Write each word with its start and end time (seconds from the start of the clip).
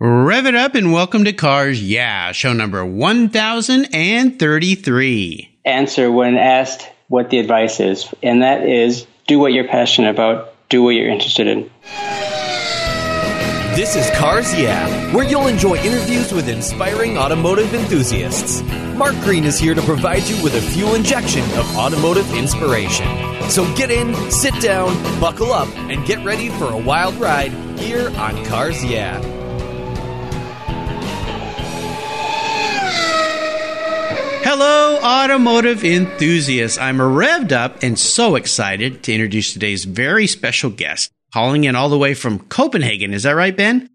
Rev 0.00 0.46
it 0.46 0.54
up 0.54 0.76
and 0.76 0.92
welcome 0.92 1.24
to 1.24 1.32
Cars 1.32 1.82
Yeah, 1.82 2.30
show 2.30 2.52
number 2.52 2.86
1033. 2.86 5.58
Answer 5.64 6.12
when 6.12 6.36
asked 6.36 6.88
what 7.08 7.30
the 7.30 7.40
advice 7.40 7.80
is, 7.80 8.06
and 8.22 8.42
that 8.42 8.62
is 8.62 9.08
do 9.26 9.40
what 9.40 9.52
you're 9.52 9.66
passionate 9.66 10.10
about, 10.10 10.54
do 10.68 10.84
what 10.84 10.90
you're 10.90 11.08
interested 11.08 11.48
in. 11.48 11.68
This 13.74 13.96
is 13.96 14.08
Cars 14.16 14.54
Yeah, 14.54 15.12
where 15.12 15.24
you'll 15.24 15.48
enjoy 15.48 15.78
interviews 15.78 16.32
with 16.32 16.48
inspiring 16.48 17.18
automotive 17.18 17.74
enthusiasts. 17.74 18.62
Mark 18.94 19.16
Green 19.22 19.44
is 19.44 19.58
here 19.58 19.74
to 19.74 19.82
provide 19.82 20.22
you 20.28 20.40
with 20.44 20.54
a 20.54 20.60
fuel 20.60 20.94
injection 20.94 21.42
of 21.58 21.76
automotive 21.76 22.32
inspiration. 22.34 23.04
So 23.50 23.64
get 23.74 23.90
in, 23.90 24.14
sit 24.30 24.54
down, 24.60 24.94
buckle 25.18 25.52
up, 25.52 25.66
and 25.76 26.06
get 26.06 26.24
ready 26.24 26.50
for 26.50 26.66
a 26.66 26.78
wild 26.78 27.16
ride 27.16 27.50
here 27.80 28.16
on 28.16 28.44
Cars 28.44 28.84
Yeah. 28.84 29.20
Hello, 34.50 34.98
automotive 35.02 35.84
enthusiasts. 35.84 36.78
I'm 36.78 36.96
revved 36.96 37.52
up 37.52 37.82
and 37.82 37.98
so 37.98 38.34
excited 38.34 39.02
to 39.02 39.12
introduce 39.12 39.52
today's 39.52 39.84
very 39.84 40.26
special 40.26 40.70
guest, 40.70 41.12
calling 41.34 41.64
in 41.64 41.76
all 41.76 41.90
the 41.90 41.98
way 41.98 42.14
from 42.14 42.38
Copenhagen. 42.38 43.12
Is 43.12 43.24
that 43.24 43.32
right, 43.32 43.54
Ben? 43.54 43.90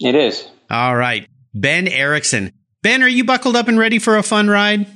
It 0.00 0.16
is. 0.16 0.48
All 0.68 0.96
right. 0.96 1.28
Ben 1.54 1.86
Erickson. 1.86 2.50
Ben, 2.82 3.04
are 3.04 3.08
you 3.08 3.22
buckled 3.22 3.54
up 3.54 3.68
and 3.68 3.78
ready 3.78 4.00
for 4.00 4.16
a 4.16 4.24
fun 4.24 4.48
ride? 4.48 4.88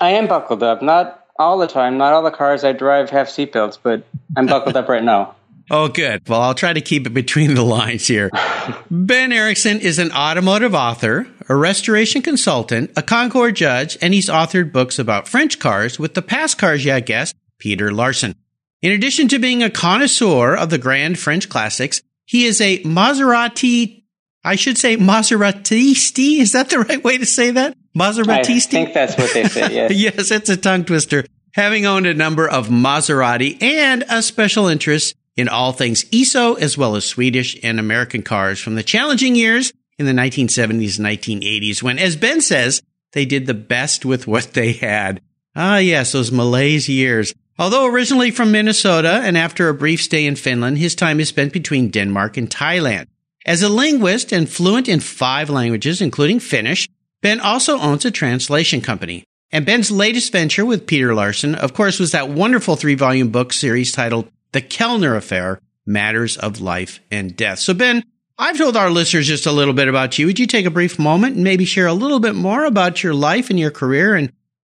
I 0.00 0.10
am 0.10 0.26
buckled 0.26 0.64
up. 0.64 0.82
Not 0.82 1.24
all 1.38 1.56
the 1.58 1.68
time. 1.68 1.96
Not 1.96 2.12
all 2.12 2.24
the 2.24 2.32
cars 2.32 2.64
I 2.64 2.72
drive 2.72 3.08
have 3.10 3.28
seatbelts, 3.28 3.78
but 3.80 4.04
I'm 4.36 4.46
buckled 4.46 4.76
up 4.76 4.88
right 4.88 5.04
now. 5.04 5.36
Oh, 5.70 5.88
good. 5.88 6.28
Well, 6.28 6.40
I'll 6.40 6.54
try 6.54 6.72
to 6.72 6.80
keep 6.80 7.06
it 7.06 7.14
between 7.14 7.54
the 7.54 7.62
lines 7.62 8.06
here. 8.06 8.30
ben 8.90 9.32
Erickson 9.32 9.80
is 9.80 9.98
an 9.98 10.12
automotive 10.12 10.74
author, 10.74 11.26
a 11.48 11.54
restoration 11.54 12.22
consultant, 12.22 12.90
a 12.96 13.02
Concours 13.02 13.52
judge, 13.52 13.98
and 14.00 14.14
he's 14.14 14.28
authored 14.28 14.72
books 14.72 14.98
about 14.98 15.28
French 15.28 15.58
cars 15.58 15.98
with 15.98 16.14
the 16.14 16.22
past 16.22 16.58
Cars 16.58 16.84
Yeah 16.84 17.00
guest, 17.00 17.34
Peter 17.58 17.92
Larsen. 17.92 18.34
In 18.80 18.92
addition 18.92 19.28
to 19.28 19.38
being 19.38 19.62
a 19.62 19.70
connoisseur 19.70 20.54
of 20.54 20.70
the 20.70 20.78
grand 20.78 21.18
French 21.18 21.48
classics, 21.48 22.02
he 22.24 22.46
is 22.46 22.60
a 22.60 22.82
Maserati, 22.82 24.04
I 24.44 24.56
should 24.56 24.78
say 24.78 24.96
Maseratisti. 24.96 26.38
Is 26.38 26.52
that 26.52 26.70
the 26.70 26.80
right 26.80 27.02
way 27.02 27.18
to 27.18 27.26
say 27.26 27.52
that? 27.52 27.76
Maseratisti? 27.96 28.66
I 28.66 28.84
think 28.84 28.94
that's 28.94 29.16
what 29.16 29.32
they 29.32 29.44
say, 29.44 29.72
yes. 29.72 29.92
yes, 29.94 30.30
it's 30.30 30.48
a 30.48 30.56
tongue 30.56 30.84
twister. 30.84 31.24
Having 31.54 31.86
owned 31.86 32.06
a 32.06 32.14
number 32.14 32.48
of 32.48 32.68
Maserati 32.68 33.62
and 33.62 34.04
a 34.08 34.22
special 34.22 34.66
interest 34.66 35.14
in 35.36 35.48
all 35.48 35.72
things 35.72 36.04
Iso, 36.06 36.58
as 36.58 36.76
well 36.76 36.96
as 36.96 37.04
Swedish 37.04 37.56
and 37.62 37.78
American 37.78 38.22
cars 38.22 38.58
from 38.58 38.74
the 38.74 38.82
challenging 38.82 39.34
years 39.34 39.72
in 40.06 40.16
the 40.16 40.20
1970s 40.22 40.98
and 40.98 41.06
1980s, 41.06 41.82
when, 41.82 41.98
as 41.98 42.16
Ben 42.16 42.40
says, 42.40 42.82
they 43.12 43.24
did 43.24 43.46
the 43.46 43.54
best 43.54 44.04
with 44.04 44.26
what 44.26 44.52
they 44.54 44.72
had. 44.72 45.20
Ah, 45.54 45.78
yes, 45.78 46.12
those 46.12 46.32
malaise 46.32 46.88
years. 46.88 47.34
Although 47.58 47.86
originally 47.86 48.30
from 48.30 48.50
Minnesota 48.50 49.20
and 49.22 49.36
after 49.36 49.68
a 49.68 49.74
brief 49.74 50.02
stay 50.02 50.26
in 50.26 50.36
Finland, 50.36 50.78
his 50.78 50.94
time 50.94 51.20
is 51.20 51.28
spent 51.28 51.52
between 51.52 51.90
Denmark 51.90 52.36
and 52.36 52.48
Thailand. 52.48 53.06
As 53.44 53.62
a 53.62 53.68
linguist 53.68 54.32
and 54.32 54.48
fluent 54.48 54.88
in 54.88 55.00
five 55.00 55.50
languages, 55.50 56.00
including 56.00 56.40
Finnish, 56.40 56.88
Ben 57.20 57.40
also 57.40 57.78
owns 57.78 58.04
a 58.04 58.10
translation 58.10 58.80
company. 58.80 59.24
And 59.50 59.66
Ben's 59.66 59.90
latest 59.90 60.32
venture 60.32 60.64
with 60.64 60.86
Peter 60.86 61.14
Larsen, 61.14 61.54
of 61.54 61.74
course, 61.74 61.98
was 61.98 62.12
that 62.12 62.30
wonderful 62.30 62.74
three 62.76 62.94
volume 62.94 63.28
book 63.30 63.52
series 63.52 63.92
titled 63.92 64.30
the 64.52 64.62
Kellner 64.62 65.14
Affair, 65.14 65.60
Matters 65.84 66.36
of 66.36 66.60
Life 66.60 67.00
and 67.10 67.36
Death. 67.36 67.58
So, 67.58 67.74
Ben, 67.74 68.02
I've 68.38 68.58
told 68.58 68.76
our 68.76 68.90
listeners 68.90 69.26
just 69.26 69.46
a 69.46 69.52
little 69.52 69.74
bit 69.74 69.88
about 69.88 70.18
you. 70.18 70.26
Would 70.26 70.38
you 70.38 70.46
take 70.46 70.66
a 70.66 70.70
brief 70.70 70.98
moment 70.98 71.36
and 71.36 71.44
maybe 71.44 71.64
share 71.64 71.86
a 71.86 71.92
little 71.92 72.20
bit 72.20 72.34
more 72.34 72.64
about 72.64 73.02
your 73.02 73.14
life 73.14 73.50
and 73.50 73.58
your 73.58 73.70
career 73.70 74.14
and 74.14 74.32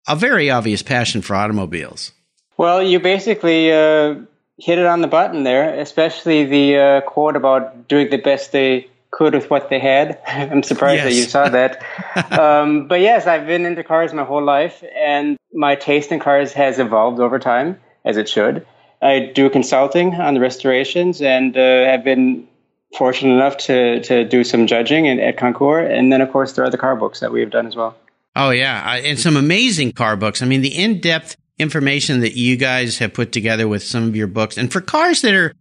a 0.09 0.17
very 0.17 0.51
obvious 0.51 0.83
passion 0.83 1.23
for 1.23 1.35
automobiles? 1.35 2.13
Well, 2.57 2.83
you 2.83 3.01
basically 3.01 3.73
uh, 3.73 4.17
hit 4.59 4.79
it 4.79 4.87
on 4.87 5.01
the 5.01 5.09
button 5.09 5.45
there, 5.45 5.79
especially 5.79 6.45
the 6.45 6.77
uh, 6.77 7.01
quote 7.03 7.37
about 7.37 7.89
doing 7.89 8.11
the 8.11 8.19
best 8.19 8.53
they 8.53 8.89
could 9.11 9.35
with 9.35 9.51
what 9.51 9.70
they 9.70 9.79
had. 9.79 10.20
I'm 10.27 10.63
surprised 10.63 11.05
yes. 11.05 11.05
that 11.05 11.14
you 11.14 11.25
saw 11.25 11.48
that. 11.48 12.33
um, 12.39 12.89
but 12.89 13.01
yes, 13.01 13.27
I've 13.27 13.47
been 13.47 13.67
into 13.67 13.85
cars 13.85 14.13
my 14.13 14.25
whole 14.25 14.45
life, 14.45 14.85
and 14.97 15.37
my 15.53 15.77
taste 15.77 16.13
in 16.13 16.20
cars 16.20 16.53
has 16.53 16.79
evolved 16.79 17.20
over 17.20 17.39
time, 17.39 17.81
as 18.05 18.17
it 18.17 18.29
should. 18.29 18.67
I 19.01 19.31
do 19.35 19.51
consulting 19.51 20.14
on 20.14 20.35
the 20.35 20.41
restorations 20.41 21.20
and 21.20 21.57
uh, 21.57 21.85
have 21.85 22.05
been 22.05 22.48
fortunate 22.97 23.35
enough 23.35 23.57
to 23.59 24.01
to 24.01 24.25
do 24.25 24.45
some 24.45 24.67
judging 24.67 25.07
in, 25.07 25.21
at 25.21 25.37
Concours, 25.37 25.91
and 25.91 26.13
then 26.13 26.21
of 26.21 26.31
course 26.31 26.53
there 26.53 26.65
are 26.65 26.71
the 26.71 26.79
car 26.79 26.97
books 26.97 27.21
that 27.21 27.33
we 27.33 27.41
have 27.41 27.51
done 27.51 27.67
as 27.67 27.77
well. 27.77 27.97
Oh 28.37 28.51
yeah, 28.51 28.97
and 28.97 29.19
some 29.19 29.37
amazing 29.37 29.93
car 29.93 30.17
books. 30.17 30.43
I 30.43 30.47
mean, 30.47 30.63
the 30.63 30.77
in 30.77 31.01
depth 31.01 31.37
information 31.59 32.21
that 32.21 32.37
you 32.37 32.57
guys 32.57 32.99
have 32.99 33.15
put 33.15 33.31
together 33.31 33.69
with 33.69 33.83
some 33.83 34.05
of 34.05 34.17
your 34.17 34.27
books, 34.27 34.59
and 34.59 34.73
for 34.73 34.81
cars 34.81 35.23
that 35.23 35.35
are, 35.35 35.55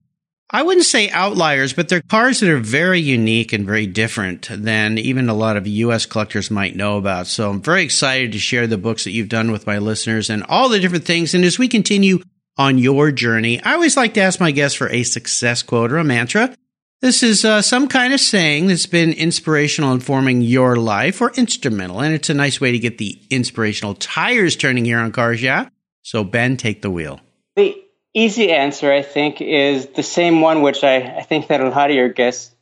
I 0.50 0.64
wouldn't 0.64 0.86
say 0.86 1.10
outliers, 1.10 1.74
but 1.74 1.90
they're 1.90 2.02
cars 2.02 2.40
that 2.40 2.50
are 2.50 2.60
very 2.60 3.00
unique 3.00 3.54
and 3.54 3.66
very 3.66 3.86
different 3.86 4.48
than 4.52 4.98
even 4.98 5.30
a 5.30 5.34
lot 5.34 5.58
of 5.58 5.68
U.S. 5.68 6.06
collectors 6.06 6.50
might 6.50 6.76
know 6.76 6.98
about. 6.98 7.28
So 7.28 7.50
I'm 7.50 7.62
very 7.62 7.84
excited 7.84 8.32
to 8.32 8.40
share 8.40 8.68
the 8.68 8.78
books 8.78 9.04
that 9.04 9.12
you've 9.12 9.30
done 9.30 9.52
with 9.52 9.68
my 9.68 9.78
listeners 9.78 10.30
and 10.30 10.44
all 10.44 10.70
the 10.70 10.80
different 10.80 11.06
things. 11.06 11.34
And 11.34 11.46
as 11.46 11.60
we 11.60 11.68
continue 11.68 12.20
on 12.58 12.78
your 12.78 13.12
journey. 13.12 13.62
I 13.62 13.74
always 13.74 13.98
like 13.98 14.14
to 14.16 14.22
ask 14.22 14.40
my 14.40 14.52
guests 14.52 14.78
for 14.78 14.90
a 14.90 15.04
success 15.04 15.64
quote 15.64 15.92
or 15.92 15.98
a 15.98 16.04
mantra. 16.04 16.56
This 17.03 17.22
is 17.22 17.44
uh, 17.44 17.62
some 17.62 17.90
kind 17.90 18.14
of 18.14 18.22
saying 18.22 18.68
that's 18.68 18.86
been 18.86 19.12
inspirational 19.12 19.91
in 19.91 20.00
forming 20.00 20.41
your 20.41 20.78
life 20.78 21.19
or 21.19 21.31
instrumental, 21.31 22.00
and 22.00 22.14
it's 22.14 22.30
a 22.30 22.34
nice 22.34 22.62
way 22.62 22.72
to 22.72 22.80
get 22.80 22.97
the 22.97 23.22
inspirational 23.30 23.94
tires 23.94 24.56
turning 24.56 24.86
here 24.86 25.00
on 25.00 25.12
Cars 25.12 25.44
Yeah. 25.44 25.68
So, 26.02 26.24
Ben, 26.24 26.56
take 26.56 26.81
the 26.81 26.90
wheel. 26.90 27.19
The 27.58 27.75
easy 28.14 28.53
answer, 28.53 28.90
I 28.90 29.02
think, 29.02 29.41
is 29.41 29.88
the 29.88 30.02
same 30.02 30.40
one 30.40 30.62
which 30.62 30.86
I, 30.86 31.18
I 31.18 31.24
think 31.24 31.47
that 31.47 31.59
a 31.59 31.68
lot 31.68 31.90
of 31.90 31.96
your 31.97 32.08
guests 32.08 32.56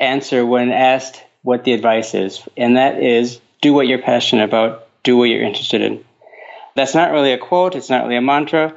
answer 0.00 0.44
when 0.44 0.72
asked 0.72 1.22
what 1.42 1.62
the 1.62 1.72
advice 1.72 2.14
is, 2.14 2.42
and 2.56 2.76
that 2.76 3.00
is 3.00 3.40
do 3.60 3.72
what 3.72 3.86
you're 3.86 4.02
passionate 4.02 4.42
about, 4.42 4.88
do 5.04 5.16
what 5.16 5.26
you're 5.26 5.44
interested 5.44 5.82
in. 5.82 6.04
That's 6.74 6.96
not 6.96 7.12
really 7.12 7.32
a 7.32 7.38
quote, 7.38 7.76
it's 7.76 7.90
not 7.90 8.02
really 8.02 8.16
a 8.16 8.22
mantra 8.22 8.74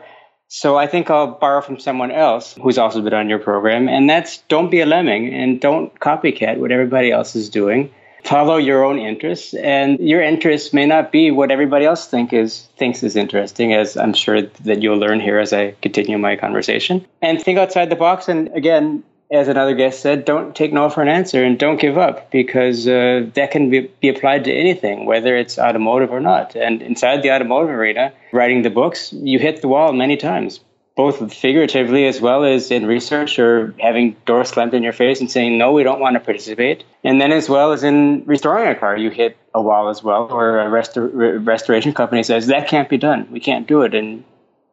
so 0.53 0.78
I 0.78 0.85
think 0.85 1.09
I'll 1.09 1.39
borrow 1.39 1.62
from 1.62 1.79
someone 1.79 2.12
else 2.12 2.56
who's 2.62 2.78
also 2.78 3.01
been 3.01 3.13
on 3.13 3.29
your 3.29 3.39
program, 3.39 3.88
and 3.88 4.09
that's 4.09 4.39
don't 4.50 4.69
be 4.69 4.81
a 4.81 4.85
lemming 4.85 5.34
and 5.34 5.62
don't 5.62 5.97
copycat 6.01 6.57
what 6.57 6.73
everybody 6.73 7.09
else 7.09 7.38
is 7.38 7.50
doing. 7.50 7.89
Follow 8.25 8.57
your 8.57 8.84
own 8.84 9.00
interests, 9.00 9.53
and 9.53 9.97
your 10.01 10.22
interests 10.22 10.73
may 10.73 10.85
not 10.85 11.09
be 11.09 11.31
what 11.31 11.51
everybody 11.51 11.85
else 11.85 12.06
think 12.06 12.34
is 12.34 12.67
thinks 12.75 13.01
is 13.01 13.16
interesting, 13.16 13.73
as 13.73 13.95
I'm 13.95 14.13
sure 14.13 14.41
that 14.41 14.81
you'll 14.81 14.97
learn 14.97 15.22
here 15.22 15.39
as 15.39 15.53
I 15.53 15.72
continue 15.81 16.17
my 16.17 16.35
conversation. 16.35 17.06
And 17.22 17.41
think 17.41 17.57
outside 17.57 17.89
the 17.89 17.95
box, 17.95 18.28
and 18.28 18.50
again, 18.50 19.03
as 19.31 19.47
another 19.47 19.74
guest 19.74 20.02
said, 20.02 20.25
don't 20.25 20.56
take 20.56 20.74
no 20.74 20.90
for 20.90 21.02
an 21.02 21.08
answer 21.08 21.42
and 21.44 21.58
don't 21.58 21.80
give 21.80 21.97
up 21.97 22.30
because 22.31 22.86
uh, 22.86 23.25
that 23.34 23.52
can 23.52 23.69
be, 23.69 23.90
be 24.02 24.09
applied 24.09 24.44
to 24.44 24.53
anything, 24.53 25.06
whether 25.06 25.38
it's 25.38 25.58
automotive 25.58 26.12
or 26.12 26.19
not. 26.19 26.56
And 26.56 26.81
inside 26.81 27.24
the 27.24 27.31
automotive 27.31 27.69
arena, 27.69 28.12
writing 28.34 28.64
the 28.64 28.69
books, 28.69 29.14
you 29.14 29.40
hit 29.40 29.62
the 29.62 29.69
wall 29.69 29.94
many 29.94 30.18
times, 30.18 30.59
both 30.97 31.34
figuratively 31.34 32.08
as 32.08 32.19
well 32.19 32.44
as 32.44 32.72
in 32.72 32.86
research 32.86 33.40
or 33.40 33.74
having 33.80 34.18
doors 34.25 34.50
slammed 34.50 34.74
in 34.74 34.84
your 34.84 34.92
face 34.92 35.22
and 35.22 35.31
saying, 35.31 35.58
no, 35.58 35.72
we 35.72 35.84
don't 35.84 36.02
want 36.02 36.16
to 36.16 36.19
participate. 36.19 36.84
And 37.06 37.22
then 37.22 37.31
as 37.31 37.48
well 37.48 37.72
as 37.72 37.86
in 37.86 38.25
restoring 38.25 38.68
a 38.68 38.75
car, 38.75 38.98
you 38.98 39.12
hit 39.12 39.38
a 39.53 39.62
wall 39.62 39.88
as 39.88 40.03
well, 40.03 40.28
or 40.30 40.59
a 40.59 40.66
restor- 40.66 41.46
restoration 41.46 41.94
company 41.94 42.24
says, 42.24 42.48
that 42.48 42.68
can't 42.68 42.90
be 42.90 42.98
done. 42.98 43.31
We 43.31 43.40
can't 43.40 43.66
do 43.66 43.84
it. 43.84 43.96
And 43.96 44.25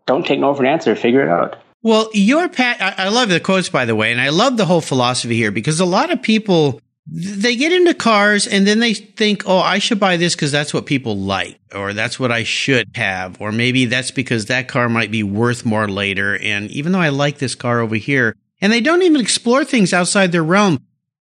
don't 0.07 0.27
take 0.27 0.41
no 0.41 0.53
for 0.53 0.65
an 0.65 0.69
answer. 0.69 0.97
Figure 0.97 1.23
it 1.23 1.29
out. 1.29 1.59
Well, 1.83 2.11
your 2.13 2.49
pat, 2.49 2.81
I, 2.81 3.05
I 3.05 3.09
love 3.09 3.29
the 3.29 3.41
quotes, 3.41 3.69
by 3.69 3.85
the 3.85 3.95
way, 3.95 4.11
and 4.11 4.21
I 4.21 4.31
love 4.31 4.57
the 4.57 4.67
whole 4.67 4.81
philosophy 4.81 5.37
here 5.37 5.53
because 5.53 5.79
a 5.81 5.85
lot 5.85 6.11
of 6.13 6.21
people, 6.21 6.81
they 7.07 7.57
get 7.57 7.73
into 7.73 7.95
cars 7.95 8.47
and 8.47 8.67
then 8.67 8.81
they 8.81 8.95
think, 8.95 9.45
oh, 9.47 9.59
I 9.59 9.79
should 9.79 10.01
buy 10.01 10.17
this 10.17 10.35
because 10.35 10.53
that's 10.53 10.75
what 10.75 10.87
people 10.87 11.17
like, 11.17 11.59
or 11.75 11.93
that's 11.93 12.19
what 12.19 12.33
I 12.33 12.43
should 12.43 12.91
have, 12.97 13.41
or 13.41 13.53
maybe 13.53 13.85
that's 13.85 14.11
because 14.11 14.47
that 14.47 14.69
car 14.69 14.89
might 14.89 15.11
be 15.11 15.23
worth 15.23 15.65
more 15.65 15.89
later. 15.89 16.37
And 16.37 16.71
even 16.71 16.93
though 16.93 17.01
I 17.01 17.11
like 17.11 17.39
this 17.39 17.55
car 17.55 17.81
over 17.81 17.97
here, 17.97 18.35
and 18.61 18.73
they 18.73 18.81
don't 18.81 19.03
even 19.03 19.21
explore 19.21 19.65
things 19.65 19.93
outside 19.93 20.33
their 20.33 20.43
realm. 20.43 20.83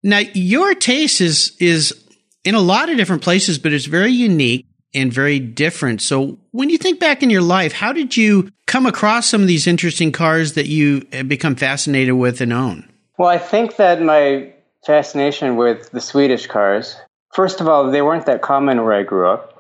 Now, 0.03 0.21
your 0.33 0.75
taste 0.75 1.21
is, 1.21 1.55
is 1.61 2.09
in 2.45 2.55
a 2.55 2.61
lot 2.61 2.89
of 2.89 2.97
different 2.97 3.23
places, 3.23 3.59
but 3.59 3.75
it's 3.75 3.85
very 3.85 4.13
unique 4.13 4.67
and 4.95 5.13
very 5.13 5.39
different. 5.39 6.03
So 6.03 6.39
when 6.51 6.71
you 6.71 6.79
think 6.79 7.01
back 7.01 7.23
in 7.23 7.31
your 7.31 7.43
life, 7.43 7.73
how 7.73 7.93
did 7.93 8.17
you 8.17 8.51
come 8.67 8.87
across 8.87 9.27
some 9.27 9.43
of 9.43 9.49
these 9.49 9.67
interesting 9.67 10.13
cars 10.13 10.55
that 10.55 10.67
you 10.67 11.03
become 11.27 11.55
fascinated 11.57 12.15
with 12.15 12.41
and 12.41 12.53
own? 12.53 12.89
Well, 13.19 13.29
I 13.29 13.39
think 13.39 13.77
that 13.77 14.01
my 14.01 14.53
fascination 14.85 15.57
with 15.57 15.91
the 15.91 16.01
Swedish 16.01 16.47
cars, 16.47 16.97
first 17.35 17.61
of 17.61 17.69
all, 17.69 17.91
they 17.91 18.03
weren't 18.03 18.27
that 18.27 18.43
common 18.43 18.83
where 18.83 18.95
I 18.95 19.03
grew 19.03 19.29
up. 19.29 19.59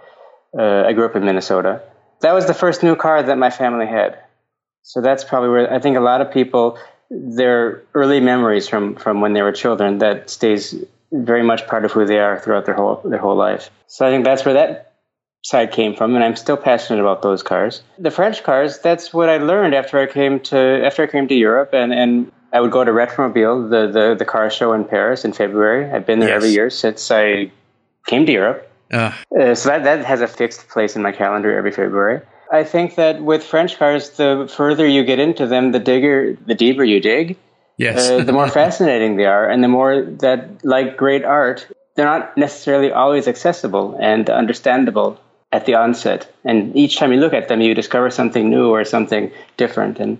Uh, 0.58 0.84
I 0.86 0.92
grew 0.92 1.04
up 1.04 1.14
in 1.14 1.24
Minnesota. 1.24 1.82
That 2.22 2.32
was 2.32 2.46
the 2.46 2.54
first 2.54 2.82
new 2.82 2.96
car 2.96 3.22
that 3.22 3.38
my 3.38 3.50
family 3.50 3.86
had. 3.86 4.18
So 4.82 5.00
that's 5.00 5.24
probably 5.24 5.50
where 5.50 5.72
I 5.72 5.78
think 5.78 5.96
a 5.96 6.00
lot 6.00 6.20
of 6.20 6.32
people, 6.32 6.78
their 7.10 7.82
early 7.94 8.20
memories 8.20 8.68
from, 8.68 8.96
from 8.96 9.20
when 9.20 9.32
they 9.32 9.42
were 9.42 9.52
children, 9.52 9.98
that 9.98 10.30
stays 10.30 10.74
very 11.12 11.42
much 11.42 11.66
part 11.66 11.84
of 11.84 11.92
who 11.92 12.06
they 12.06 12.18
are 12.18 12.38
throughout 12.38 12.66
their 12.66 12.74
whole 12.74 13.00
their 13.04 13.18
whole 13.18 13.36
life. 13.36 13.70
So 13.86 14.06
I 14.06 14.10
think 14.10 14.24
that's 14.24 14.44
where 14.44 14.54
that 14.54 14.89
side 15.42 15.72
came 15.72 15.94
from, 15.94 16.14
and 16.14 16.24
I'm 16.24 16.36
still 16.36 16.56
passionate 16.56 17.00
about 17.00 17.22
those 17.22 17.42
cars. 17.42 17.82
The 17.98 18.10
French 18.10 18.42
cars, 18.42 18.78
that's 18.78 19.12
what 19.12 19.28
I 19.28 19.38
learned 19.38 19.74
after 19.74 19.98
I 19.98 20.06
came 20.06 20.40
to 20.40 20.84
after 20.84 21.02
I 21.02 21.06
came 21.06 21.28
to 21.28 21.34
Europe, 21.34 21.70
and 21.72 21.92
and 21.92 22.30
I 22.52 22.60
would 22.60 22.70
go 22.70 22.84
to 22.84 22.90
Retromobile, 22.90 23.70
the 23.70 23.90
the, 23.90 24.14
the 24.14 24.24
car 24.24 24.50
show 24.50 24.72
in 24.72 24.84
Paris 24.84 25.24
in 25.24 25.32
February. 25.32 25.90
I've 25.90 26.06
been 26.06 26.18
there 26.20 26.30
yes. 26.30 26.36
every 26.36 26.50
year 26.50 26.70
since 26.70 27.10
I 27.10 27.50
came 28.06 28.26
to 28.26 28.32
Europe. 28.32 28.70
Uh. 28.92 29.12
Uh, 29.38 29.54
so 29.54 29.68
that 29.68 29.84
that 29.84 30.04
has 30.04 30.20
a 30.20 30.26
fixed 30.26 30.68
place 30.68 30.96
in 30.96 31.02
my 31.02 31.12
calendar 31.12 31.56
every 31.56 31.72
February. 31.72 32.20
I 32.52 32.64
think 32.64 32.96
that 32.96 33.22
with 33.22 33.44
French 33.44 33.78
cars, 33.78 34.10
the 34.10 34.50
further 34.52 34.86
you 34.86 35.04
get 35.04 35.20
into 35.20 35.46
them, 35.46 35.70
the 35.70 35.78
digger, 35.78 36.36
the 36.46 36.54
deeper 36.54 36.82
you 36.82 37.00
dig. 37.00 37.36
Yes. 37.76 38.10
uh, 38.10 38.22
the 38.24 38.32
more 38.32 38.48
fascinating 38.62 39.16
they 39.16 39.24
are, 39.24 39.48
and 39.48 39.64
the 39.64 39.68
more 39.68 40.02
that, 40.02 40.62
like 40.64 40.98
great 40.98 41.24
art, 41.24 41.66
they're 41.94 42.04
not 42.04 42.36
necessarily 42.36 42.92
always 42.92 43.26
accessible 43.26 43.96
and 44.00 44.28
understandable 44.28 45.18
at 45.52 45.66
the 45.66 45.74
onset. 45.74 46.32
And 46.44 46.76
each 46.76 46.96
time 46.96 47.12
you 47.12 47.20
look 47.20 47.32
at 47.32 47.48
them, 47.48 47.60
you 47.60 47.74
discover 47.74 48.10
something 48.10 48.48
new 48.48 48.70
or 48.70 48.84
something 48.84 49.32
different. 49.56 49.98
And 49.98 50.18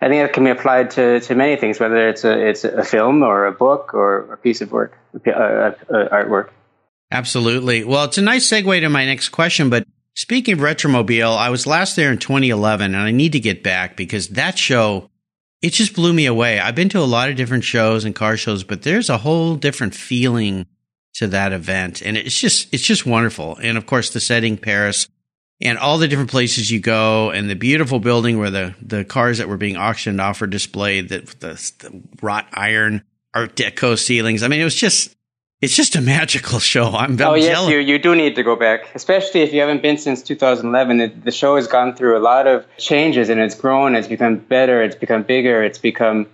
I 0.00 0.08
think 0.08 0.22
that 0.22 0.32
can 0.32 0.44
be 0.44 0.50
applied 0.50 0.90
to, 0.92 1.20
to 1.20 1.34
many 1.34 1.56
things, 1.56 1.80
whether 1.80 2.08
it's 2.08 2.24
a 2.24 2.48
it's 2.48 2.64
a 2.64 2.84
film 2.84 3.22
or 3.22 3.46
a 3.46 3.52
book 3.52 3.94
or 3.94 4.32
a 4.32 4.36
piece 4.36 4.60
of 4.60 4.70
work, 4.70 4.96
uh, 5.26 5.30
uh, 5.30 5.72
artwork. 5.90 6.50
Absolutely. 7.10 7.84
Well, 7.84 8.04
it's 8.04 8.18
a 8.18 8.22
nice 8.22 8.46
segue 8.46 8.80
to 8.80 8.88
my 8.88 9.06
next 9.06 9.30
question, 9.30 9.70
but 9.70 9.86
Speaking 10.18 10.54
of 10.54 10.58
Retromobile, 10.58 11.38
I 11.38 11.48
was 11.48 11.64
last 11.64 11.94
there 11.94 12.10
in 12.10 12.18
2011 12.18 12.92
and 12.92 13.00
I 13.00 13.12
need 13.12 13.30
to 13.30 13.38
get 13.38 13.62
back 13.62 13.96
because 13.96 14.30
that 14.30 14.58
show, 14.58 15.10
it 15.62 15.70
just 15.70 15.94
blew 15.94 16.12
me 16.12 16.26
away. 16.26 16.58
I've 16.58 16.74
been 16.74 16.88
to 16.88 16.98
a 16.98 17.06
lot 17.06 17.30
of 17.30 17.36
different 17.36 17.62
shows 17.62 18.04
and 18.04 18.16
car 18.16 18.36
shows, 18.36 18.64
but 18.64 18.82
there's 18.82 19.08
a 19.08 19.18
whole 19.18 19.54
different 19.54 19.94
feeling 19.94 20.66
to 21.14 21.26
that 21.28 21.52
event. 21.52 22.02
And 22.02 22.16
it's 22.16 22.38
just, 22.38 22.72
it's 22.72 22.84
just 22.84 23.06
wonderful. 23.06 23.56
And 23.62 23.76
of 23.76 23.86
course, 23.86 24.10
the 24.10 24.20
setting, 24.20 24.56
Paris, 24.56 25.08
and 25.60 25.78
all 25.78 25.98
the 25.98 26.06
different 26.06 26.30
places 26.30 26.70
you 26.70 26.80
go 26.80 27.30
and 27.30 27.50
the 27.50 27.56
beautiful 27.56 27.98
building 27.98 28.38
where 28.38 28.50
the, 28.50 28.74
the 28.80 29.04
cars 29.04 29.38
that 29.38 29.48
were 29.48 29.56
being 29.56 29.76
auctioned 29.76 30.20
off 30.20 30.40
are 30.42 30.46
displayed, 30.46 31.08
the, 31.08 31.20
the, 31.40 31.72
the 31.78 32.02
wrought 32.22 32.46
iron 32.52 33.02
art 33.34 33.56
deco 33.56 33.98
ceilings. 33.98 34.42
I 34.42 34.48
mean, 34.48 34.60
it 34.60 34.64
was 34.64 34.76
just, 34.76 35.16
it's 35.60 35.74
just 35.74 35.96
a 35.96 36.00
magical 36.16 36.58
show. 36.58 36.86
I'm, 36.86 37.20
I'm 37.20 37.22
oh 37.22 37.34
yes, 37.34 37.68
you 37.68 37.78
you 37.78 37.98
do 37.98 38.14
need 38.14 38.36
to 38.36 38.42
go 38.42 38.56
back, 38.56 38.94
especially 38.94 39.42
if 39.42 39.52
you 39.52 39.60
haven't 39.60 39.82
been 39.82 39.98
since 39.98 40.22
2011. 40.22 41.00
It, 41.00 41.24
the 41.24 41.30
show 41.30 41.56
has 41.56 41.66
gone 41.66 41.94
through 41.94 42.16
a 42.16 42.20
lot 42.20 42.46
of 42.46 42.64
changes 42.76 43.28
and 43.28 43.40
it's 43.40 43.54
grown. 43.54 43.94
It's 43.94 44.08
become 44.08 44.36
better. 44.36 44.82
It's 44.82 44.96
become 44.96 45.22
bigger. 45.22 45.62
It's 45.62 45.78
become 45.78 46.26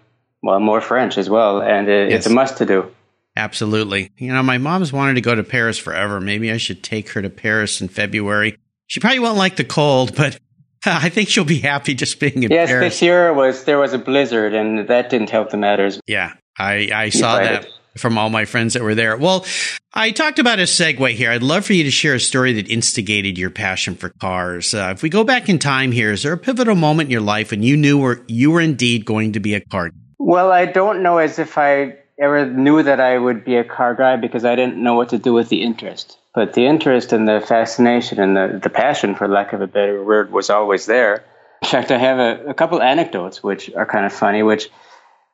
well 0.42 0.60
more 0.60 0.80
French 0.80 1.16
as 1.16 1.30
well, 1.30 1.62
and 1.62 1.88
it, 1.88 2.10
yes. 2.10 2.18
it's 2.18 2.26
a 2.26 2.30
must 2.30 2.58
to 2.58 2.66
do. 2.66 2.94
Absolutely. 3.36 4.10
You 4.16 4.32
know, 4.32 4.42
my 4.42 4.58
mom's 4.58 4.92
wanted 4.92 5.14
to 5.14 5.20
go 5.20 5.34
to 5.34 5.42
Paris 5.42 5.78
forever. 5.78 6.20
Maybe 6.20 6.52
I 6.52 6.56
should 6.56 6.82
take 6.82 7.10
her 7.10 7.22
to 7.22 7.30
Paris 7.30 7.80
in 7.80 7.88
February. 7.88 8.58
She 8.86 9.00
probably 9.00 9.18
won't 9.18 9.38
like 9.38 9.56
the 9.56 9.64
cold, 9.64 10.14
but 10.14 10.38
I 10.86 11.08
think 11.08 11.28
she'll 11.28 11.44
be 11.44 11.58
happy 11.58 11.94
just 11.94 12.20
being 12.20 12.42
in 12.42 12.50
yes, 12.50 12.68
Paris. 12.68 12.84
Yes, 12.84 12.92
this 12.92 13.02
year 13.02 13.32
was 13.32 13.64
there 13.64 13.78
was 13.78 13.92
a 13.92 13.98
blizzard, 13.98 14.54
and 14.54 14.88
that 14.88 15.10
didn't 15.10 15.30
help 15.30 15.50
the 15.50 15.56
matters. 15.56 16.00
Yeah, 16.06 16.34
I 16.58 16.90
I 16.94 17.08
saw 17.08 17.38
that. 17.38 17.64
It 17.64 17.70
from 17.96 18.18
all 18.18 18.30
my 18.30 18.44
friends 18.44 18.74
that 18.74 18.82
were 18.82 18.94
there. 18.94 19.16
Well, 19.16 19.46
I 19.92 20.10
talked 20.10 20.38
about 20.38 20.58
a 20.58 20.62
segue 20.64 21.10
here. 21.10 21.30
I'd 21.30 21.42
love 21.42 21.64
for 21.64 21.72
you 21.72 21.84
to 21.84 21.90
share 21.90 22.14
a 22.14 22.20
story 22.20 22.52
that 22.54 22.68
instigated 22.68 23.38
your 23.38 23.50
passion 23.50 23.94
for 23.94 24.08
cars. 24.08 24.74
Uh, 24.74 24.92
if 24.94 25.02
we 25.02 25.08
go 25.08 25.24
back 25.24 25.48
in 25.48 25.58
time 25.58 25.92
here, 25.92 26.12
is 26.12 26.22
there 26.22 26.32
a 26.32 26.38
pivotal 26.38 26.74
moment 26.74 27.06
in 27.08 27.12
your 27.12 27.20
life 27.20 27.50
when 27.50 27.62
you 27.62 27.76
knew 27.76 27.98
were, 27.98 28.24
you 28.26 28.50
were 28.50 28.60
indeed 28.60 29.04
going 29.04 29.32
to 29.32 29.40
be 29.40 29.54
a 29.54 29.60
car? 29.60 29.90
Well, 30.18 30.50
I 30.50 30.66
don't 30.66 31.02
know 31.02 31.18
as 31.18 31.38
if 31.38 31.56
I 31.58 31.96
ever 32.18 32.46
knew 32.46 32.82
that 32.82 33.00
I 33.00 33.18
would 33.18 33.44
be 33.44 33.56
a 33.56 33.64
car 33.64 33.94
guy 33.94 34.16
because 34.16 34.44
I 34.44 34.54
didn't 34.54 34.82
know 34.82 34.94
what 34.94 35.10
to 35.10 35.18
do 35.18 35.32
with 35.32 35.48
the 35.48 35.62
interest. 35.62 36.18
But 36.34 36.54
the 36.54 36.66
interest 36.66 37.12
and 37.12 37.28
the 37.28 37.40
fascination 37.40 38.20
and 38.20 38.36
the, 38.36 38.60
the 38.62 38.70
passion, 38.70 39.14
for 39.14 39.28
lack 39.28 39.52
of 39.52 39.60
a 39.60 39.66
better 39.66 40.02
word, 40.02 40.32
was 40.32 40.50
always 40.50 40.86
there. 40.86 41.24
In 41.62 41.68
fact, 41.68 41.90
I 41.90 41.98
have 41.98 42.18
a, 42.18 42.50
a 42.50 42.54
couple 42.54 42.82
anecdotes 42.82 43.42
which 43.42 43.72
are 43.74 43.86
kind 43.86 44.04
of 44.04 44.12
funny, 44.12 44.42
which 44.42 44.68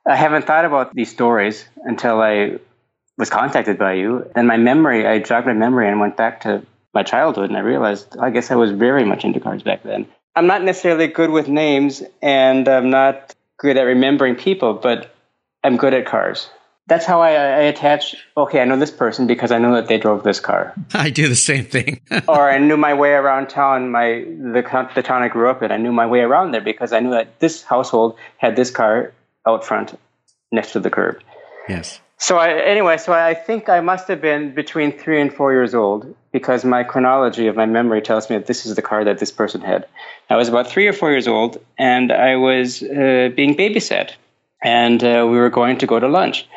I 0.06 0.16
haven't 0.16 0.46
thought 0.46 0.64
about 0.64 0.94
these 0.94 1.10
stories 1.10 1.64
until 1.84 2.20
I 2.20 2.58
was 3.18 3.30
contacted 3.30 3.78
by 3.78 3.94
you. 3.94 4.30
And 4.34 4.46
my 4.46 4.56
memory, 4.56 5.06
I 5.06 5.18
jogged 5.18 5.46
my 5.46 5.52
memory 5.52 5.88
and 5.88 6.00
went 6.00 6.16
back 6.16 6.42
to 6.42 6.64
my 6.94 7.02
childhood 7.02 7.50
and 7.50 7.56
I 7.56 7.60
realized 7.60 8.16
oh, 8.18 8.22
I 8.22 8.30
guess 8.30 8.50
I 8.50 8.56
was 8.56 8.72
very 8.72 9.04
much 9.04 9.24
into 9.24 9.40
cars 9.40 9.62
back 9.62 9.82
then. 9.82 10.06
I'm 10.34 10.46
not 10.46 10.62
necessarily 10.62 11.08
good 11.08 11.30
with 11.30 11.48
names 11.48 12.02
and 12.22 12.68
I'm 12.68 12.90
not 12.90 13.34
good 13.58 13.76
at 13.76 13.82
remembering 13.82 14.36
people, 14.36 14.74
but 14.74 15.14
I'm 15.62 15.76
good 15.76 15.94
at 15.94 16.06
cars. 16.06 16.48
That's 16.90 17.06
how 17.06 17.20
I, 17.20 17.30
I 17.30 17.62
attach, 17.70 18.16
okay, 18.36 18.60
I 18.60 18.64
know 18.64 18.76
this 18.76 18.90
person 18.90 19.28
because 19.28 19.52
I 19.52 19.58
know 19.58 19.76
that 19.76 19.86
they 19.86 19.96
drove 19.96 20.24
this 20.24 20.40
car. 20.40 20.74
I 20.92 21.10
do 21.10 21.28
the 21.28 21.36
same 21.36 21.64
thing. 21.64 22.00
or 22.28 22.50
I 22.50 22.58
knew 22.58 22.76
my 22.76 22.94
way 22.94 23.12
around 23.12 23.48
town, 23.48 23.92
my 23.92 24.24
the, 24.26 24.90
the 24.96 25.02
town 25.02 25.22
I 25.22 25.28
grew 25.28 25.48
up 25.48 25.62
in. 25.62 25.70
I 25.70 25.76
knew 25.76 25.92
my 25.92 26.06
way 26.06 26.18
around 26.18 26.50
there 26.50 26.60
because 26.60 26.92
I 26.92 26.98
knew 26.98 27.12
that 27.12 27.38
this 27.38 27.62
household 27.62 28.18
had 28.38 28.56
this 28.56 28.72
car 28.72 29.12
out 29.46 29.64
front 29.64 29.96
next 30.50 30.72
to 30.72 30.80
the 30.80 30.90
curb. 30.90 31.22
Yes. 31.68 32.00
So 32.18 32.38
I, 32.38 32.60
anyway, 32.60 32.96
so 32.96 33.12
I 33.12 33.34
think 33.34 33.68
I 33.68 33.80
must 33.80 34.08
have 34.08 34.20
been 34.20 34.52
between 34.52 34.90
three 34.90 35.20
and 35.20 35.32
four 35.32 35.52
years 35.52 35.76
old 35.76 36.12
because 36.32 36.64
my 36.64 36.82
chronology 36.82 37.46
of 37.46 37.54
my 37.54 37.66
memory 37.66 38.02
tells 38.02 38.28
me 38.28 38.36
that 38.36 38.46
this 38.46 38.66
is 38.66 38.74
the 38.74 38.82
car 38.82 39.04
that 39.04 39.20
this 39.20 39.30
person 39.30 39.60
had. 39.60 39.86
I 40.28 40.34
was 40.34 40.48
about 40.48 40.66
three 40.66 40.88
or 40.88 40.92
four 40.92 41.12
years 41.12 41.28
old, 41.28 41.56
and 41.78 42.10
I 42.10 42.34
was 42.34 42.82
uh, 42.82 43.30
being 43.36 43.54
babysat, 43.56 44.10
and 44.60 45.04
uh, 45.04 45.24
we 45.30 45.38
were 45.38 45.50
going 45.50 45.78
to 45.78 45.86
go 45.86 46.00
to 46.00 46.08
lunch. 46.08 46.48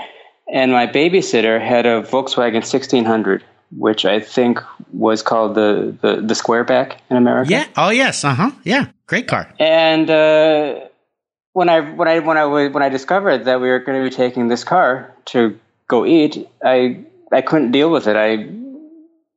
And 0.51 0.71
my 0.71 0.87
babysitter 0.87 1.61
had 1.61 1.85
a 1.85 2.01
Volkswagen 2.01 2.61
1600, 2.61 3.43
which 3.71 4.05
I 4.05 4.19
think 4.19 4.59
was 4.91 5.21
called 5.21 5.55
the 5.55 5.95
the, 6.01 6.15
the 6.17 6.33
Squareback 6.33 6.97
in 7.09 7.17
America. 7.17 7.51
Yeah. 7.51 7.67
Oh 7.77 7.89
yes. 7.89 8.23
Uh 8.23 8.33
huh. 8.33 8.51
Yeah. 8.63 8.87
Great 9.07 9.27
car. 9.27 9.53
And 9.59 10.09
uh, 10.09 10.81
when 11.53 11.69
I 11.69 11.81
when 11.81 12.07
I 12.07 12.19
when 12.19 12.37
I 12.37 12.45
when 12.45 12.83
I 12.83 12.89
discovered 12.89 13.45
that 13.45 13.61
we 13.61 13.69
were 13.69 13.79
going 13.79 14.03
to 14.03 14.09
be 14.09 14.15
taking 14.15 14.47
this 14.47 14.63
car 14.63 15.13
to 15.25 15.57
go 15.87 16.05
eat, 16.05 16.47
I 16.63 17.05
I 17.31 17.41
couldn't 17.41 17.71
deal 17.71 17.89
with 17.89 18.07
it. 18.07 18.15
I 18.15 18.49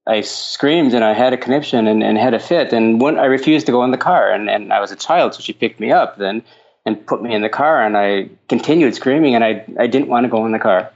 I 0.07 0.21
screamed 0.23 0.95
and 0.95 1.05
I 1.05 1.13
had 1.15 1.33
a 1.33 1.37
conniption 1.37 1.87
and, 1.87 2.03
and 2.03 2.17
had 2.17 2.35
a 2.35 2.39
fit 2.39 2.73
and 2.73 3.01
when, 3.01 3.19
I 3.19 3.25
refused 3.25 3.67
to 3.67 3.73
go 3.73 3.83
in 3.83 3.91
the 3.91 3.99
car 3.99 4.31
and, 4.31 4.49
and 4.49 4.73
I 4.73 4.79
was 4.79 4.93
a 4.93 4.97
child 4.97 5.35
so 5.35 5.41
she 5.41 5.53
picked 5.53 5.81
me 5.81 5.91
up 5.91 6.17
then 6.17 6.43
and 6.85 7.05
put 7.05 7.21
me 7.21 7.35
in 7.35 7.43
the 7.43 7.49
car 7.49 7.85
and 7.85 7.97
I 7.97 8.31
continued 8.49 8.95
screaming 8.95 9.35
and 9.35 9.43
I 9.43 9.65
I 9.79 9.89
didn't 9.89 10.09
want 10.09 10.25
to 10.25 10.31
go 10.31 10.47
in 10.47 10.53
the 10.53 10.61
car. 10.61 10.91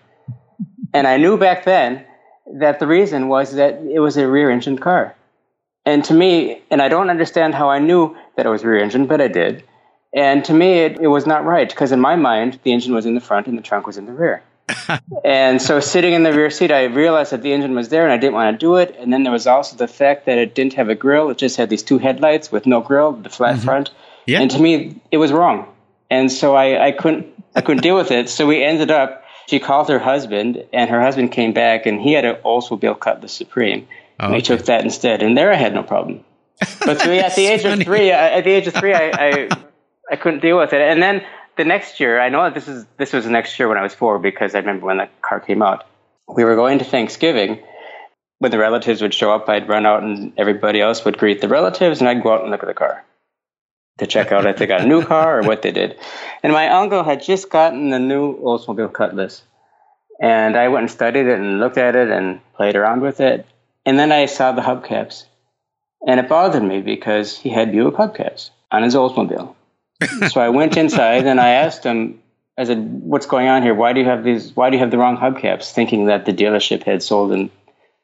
And 0.93 1.07
I 1.07 1.17
knew 1.17 1.37
back 1.37 1.65
then 1.65 2.05
that 2.55 2.81
the 2.81 2.87
reason 2.87 3.29
was 3.29 3.55
that 3.55 3.81
it 3.83 4.01
was 4.01 4.17
a 4.17 4.27
rear 4.27 4.51
engine 4.51 4.79
car. 4.79 5.15
And 5.87 6.05
to 6.05 6.15
me, 6.15 6.63
and 6.71 6.83
I 6.83 6.89
don't 6.89 7.11
understand 7.11 7.55
how 7.55 7.71
I 7.71 7.79
knew 7.79 8.17
that 8.37 8.47
it 8.47 8.49
was 8.49 8.65
rear 8.65 8.79
engine, 8.79 9.07
but 9.07 9.21
I 9.21 9.29
did 9.29 9.65
and 10.13 10.45
to 10.47 10.53
me, 10.53 10.81
it, 10.81 10.99
it 11.01 11.07
was 11.07 11.27
not 11.27 11.45
right 11.45 11.69
because 11.69 11.93
in 11.93 12.01
my 12.01 12.17
mind, 12.17 12.59
the 12.65 12.73
engine 12.73 12.95
was 12.95 13.07
in 13.07 13.15
the 13.15 13.21
front 13.21 13.47
and 13.47 13.57
the 13.57 13.63
trunk 13.63 13.87
was 13.87 13.97
in 13.97 14.07
the 14.07 14.13
rear. 14.13 14.43
and 15.25 15.61
so 15.61 15.81
sitting 15.81 16.15
in 16.15 16.23
the 16.23 16.33
rear 16.33 16.51
seat, 16.51 16.73
I 16.73 16.85
realized 16.85 17.33
that 17.33 17.43
the 17.43 17.53
engine 17.53 17.75
was 17.75 17.89
there 17.89 18.05
and 18.05 18.13
I 18.13 18.17
didn't 18.17 18.35
want 18.35 18.53
to 18.55 18.59
do 18.59 18.77
it. 18.77 18.97
And 18.99 19.13
then 19.13 19.23
there 19.23 19.33
was 19.33 19.47
also 19.47 19.77
the 19.77 19.89
fact 19.89 20.27
that 20.27 20.39
it 20.39 20.55
didn't 20.55 20.75
have 20.75 20.89
a 20.89 20.95
grill. 20.95 21.31
It 21.31 21.39
just 21.39 21.57
had 21.57 21.71
these 21.71 21.83
two 21.83 21.99
headlights 21.99 22.51
with 22.51 22.67
no 22.67 22.81
grill, 22.81 23.13
the 23.13 23.31
flat 23.31 23.57
mm-hmm. 23.57 23.65
front. 23.65 23.91
Yeah. 24.27 24.41
And 24.41 24.51
to 24.51 24.61
me, 24.61 25.01
it 25.11 25.19
was 25.19 25.33
wrong. 25.33 25.67
And 26.11 26.31
so 26.31 26.57
I, 26.57 26.89
I 26.89 26.93
couldn't, 26.93 27.27
I 27.55 27.61
couldn't 27.61 27.83
deal 27.83 27.97
with 27.97 28.11
it. 28.11 28.29
So 28.29 28.47
we 28.47 28.65
ended 28.65 28.91
up, 28.91 29.20
she 29.51 29.59
called 29.59 29.89
her 29.89 29.99
husband 29.99 30.65
and 30.73 30.89
her 30.89 31.03
husband 31.03 31.33
came 31.33 31.53
back 31.53 31.85
and 31.85 32.01
he 32.01 32.13
had 32.13 32.25
an 32.25 32.37
Oldsmobile 32.45 33.01
Cutlass 33.01 33.33
Supreme. 33.33 33.89
Oh, 34.21 34.27
and 34.27 34.35
we 34.35 34.43
took 34.43 34.65
that 34.67 34.85
instead. 34.85 35.25
And 35.25 35.37
there 35.37 35.53
I 35.53 35.57
had 35.57 35.75
no 35.75 35.83
problem. 35.83 36.25
But 36.61 37.01
so 37.01 37.13
at 37.13 37.35
the 37.35 37.47
age 37.49 37.63
funny. 37.63 37.81
of 37.81 37.87
three, 37.87 38.13
at 38.13 38.45
the 38.45 38.51
age 38.51 38.69
of 38.69 38.75
three, 38.75 38.95
I, 38.95 39.11
I 39.11 39.49
I 40.13 40.17
couldn't 40.17 40.41
deal 40.41 40.57
with 40.57 40.73
it. 40.73 40.81
And 40.81 41.03
then 41.03 41.25
the 41.57 41.65
next 41.65 41.99
year, 41.99 42.21
I 42.21 42.29
know 42.29 42.45
that 42.45 42.55
this 42.55 42.69
is 42.69 42.87
this 42.97 43.13
was 43.13 43.25
the 43.25 43.33
next 43.33 43.59
year 43.59 43.69
when 43.69 43.77
I 43.77 43.83
was 43.83 43.93
four 43.93 44.21
because 44.21 44.55
I 44.55 44.59
remember 44.59 44.87
when 44.87 44.99
the 44.99 45.09
car 45.21 45.41
came 45.41 45.63
out. 45.63 45.85
We 46.29 46.45
were 46.45 46.55
going 46.55 46.79
to 46.79 46.85
Thanksgiving. 46.85 47.61
When 48.39 48.53
the 48.53 48.59
relatives 48.59 49.03
would 49.03 49.13
show 49.13 49.33
up, 49.35 49.49
I'd 49.49 49.69
run 49.69 49.85
out 49.85 50.05
and 50.05 50.33
everybody 50.39 50.81
else 50.81 51.05
would 51.05 51.19
greet 51.19 51.41
the 51.41 51.49
relatives, 51.49 52.01
and 52.01 52.09
I'd 52.09 52.23
go 52.23 52.33
out 52.33 52.43
and 52.43 52.53
look 52.53 52.63
at 52.63 52.69
the 52.69 52.75
car 52.75 53.05
to 54.01 54.07
check 54.07 54.33
out 54.33 54.47
if 54.47 54.59
they 54.59 54.67
got 54.67 54.83
a 54.83 54.87
new 54.87 55.03
car 55.05 55.39
or 55.39 55.43
what 55.43 55.63
they 55.63 55.71
did. 55.71 55.99
And 56.43 56.53
my 56.53 56.69
uncle 56.69 57.03
had 57.03 57.23
just 57.23 57.49
gotten 57.49 57.91
the 57.91 57.99
new 57.99 58.37
Oldsmobile 58.39 58.93
Cutlass. 58.93 59.43
And 60.21 60.57
I 60.57 60.69
went 60.69 60.83
and 60.83 60.91
studied 60.91 61.27
it 61.27 61.39
and 61.39 61.61
looked 61.61 61.79
at 61.79 61.97
it 61.97 62.11
and 62.11 62.41
played 62.55 62.77
around 62.77 63.01
with 63.01 63.21
it. 63.21 63.47
And 63.87 63.99
then 63.99 64.13
I 64.13 64.27
saw 64.27 64.53
the 64.53 64.61
hubcaps. 64.61 65.25
And 66.07 66.21
it 66.21 66.29
bothered 66.29 66.63
me 66.63 66.83
because 66.83 67.39
he 67.39 67.49
had 67.49 67.73
Buick 67.73 67.95
hubcaps 67.95 68.51
on 68.71 68.83
his 68.83 68.95
Oldsmobile 68.95 69.55
so 70.29 70.41
I 70.41 70.49
went 70.49 70.77
inside 70.77 71.27
and 71.27 71.41
I 71.41 71.51
asked 71.51 71.85
him, 71.85 72.23
I 72.59 72.65
said, 72.65 72.79
what's 72.79 73.27
going 73.27 73.49
on 73.49 73.63
here? 73.63 73.75
Why 73.75 73.93
do 73.93 74.01
you 74.01 74.07
have 74.07 74.25
these, 74.25 74.55
why 74.55 74.71
do 74.71 74.77
you 74.77 74.83
have 74.83 74.91
the 74.91 74.99
wrong 74.99 75.17
hubcaps? 75.17 75.73
Thinking 75.73 76.07
that 76.07 76.27
the 76.27 76.33
dealership 76.33 76.83
had 76.85 77.03
sold 77.03 77.33
him 77.33 77.51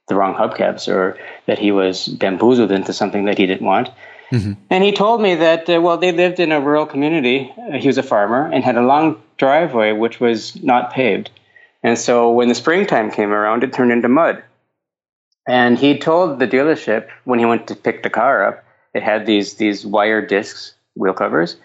the 0.08 0.14
wrong 0.14 0.34
hubcaps 0.34 0.88
or 0.88 1.18
that 1.46 1.58
he 1.58 1.72
was 1.72 2.06
bamboozled 2.06 2.70
into 2.70 2.92
something 2.92 3.24
that 3.26 3.38
he 3.38 3.46
didn't 3.46 3.66
want. 3.66 3.90
Mm-hmm. 4.30 4.52
And 4.70 4.84
he 4.84 4.92
told 4.92 5.20
me 5.20 5.36
that, 5.36 5.68
uh, 5.68 5.80
well, 5.80 5.98
they 5.98 6.12
lived 6.12 6.40
in 6.40 6.52
a 6.52 6.60
rural 6.60 6.86
community. 6.86 7.52
Uh, 7.56 7.78
he 7.78 7.86
was 7.86 7.98
a 7.98 8.02
farmer 8.02 8.50
and 8.52 8.64
had 8.64 8.76
a 8.76 8.82
long 8.82 9.22
driveway 9.36 9.92
which 9.92 10.20
was 10.20 10.60
not 10.62 10.92
paved. 10.92 11.30
And 11.82 11.98
so 11.98 12.32
when 12.32 12.48
the 12.48 12.54
springtime 12.54 13.10
came 13.10 13.30
around, 13.30 13.62
it 13.62 13.72
turned 13.72 13.92
into 13.92 14.08
mud. 14.08 14.42
And 15.46 15.78
he 15.78 15.98
told 15.98 16.38
the 16.38 16.48
dealership 16.48 17.08
when 17.24 17.38
he 17.38 17.44
went 17.44 17.68
to 17.68 17.76
pick 17.76 18.02
the 18.02 18.10
car 18.10 18.44
up, 18.44 18.64
it 18.94 19.02
had 19.02 19.26
these 19.26 19.54
these 19.54 19.86
wire 19.86 20.24
discs, 20.26 20.74
wheel 20.96 21.12
covers, 21.12 21.56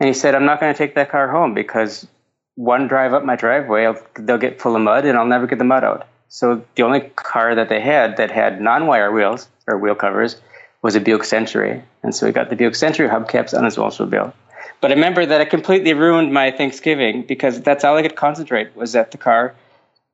and 0.00 0.08
he 0.08 0.14
said, 0.14 0.34
"I'm 0.34 0.46
not 0.46 0.60
going 0.60 0.72
to 0.72 0.78
take 0.78 0.94
that 0.94 1.10
car 1.10 1.30
home 1.30 1.52
because 1.52 2.06
one 2.54 2.88
drive 2.88 3.12
up 3.12 3.24
my 3.24 3.36
driveway, 3.36 3.84
I'll, 3.84 4.00
they'll 4.18 4.38
get 4.38 4.60
full 4.60 4.76
of 4.76 4.82
mud, 4.82 5.04
and 5.04 5.18
I'll 5.18 5.26
never 5.26 5.46
get 5.46 5.58
the 5.58 5.64
mud 5.64 5.84
out." 5.84 6.06
So 6.28 6.64
the 6.76 6.82
only 6.82 7.00
car 7.00 7.54
that 7.54 7.68
they 7.68 7.80
had 7.80 8.16
that 8.16 8.30
had 8.30 8.60
non-wire 8.60 9.12
wheels 9.12 9.48
or 9.66 9.78
wheel 9.78 9.94
covers 9.94 10.36
was 10.82 10.94
a 10.94 11.00
Buick 11.00 11.24
Century, 11.24 11.82
and 12.02 12.14
so 12.14 12.26
he 12.26 12.32
got 12.32 12.50
the 12.50 12.56
Buick 12.56 12.74
Century 12.74 13.08
hubcaps 13.08 13.56
on 13.56 13.64
his 13.64 13.76
Oldsmobile. 13.76 14.32
But 14.80 14.90
I 14.90 14.94
remember 14.94 15.24
that 15.24 15.40
it 15.40 15.50
completely 15.50 15.94
ruined 15.94 16.32
my 16.32 16.50
Thanksgiving 16.50 17.22
because 17.22 17.60
that's 17.60 17.84
all 17.84 17.96
I 17.96 18.02
could 18.02 18.16
concentrate 18.16 18.76
was 18.76 18.92
that 18.92 19.10
the 19.10 19.18
car 19.18 19.54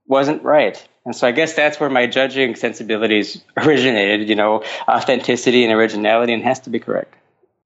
wasn't 0.07 0.43
right. 0.43 0.83
And 1.05 1.17
so 1.17 1.27
I 1.27 1.33
guess 1.33 1.55
that's 1.55 1.81
where 1.81 1.91
my 1.91 2.07
judging 2.07 2.55
sensibilities 2.55 3.43
originated, 3.57 4.29
you 4.29 4.37
know, 4.37 4.63
authenticity 4.89 5.65
and 5.65 5.73
originality 5.73 6.33
and 6.33 6.43
has 6.45 6.61
to 6.61 6.71
be 6.71 6.79
correct. 6.79 7.15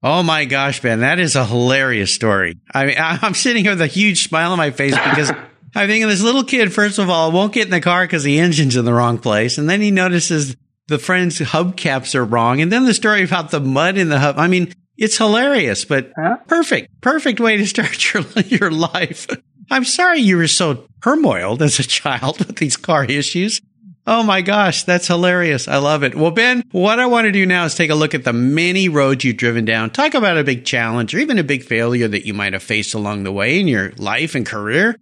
Oh 0.03 0.21
my 0.23 0.45
gosh, 0.45 0.81
Ben, 0.81 0.99
that 0.99 1.19
is 1.19 1.35
a 1.35 1.45
hilarious 1.45 2.13
story. 2.13 2.59
I 2.73 2.85
mean, 2.85 2.95
I'm 2.99 3.33
sitting 3.33 3.63
here 3.63 3.73
with 3.73 3.81
a 3.81 3.87
huge 3.87 4.27
smile 4.27 4.51
on 4.51 4.57
my 4.57 4.71
face 4.71 4.95
because 4.95 5.31
I'm 5.75 5.87
thinking 5.87 6.07
this 6.07 6.21
little 6.21 6.43
kid, 6.43 6.73
first 6.73 6.97
of 6.97 7.09
all, 7.09 7.31
won't 7.31 7.53
get 7.53 7.65
in 7.65 7.71
the 7.71 7.81
car 7.81 8.03
because 8.05 8.23
the 8.23 8.39
engine's 8.39 8.75
in 8.75 8.85
the 8.85 8.93
wrong 8.93 9.17
place. 9.17 9.57
And 9.57 9.69
then 9.69 9.81
he 9.81 9.91
notices 9.91 10.55
the 10.87 10.99
friend's 10.99 11.39
hubcaps 11.39 12.15
are 12.15 12.25
wrong. 12.25 12.61
And 12.61 12.71
then 12.71 12.85
the 12.85 12.93
story 12.93 13.23
about 13.23 13.51
the 13.51 13.59
mud 13.59 13.97
in 13.97 14.09
the 14.09 14.19
hub. 14.19 14.37
I 14.37 14.47
mean, 14.47 14.73
it's 14.97 15.17
hilarious, 15.17 15.85
but 15.85 16.11
huh? 16.17 16.37
perfect, 16.47 17.01
perfect 17.01 17.39
way 17.39 17.57
to 17.57 17.67
start 17.67 18.13
your, 18.13 18.23
your 18.45 18.71
life. 18.71 19.27
I'm 19.69 19.83
sorry 19.83 20.19
you 20.19 20.37
were 20.37 20.47
so 20.47 20.87
turmoiled 21.03 21.61
as 21.61 21.79
a 21.79 21.83
child 21.83 22.39
with 22.39 22.57
these 22.57 22.77
car 22.77 23.05
issues. 23.05 23.61
Oh 24.09 24.23
my 24.23 24.41
gosh, 24.41 24.83
that's 24.83 25.07
hilarious. 25.07 25.67
I 25.67 25.77
love 25.77 26.01
it. 26.03 26.15
Well, 26.15 26.31
Ben, 26.31 26.63
what 26.71 26.97
I 26.97 27.07
want 27.07 27.25
to 27.25 27.31
do 27.33 27.45
now 27.45 27.65
is 27.65 27.75
take 27.75 27.89
a 27.89 27.95
look 27.95 28.15
at 28.15 28.23
the 28.23 28.31
many 28.31 28.87
roads 28.87 29.25
you've 29.25 29.35
driven 29.35 29.65
down, 29.65 29.89
talk 29.89 30.13
about 30.13 30.37
a 30.37 30.45
big 30.45 30.63
challenge 30.63 31.13
or 31.13 31.19
even 31.19 31.37
a 31.37 31.43
big 31.43 31.63
failure 31.63 32.07
that 32.07 32.25
you 32.25 32.33
might 32.33 32.53
have 32.53 32.63
faced 32.63 32.93
along 32.93 33.23
the 33.23 33.33
way 33.33 33.59
in 33.59 33.67
your 33.67 33.91
life 33.97 34.33
and 34.33 34.45
career. 34.45 34.95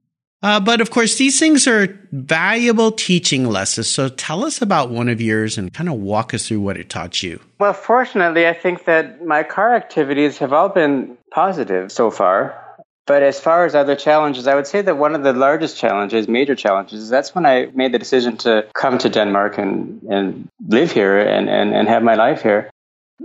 Uh, 0.46 0.60
but 0.60 0.80
of 0.80 0.92
course, 0.92 1.16
these 1.16 1.40
things 1.40 1.68
are 1.68 1.88
valuable 2.12 2.92
teaching 2.92 3.48
lessons. 3.48 3.88
So 3.88 4.10
tell 4.10 4.46
us 4.46 4.62
about 4.62 4.92
one 4.92 5.10
of 5.10 5.20
yours 5.20 5.58
and 5.58 5.74
kind 5.74 5.90
of 5.90 5.96
walk 5.96 6.36
us 6.36 6.48
through 6.48 6.62
what 6.62 6.78
it 6.78 6.88
taught 6.88 7.24
you. 7.24 7.40
Well, 7.58 7.74
fortunately, 7.74 8.48
I 8.48 8.54
think 8.54 8.86
that 8.86 9.26
my 9.26 9.42
car 9.42 9.74
activities 9.74 10.38
have 10.38 10.54
all 10.54 10.70
been 10.70 11.18
positive 11.32 11.92
so 11.92 12.12
far. 12.12 12.62
But 13.08 13.24
as 13.24 13.40
far 13.40 13.66
as 13.66 13.74
other 13.74 13.96
challenges, 13.96 14.46
I 14.46 14.54
would 14.54 14.68
say 14.68 14.84
that 14.84 14.98
one 14.98 15.16
of 15.16 15.24
the 15.24 15.34
largest 15.34 15.78
challenges, 15.80 16.28
major 16.28 16.54
challenges, 16.54 17.02
is 17.02 17.10
that's 17.10 17.34
when 17.34 17.48
I 17.48 17.72
made 17.74 17.92
the 17.92 18.00
decision 18.00 18.38
to 18.38 18.68
come 18.76 19.00
to 19.00 19.10
Denmark 19.10 19.58
and, 19.58 20.04
and 20.04 20.48
live 20.68 20.92
here 20.92 21.18
and, 21.18 21.50
and, 21.50 21.74
and 21.74 21.88
have 21.88 22.04
my 22.04 22.14
life 22.14 22.44
here. 22.44 22.70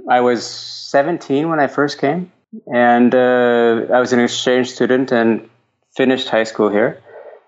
I 0.09 0.21
was 0.21 0.47
17 0.47 1.51
when 1.51 1.61
I 1.61 1.67
first 1.67 1.99
came, 1.99 2.33
and 2.73 3.15
uh, 3.15 3.93
I 3.93 4.01
was 4.01 4.15
an 4.15 4.21
exchange 4.21 4.71
student 4.71 5.13
and 5.13 5.49
finished 5.95 6.31
high 6.31 6.45
school 6.45 6.71
here. 6.71 6.99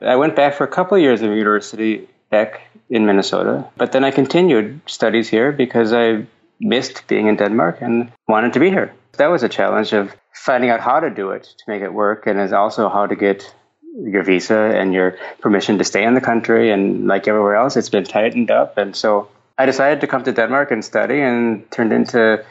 I 0.05 0.17
went 0.17 0.37
back 0.37 0.55
for 0.55 0.65
a 0.65 0.69
couple 0.69 0.97
of 0.97 1.03
years 1.03 1.23
of 1.23 1.31
university 1.31 2.09
back 2.31 2.61
in 2.91 3.07
Minnesota, 3.07 3.65
but 3.77 3.93
then 3.93 4.05
I 4.05 4.11
continued 4.11 4.81
studies 4.87 5.29
here 5.29 5.53
because 5.53 5.93
I 5.93 6.27
missed 6.61 7.07
being 7.09 7.27
in 7.27 7.37
Denmark 7.37 7.79
and 7.81 8.11
wanted 8.29 8.53
to 8.55 8.61
be 8.61 8.71
here. 8.71 8.93
That 9.19 9.31
was 9.31 9.43
a 9.43 9.49
challenge 9.49 9.93
of 9.93 10.15
finding 10.33 10.71
out 10.71 10.81
how 10.81 11.01
to 11.01 11.11
do 11.11 11.31
it 11.31 11.43
to 11.43 11.65
make 11.69 11.83
it 11.83 11.93
work, 11.93 12.27
and 12.27 12.41
is 12.41 12.53
also 12.53 12.89
how 12.89 13.07
to 13.07 13.15
get 13.15 13.55
your 14.01 14.23
visa 14.23 14.59
and 14.75 14.95
your 14.95 15.17
permission 15.41 15.79
to 15.79 15.85
stay 15.85 16.05
in 16.05 16.15
the 16.15 16.21
country. 16.21 16.71
And 16.71 17.07
like 17.07 17.29
everywhere 17.29 17.57
else, 17.57 17.77
it's 17.77 17.91
been 17.91 18.05
tightened 18.05 18.51
up. 18.51 18.79
And 18.79 18.97
so 18.97 19.29
I 19.59 19.67
decided 19.67 20.01
to 20.01 20.07
come 20.07 20.25
to 20.25 20.33
Denmark 20.33 20.71
and 20.71 20.85
study, 20.85 21.21
and 21.21 21.71
turned 21.71 21.93
into 21.93 22.43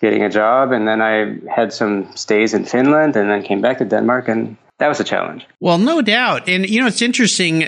getting 0.00 0.22
a 0.22 0.28
job. 0.28 0.72
And 0.72 0.86
then 0.86 1.00
I 1.00 1.38
had 1.48 1.72
some 1.72 2.14
stays 2.14 2.54
in 2.54 2.66
Finland, 2.66 3.16
and 3.16 3.30
then 3.30 3.42
came 3.42 3.60
back 3.62 3.78
to 3.78 3.84
Denmark, 3.84 4.28
and 4.28 4.56
that 4.80 4.88
was 4.88 4.98
a 4.98 5.04
challenge. 5.04 5.46
Well, 5.60 5.76
no 5.76 6.00
doubt. 6.00 6.48
And, 6.48 6.68
you 6.68 6.80
know, 6.80 6.86
it's 6.86 7.02
interesting 7.02 7.64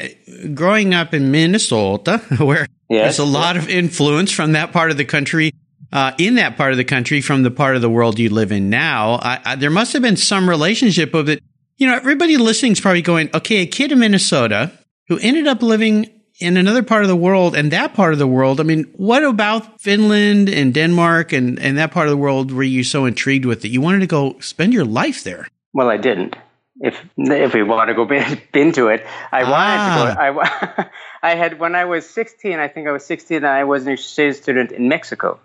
growing 0.54 0.94
up 0.94 1.12
in 1.12 1.30
Minnesota, 1.30 2.18
where 2.38 2.66
yes, 2.88 3.16
there's 3.16 3.18
a 3.18 3.30
lot 3.30 3.56
of 3.58 3.68
influence 3.68 4.32
from 4.32 4.52
that 4.52 4.72
part 4.72 4.90
of 4.90 4.96
the 4.96 5.04
country 5.04 5.52
uh, 5.92 6.12
in 6.16 6.36
that 6.36 6.56
part 6.56 6.72
of 6.72 6.78
the 6.78 6.84
country 6.84 7.20
from 7.20 7.42
the 7.42 7.50
part 7.50 7.76
of 7.76 7.82
the 7.82 7.90
world 7.90 8.18
you 8.18 8.30
live 8.30 8.50
in 8.50 8.70
now. 8.70 9.20
I, 9.22 9.40
I, 9.44 9.54
there 9.56 9.70
must 9.70 9.92
have 9.92 10.00
been 10.00 10.16
some 10.16 10.48
relationship 10.48 11.12
of 11.12 11.28
it. 11.28 11.42
You 11.76 11.86
know, 11.86 11.96
everybody 11.96 12.38
listening 12.38 12.72
is 12.72 12.80
probably 12.80 13.02
going, 13.02 13.28
okay, 13.34 13.58
a 13.58 13.66
kid 13.66 13.92
in 13.92 13.98
Minnesota 13.98 14.72
who 15.08 15.18
ended 15.18 15.46
up 15.46 15.62
living 15.62 16.10
in 16.40 16.56
another 16.56 16.82
part 16.82 17.02
of 17.02 17.08
the 17.08 17.16
world 17.16 17.54
and 17.54 17.70
that 17.72 17.92
part 17.92 18.14
of 18.14 18.18
the 18.18 18.26
world. 18.26 18.58
I 18.58 18.62
mean, 18.62 18.84
what 18.96 19.22
about 19.22 19.82
Finland 19.82 20.48
and 20.48 20.72
Denmark 20.72 21.34
and, 21.34 21.58
and 21.58 21.76
that 21.76 21.90
part 21.90 22.06
of 22.06 22.10
the 22.10 22.16
world 22.16 22.52
were 22.52 22.62
you 22.62 22.84
so 22.84 23.04
intrigued 23.04 23.44
with 23.44 23.60
that 23.60 23.68
you 23.68 23.82
wanted 23.82 24.00
to 24.00 24.06
go 24.06 24.38
spend 24.40 24.72
your 24.72 24.86
life 24.86 25.24
there? 25.24 25.46
Well, 25.74 25.90
I 25.90 25.98
didn't. 25.98 26.36
If 26.82 27.00
if 27.16 27.54
we 27.54 27.62
want 27.62 27.88
to 27.88 27.94
go 27.94 28.02
into 28.54 28.88
it, 28.88 29.06
I 29.30 29.42
ah. 29.42 29.50
wanted 29.50 29.78
to 29.86 30.32
go. 30.34 30.40
I, 30.40 30.90
I 31.32 31.34
had 31.36 31.58
when 31.58 31.74
I 31.74 31.84
was 31.84 32.08
16. 32.10 32.58
I 32.58 32.68
think 32.68 32.88
I 32.88 32.92
was 32.92 33.06
16. 33.06 33.44
I 33.44 33.64
was 33.64 33.86
an 33.86 33.92
exchange 33.92 34.36
student 34.36 34.72
in 34.72 34.88
Mexico 34.88 35.38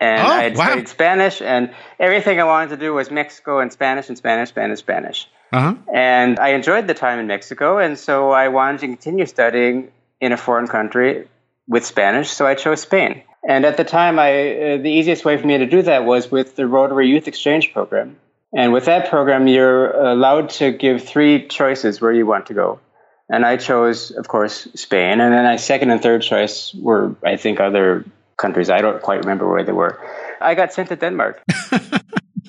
and 0.00 0.20
oh, 0.20 0.30
I 0.30 0.42
had 0.42 0.56
wow. 0.56 0.66
studied 0.66 0.88
Spanish, 0.88 1.40
and 1.40 1.70
everything 1.98 2.40
I 2.40 2.44
wanted 2.44 2.70
to 2.70 2.76
do 2.76 2.92
was 2.92 3.10
Mexico 3.10 3.60
and 3.60 3.72
Spanish 3.72 4.08
and 4.08 4.18
Spanish, 4.18 4.48
Spanish, 4.50 4.78
Spanish. 4.80 5.28
Uh-huh. 5.52 5.74
And 5.92 6.38
I 6.38 6.48
enjoyed 6.48 6.86
the 6.86 6.94
time 6.94 7.18
in 7.18 7.26
Mexico, 7.26 7.78
and 7.78 7.98
so 7.98 8.30
I 8.30 8.48
wanted 8.48 8.80
to 8.80 8.86
continue 8.88 9.26
studying 9.26 9.92
in 10.20 10.32
a 10.32 10.36
foreign 10.36 10.66
country 10.66 11.28
with 11.68 11.84
Spanish, 11.84 12.30
so 12.30 12.46
I 12.46 12.54
chose 12.54 12.82
Spain. 12.82 13.22
And 13.46 13.64
at 13.64 13.76
the 13.76 13.84
time, 13.84 14.18
I 14.18 14.30
uh, 14.30 14.76
the 14.78 14.90
easiest 14.90 15.24
way 15.24 15.36
for 15.36 15.46
me 15.46 15.58
to 15.58 15.66
do 15.66 15.82
that 15.82 16.04
was 16.04 16.30
with 16.30 16.56
the 16.56 16.66
Rotary 16.66 17.08
Youth 17.08 17.28
Exchange 17.28 17.72
Program. 17.72 18.16
And 18.56 18.72
with 18.72 18.84
that 18.84 19.10
program, 19.10 19.48
you're 19.48 19.90
allowed 19.90 20.50
to 20.50 20.70
give 20.70 21.02
three 21.02 21.48
choices 21.48 22.00
where 22.00 22.12
you 22.12 22.24
want 22.26 22.46
to 22.46 22.54
go. 22.54 22.80
And 23.28 23.44
I 23.44 23.56
chose, 23.56 24.10
of 24.10 24.28
course, 24.28 24.68
Spain. 24.74 25.20
And 25.20 25.32
then 25.32 25.44
my 25.44 25.56
second 25.56 25.90
and 25.90 26.02
third 26.02 26.22
choice 26.22 26.74
were, 26.74 27.16
I 27.24 27.36
think, 27.36 27.58
other 27.58 28.04
countries. 28.36 28.70
I 28.70 28.80
don't 28.80 29.02
quite 29.02 29.20
remember 29.20 29.50
where 29.50 29.64
they 29.64 29.72
were. 29.72 29.98
I 30.40 30.54
got 30.54 30.72
sent 30.72 30.88
to 30.90 30.96
Denmark. 30.96 31.42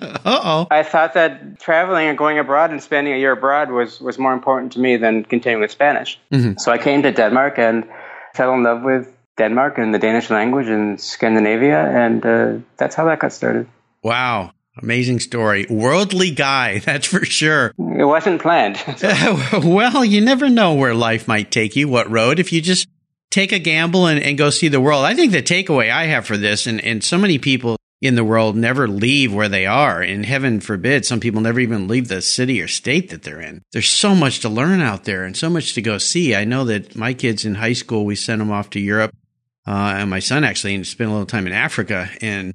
Uh-oh. 0.01 0.67
I 0.69 0.83
thought 0.83 1.13
that 1.13 1.59
traveling 1.59 2.07
and 2.07 2.17
going 2.17 2.37
abroad 2.37 2.71
and 2.71 2.83
spending 2.83 3.13
a 3.13 3.17
year 3.17 3.31
abroad 3.31 3.71
was, 3.71 4.01
was 4.01 4.19
more 4.19 4.33
important 4.33 4.73
to 4.73 4.79
me 4.79 4.97
than 4.97 5.23
continuing 5.23 5.61
with 5.61 5.71
Spanish. 5.71 6.19
Mm-hmm. 6.31 6.57
So 6.57 6.71
I 6.71 6.77
came 6.77 7.01
to 7.03 7.11
Denmark 7.11 7.57
and 7.57 7.85
fell 8.33 8.53
in 8.53 8.63
love 8.63 8.83
with 8.83 9.15
Denmark 9.37 9.77
and 9.77 9.93
the 9.93 9.99
Danish 9.99 10.29
language 10.29 10.67
and 10.67 10.99
Scandinavia, 10.99 11.79
and 11.79 12.25
uh, 12.25 12.53
that's 12.77 12.95
how 12.95 13.05
that 13.05 13.19
got 13.19 13.33
started. 13.33 13.67
Wow. 14.03 14.51
Amazing 14.81 15.19
story. 15.21 15.65
Worldly 15.69 16.31
guy, 16.31 16.79
that's 16.85 17.07
for 17.07 17.25
sure. 17.25 17.73
It 17.77 18.05
wasn't 18.05 18.41
planned. 18.41 18.81
well, 19.63 20.03
you 20.03 20.21
never 20.21 20.49
know 20.49 20.73
where 20.73 20.93
life 20.93 21.27
might 21.27 21.51
take 21.51 21.75
you, 21.75 21.87
what 21.87 22.09
road. 22.09 22.39
If 22.39 22.51
you 22.51 22.61
just 22.61 22.87
take 23.31 23.51
a 23.51 23.59
gamble 23.59 24.07
and, 24.07 24.21
and 24.21 24.37
go 24.37 24.49
see 24.49 24.69
the 24.69 24.79
world. 24.79 25.03
I 25.03 25.13
think 25.13 25.33
the 25.33 25.43
takeaway 25.43 25.91
I 25.91 26.05
have 26.05 26.25
for 26.25 26.37
this, 26.37 26.67
and, 26.67 26.81
and 26.83 27.03
so 27.03 27.17
many 27.17 27.37
people 27.37 27.77
in 28.01 28.15
the 28.15 28.23
world 28.23 28.55
never 28.55 28.87
leave 28.87 29.33
where 29.33 29.49
they 29.49 29.65
are. 29.65 30.01
And 30.01 30.25
heaven 30.25 30.61
forbid, 30.61 31.05
some 31.05 31.19
people 31.19 31.41
never 31.41 31.59
even 31.59 31.87
leave 31.87 32.07
the 32.07 32.21
city 32.21 32.61
or 32.61 32.67
state 32.67 33.09
that 33.09 33.23
they're 33.23 33.41
in. 33.41 33.61
There's 33.73 33.89
so 33.89 34.15
much 34.15 34.39
to 34.41 34.49
learn 34.49 34.81
out 34.81 35.03
there 35.03 35.25
and 35.25 35.35
so 35.35 35.49
much 35.49 35.73
to 35.73 35.81
go 35.81 35.97
see. 35.97 36.35
I 36.35 36.45
know 36.45 36.63
that 36.65 36.95
my 36.95 37.13
kids 37.13 37.45
in 37.45 37.55
high 37.55 37.73
school, 37.73 38.05
we 38.05 38.15
sent 38.15 38.39
them 38.39 38.51
off 38.51 38.69
to 38.71 38.79
Europe. 38.79 39.13
Uh, 39.67 39.95
and 39.97 40.09
my 40.09 40.19
son 40.19 40.43
actually 40.43 40.81
spent 40.83 41.09
a 41.09 41.13
little 41.13 41.25
time 41.25 41.47
in 41.47 41.53
Africa 41.53 42.09
and 42.21 42.53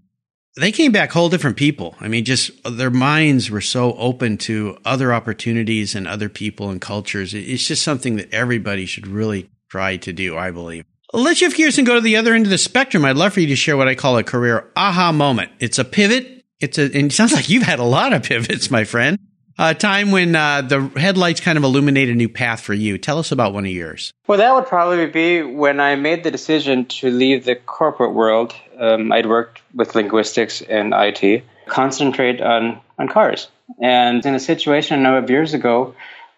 they 0.57 0.73
came 0.73 0.92
back 0.92 1.12
whole 1.12 1.28
different 1.28 1.57
people. 1.57 1.95
I 2.00 2.09
mean, 2.09 2.25
just 2.25 2.50
their 2.64 2.90
minds 2.90 3.50
were 3.50 3.61
so 3.61 3.95
open 3.95 4.37
to 4.38 4.76
other 4.85 5.12
opportunities 5.12 5.95
and 5.95 6.09
other 6.09 6.28
people 6.28 6.71
and 6.71 6.80
cultures. 6.80 7.35
It's 7.35 7.66
just 7.66 7.83
something 7.83 8.16
that 8.16 8.33
everybody 8.33 8.87
should 8.87 9.07
really 9.07 9.49
try 9.69 9.97
to 9.99 10.12
do, 10.12 10.37
I 10.37 10.50
believe. 10.50 10.85
Let's 11.12 11.38
shift 11.38 11.57
gears 11.57 11.78
and 11.78 11.87
go 11.87 11.95
to 11.95 12.00
the 12.00 12.16
other 12.16 12.35
end 12.35 12.47
of 12.47 12.50
the 12.50 12.59
spectrum. 12.59 13.04
I'd 13.04 13.16
love 13.16 13.33
for 13.33 13.40
you 13.40 13.49
to 13.49 13.57
share 13.57 13.76
what 13.76 13.88
I 13.88 13.95
call 13.95 14.16
a 14.16 14.25
career 14.25 14.71
aha 14.76 15.12
moment. 15.12 15.50
It's 15.59 15.78
a 15.78 15.85
pivot. 15.85 16.45
It's 16.61 16.78
a, 16.78 16.85
and 16.85 17.11
it 17.11 17.12
sounds 17.12 17.33
like 17.33 17.49
you've 17.49 17.62
had 17.62 17.78
a 17.78 17.85
lot 17.85 18.12
of 18.12 18.23
pivots, 18.23 18.71
my 18.71 18.85
friend. 18.85 19.19
A 19.62 19.75
time 19.75 20.11
when 20.11 20.35
uh, 20.35 20.62
the 20.62 20.90
headlights 20.97 21.40
kind 21.40 21.59
of 21.59 21.64
illuminate 21.64 22.09
a 22.09 22.14
new 22.14 22.31
path 22.31 22.62
for 22.62 22.73
you. 22.73 22.97
Tell 22.97 23.19
us 23.19 23.31
about 23.31 23.52
one 23.52 23.67
of 23.67 23.71
yours. 23.71 24.11
Well, 24.26 24.38
that 24.38 24.55
would 24.55 24.64
probably 24.64 25.07
be 25.07 25.43
when 25.43 25.81
I 25.81 25.97
made 25.97 26.25
the 26.25 26.31
decision 26.31 26.87
to 26.87 27.11
leave 27.11 27.45
the 27.45 27.57
corporate 27.57 28.14
world. 28.14 28.55
Um, 28.79 29.12
I'd 29.12 29.26
worked 29.26 29.61
with 29.75 29.95
linguistics 29.95 30.62
and 30.62 30.95
IT, 30.97 31.45
concentrate 31.67 32.40
on, 32.40 32.81
on 32.99 33.09
cars. 33.09 33.49
And 33.79 34.25
in 34.25 34.35
a 34.35 34.40
situation 34.40 34.99
a 34.99 35.02
number 35.02 35.19
of 35.19 35.29
years 35.29 35.52
ago 35.52 35.95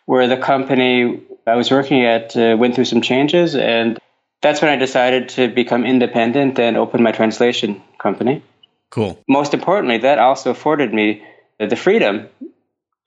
where 0.07 0.27
the 0.27 0.37
company 0.37 1.23
I 1.47 1.55
was 1.55 1.71
working 1.71 2.05
at 2.05 2.37
uh, 2.37 2.57
went 2.59 2.75
through 2.75 2.87
some 2.87 3.03
changes, 3.03 3.55
and 3.55 4.01
that's 4.41 4.61
when 4.61 4.73
I 4.73 4.77
decided 4.77 5.29
to 5.31 5.47
become 5.47 5.85
independent 5.85 6.59
and 6.59 6.77
open 6.77 7.05
my 7.05 7.13
translation 7.13 7.83
company. 7.99 8.43
Cool. 8.91 9.23
Most 9.29 9.55
importantly, 9.55 9.99
that 9.99 10.19
also 10.19 10.51
afforded 10.51 10.93
me 10.93 11.23
the 11.61 11.77
freedom 11.77 12.29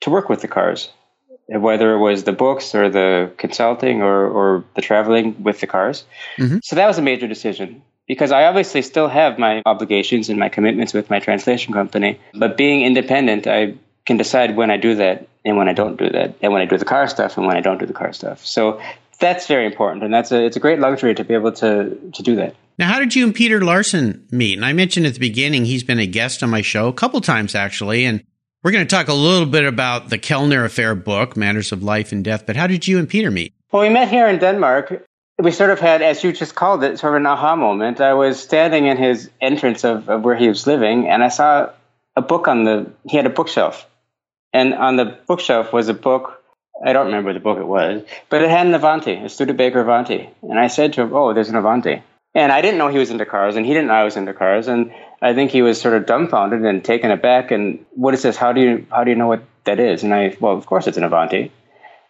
to 0.00 0.10
work 0.10 0.28
with 0.28 0.40
the 0.40 0.48
cars. 0.48 0.90
whether 1.48 1.94
it 1.94 1.98
was 1.98 2.24
the 2.24 2.32
books 2.32 2.74
or 2.74 2.88
the 2.90 3.32
consulting 3.38 4.02
or, 4.02 4.26
or 4.26 4.64
the 4.74 4.82
traveling 4.82 5.42
with 5.42 5.60
the 5.60 5.66
cars. 5.66 6.04
Mm-hmm. 6.38 6.58
So 6.62 6.76
that 6.76 6.86
was 6.86 6.98
a 6.98 7.02
major 7.02 7.28
decision 7.28 7.82
because 8.08 8.32
I 8.32 8.44
obviously 8.44 8.82
still 8.82 9.08
have 9.08 9.38
my 9.38 9.62
obligations 9.66 10.28
and 10.28 10.38
my 10.38 10.48
commitments 10.48 10.92
with 10.92 11.10
my 11.10 11.18
translation 11.18 11.72
company. 11.72 12.20
But 12.34 12.56
being 12.56 12.82
independent, 12.82 13.46
I 13.46 13.74
can 14.06 14.16
decide 14.16 14.56
when 14.56 14.70
I 14.70 14.76
do 14.76 14.94
that 14.96 15.28
and 15.44 15.56
when 15.56 15.68
I 15.68 15.72
don't 15.72 15.96
do 15.96 16.08
that, 16.10 16.36
and 16.42 16.52
when 16.52 16.62
I 16.62 16.64
do 16.64 16.78
the 16.78 16.84
car 16.84 17.06
stuff 17.08 17.36
and 17.36 17.46
when 17.46 17.56
I 17.56 17.60
don't 17.60 17.78
do 17.78 17.86
the 17.86 17.92
car 17.92 18.12
stuff. 18.12 18.44
So 18.44 18.80
that's 19.18 19.46
very 19.46 19.66
important, 19.66 20.04
and 20.04 20.12
that's 20.12 20.32
a 20.32 20.44
it's 20.44 20.56
a 20.56 20.60
great 20.60 20.78
luxury 20.78 21.14
to 21.14 21.24
be 21.24 21.34
able 21.34 21.52
to 21.52 22.10
to 22.14 22.22
do 22.22 22.36
that. 22.36 22.54
Now, 22.78 22.88
how 22.88 22.98
did 22.98 23.14
you 23.14 23.24
and 23.24 23.34
Peter 23.34 23.62
Larsen 23.62 24.26
meet? 24.30 24.56
And 24.58 24.64
I 24.64 24.72
mentioned 24.72 25.06
at 25.06 25.14
the 25.14 25.20
beginning 25.20 25.64
he's 25.64 25.82
been 25.82 25.98
a 25.98 26.06
guest 26.06 26.42
on 26.42 26.50
my 26.50 26.60
show 26.60 26.88
a 26.88 26.92
couple 26.92 27.20
times 27.20 27.54
actually, 27.54 28.04
and 28.04 28.22
we're 28.62 28.72
going 28.72 28.86
to 28.86 28.94
talk 28.94 29.08
a 29.08 29.14
little 29.14 29.46
bit 29.46 29.64
about 29.64 30.10
the 30.10 30.18
Kellner 30.18 30.64
Affair 30.64 30.94
book, 30.94 31.36
Matters 31.36 31.72
of 31.72 31.82
Life 31.82 32.12
and 32.12 32.24
Death. 32.24 32.46
But 32.46 32.56
how 32.56 32.66
did 32.66 32.86
you 32.86 32.98
and 32.98 33.08
Peter 33.08 33.30
meet? 33.30 33.52
Well, 33.72 33.82
we 33.82 33.88
met 33.88 34.08
here 34.08 34.26
in 34.26 34.38
Denmark. 34.38 35.04
We 35.38 35.50
sort 35.50 35.70
of 35.70 35.80
had, 35.80 36.02
as 36.02 36.24
you 36.24 36.32
just 36.32 36.54
called 36.54 36.82
it, 36.82 36.98
sort 36.98 37.14
of 37.14 37.20
an 37.20 37.26
aha 37.26 37.56
moment. 37.56 38.00
I 38.00 38.14
was 38.14 38.42
standing 38.42 38.86
in 38.86 38.96
his 38.96 39.30
entrance 39.40 39.84
of, 39.84 40.08
of 40.08 40.22
where 40.22 40.36
he 40.36 40.48
was 40.48 40.66
living, 40.66 41.08
and 41.08 41.22
I 41.22 41.28
saw 41.28 41.70
a 42.16 42.22
book 42.22 42.48
on 42.48 42.64
the. 42.64 42.90
He 43.06 43.18
had 43.18 43.26
a 43.26 43.30
bookshelf, 43.30 43.86
and 44.54 44.72
on 44.72 44.96
the 44.96 45.18
bookshelf 45.26 45.74
was 45.74 45.88
a 45.88 45.94
book 45.94 46.42
I 46.84 46.92
don't 46.92 47.06
remember 47.06 47.32
the 47.32 47.40
book 47.40 47.58
it 47.58 47.66
was, 47.66 48.02
but 48.28 48.42
it 48.42 48.50
had 48.50 48.66
an 48.66 48.74
Avanti, 48.74 49.14
a 49.14 49.28
Studebaker 49.28 49.80
Avanti. 49.80 50.28
And 50.42 50.58
I 50.58 50.66
said 50.66 50.92
to 50.94 51.02
him, 51.02 51.14
Oh, 51.14 51.32
there's 51.32 51.48
an 51.48 51.56
Avanti. 51.56 52.02
And 52.34 52.52
I 52.52 52.60
didn't 52.60 52.76
know 52.76 52.88
he 52.88 52.98
was 52.98 53.10
into 53.10 53.24
cars, 53.24 53.56
and 53.56 53.64
he 53.64 53.72
didn't 53.72 53.88
know 53.88 53.94
I 53.94 54.04
was 54.04 54.16
into 54.16 54.34
cars. 54.34 54.68
And 54.68 54.92
I 55.22 55.34
think 55.34 55.50
he 55.50 55.62
was 55.62 55.80
sort 55.80 55.94
of 55.94 56.06
dumbfounded 56.06 56.64
and 56.64 56.84
taken 56.84 57.10
aback. 57.10 57.50
And 57.50 57.84
what 57.94 58.14
is 58.14 58.22
this? 58.22 58.36
How 58.36 58.52
do 58.52 58.60
you 58.60 58.86
how 58.90 59.04
do 59.04 59.10
you 59.10 59.16
know 59.16 59.26
what 59.26 59.42
that 59.64 59.80
is? 59.80 60.02
And 60.02 60.14
I, 60.14 60.36
well, 60.40 60.52
of 60.52 60.66
course 60.66 60.86
it's 60.86 60.96
an 60.96 61.04
Avanti. 61.04 61.52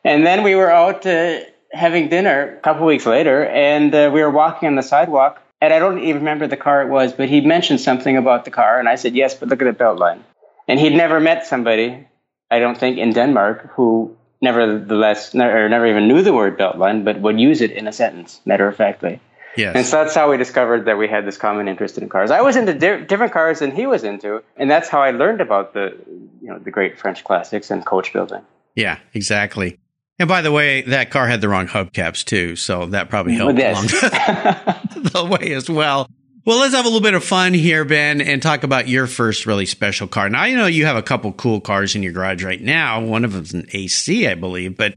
And 0.05 0.27
then 0.27 0.43
we 0.43 0.55
were 0.55 0.71
out 0.71 1.07
uh, 1.07 1.41
having 1.73 2.09
dinner 2.09 2.57
a 2.57 2.61
couple 2.61 2.87
weeks 2.87 3.07
later, 3.07 3.45
and 3.45 3.95
uh, 3.95 4.11
we 4.13 4.23
were 4.23 4.31
walking 4.31 4.69
on 4.69 4.77
the 4.77 4.83
sidewalk. 4.83 5.43
And 5.61 5.73
I 5.73 5.79
don't 5.79 6.01
even 6.01 6.19
remember 6.19 6.47
the 6.47 6.57
car 6.57 6.83
it 6.83 6.89
was, 6.89 7.13
but 7.13 7.29
he 7.29 7.41
mentioned 7.41 7.81
something 7.81 8.17
about 8.17 8.45
the 8.45 8.51
car, 8.51 8.79
and 8.79 8.89
I 8.89 8.97
said 8.97 9.15
yes, 9.15 9.35
but 9.35 9.49
look 9.49 9.63
at 9.63 9.65
the 9.65 9.73
belt 9.73 9.99
line. 9.99 10.23
And 10.69 10.79
he'd 10.79 10.95
never 10.95 11.19
met 11.19 11.47
somebody, 11.47 12.07
I 12.51 12.59
don't 12.59 12.77
think, 12.79 12.99
in 12.99 13.13
Denmark 13.13 13.73
who 13.75 14.17
nevertheless, 14.41 15.35
or 15.35 15.69
never 15.69 15.87
even 15.87 16.09
knew 16.09 16.23
the 16.23 16.33
word 16.33 16.59
beltline, 16.59 17.05
but 17.05 17.21
would 17.21 17.41
use 17.41 17.61
it 17.61 17.71
in 17.71 17.89
a 17.89 17.93
sentence, 17.93 18.41
matter 18.45 18.69
of 18.69 18.77
factly. 18.77 19.21
Yes. 19.57 19.77
And 19.77 19.87
so 19.87 20.03
that's 20.03 20.15
how 20.15 20.31
we 20.31 20.37
discovered 20.37 20.85
that 20.85 20.99
we 20.99 21.09
had 21.09 21.27
this 21.27 21.37
common 21.37 21.69
interest 21.69 21.99
in 21.99 22.09
cars. 22.09 22.31
I 22.31 22.43
was 22.43 22.57
into 22.57 22.75
di- 22.75 23.05
different 23.05 23.33
cars 23.33 23.61
than 23.61 23.71
he 23.71 23.87
was 23.87 24.05
into, 24.05 24.43
and 24.57 24.71
that's 24.71 24.89
how 24.89 25.01
I 25.01 25.11
learned 25.11 25.41
about 25.41 25.75
the, 25.75 25.97
you 26.41 26.49
know, 26.49 26.59
the 26.59 26.71
great 26.71 26.99
French 26.99 27.25
classics 27.25 27.71
and 27.71 27.85
coach 27.85 28.13
building. 28.13 28.43
Yeah, 28.75 28.99
exactly. 29.15 29.79
And 30.19 30.29
by 30.29 30.43
the 30.43 30.53
way, 30.53 30.83
that 30.83 31.11
car 31.11 31.27
had 31.27 31.41
the 31.41 31.49
wrong 31.49 31.67
hubcaps 31.67 32.25
too, 32.25 32.57
so 32.57 32.87
that 32.87 33.11
probably 33.11 33.35
mm, 33.35 33.37
helped 33.37 33.59
along 33.59 33.87
the 35.13 35.25
way 35.25 35.53
as 35.53 35.69
well. 35.69 36.09
Well, 36.47 36.61
let's 36.61 36.75
have 36.75 36.85
a 36.85 36.89
little 36.89 37.03
bit 37.03 37.15
of 37.15 37.25
fun 37.25 37.55
here, 37.55 37.85
Ben, 37.85 38.21
and 38.21 38.41
talk 38.41 38.63
about 38.63 38.87
your 38.87 39.09
first 39.09 39.47
really 39.47 39.67
special 39.67 40.07
car. 40.07 40.29
Now, 40.31 40.43
I 40.43 40.55
know 40.55 40.67
you 40.67 40.87
have 40.87 40.97
a 40.97 41.03
couple 41.03 41.33
cool 41.33 41.61
cars 41.61 41.97
in 41.97 42.05
your 42.05 42.13
garage 42.13 42.45
right 42.45 42.63
now. 42.63 43.05
One 43.05 43.25
of 43.25 43.33
them's 43.33 43.53
an 43.53 43.67
AC, 43.73 44.29
I 44.29 44.35
believe, 44.35 44.77
but 44.77 44.95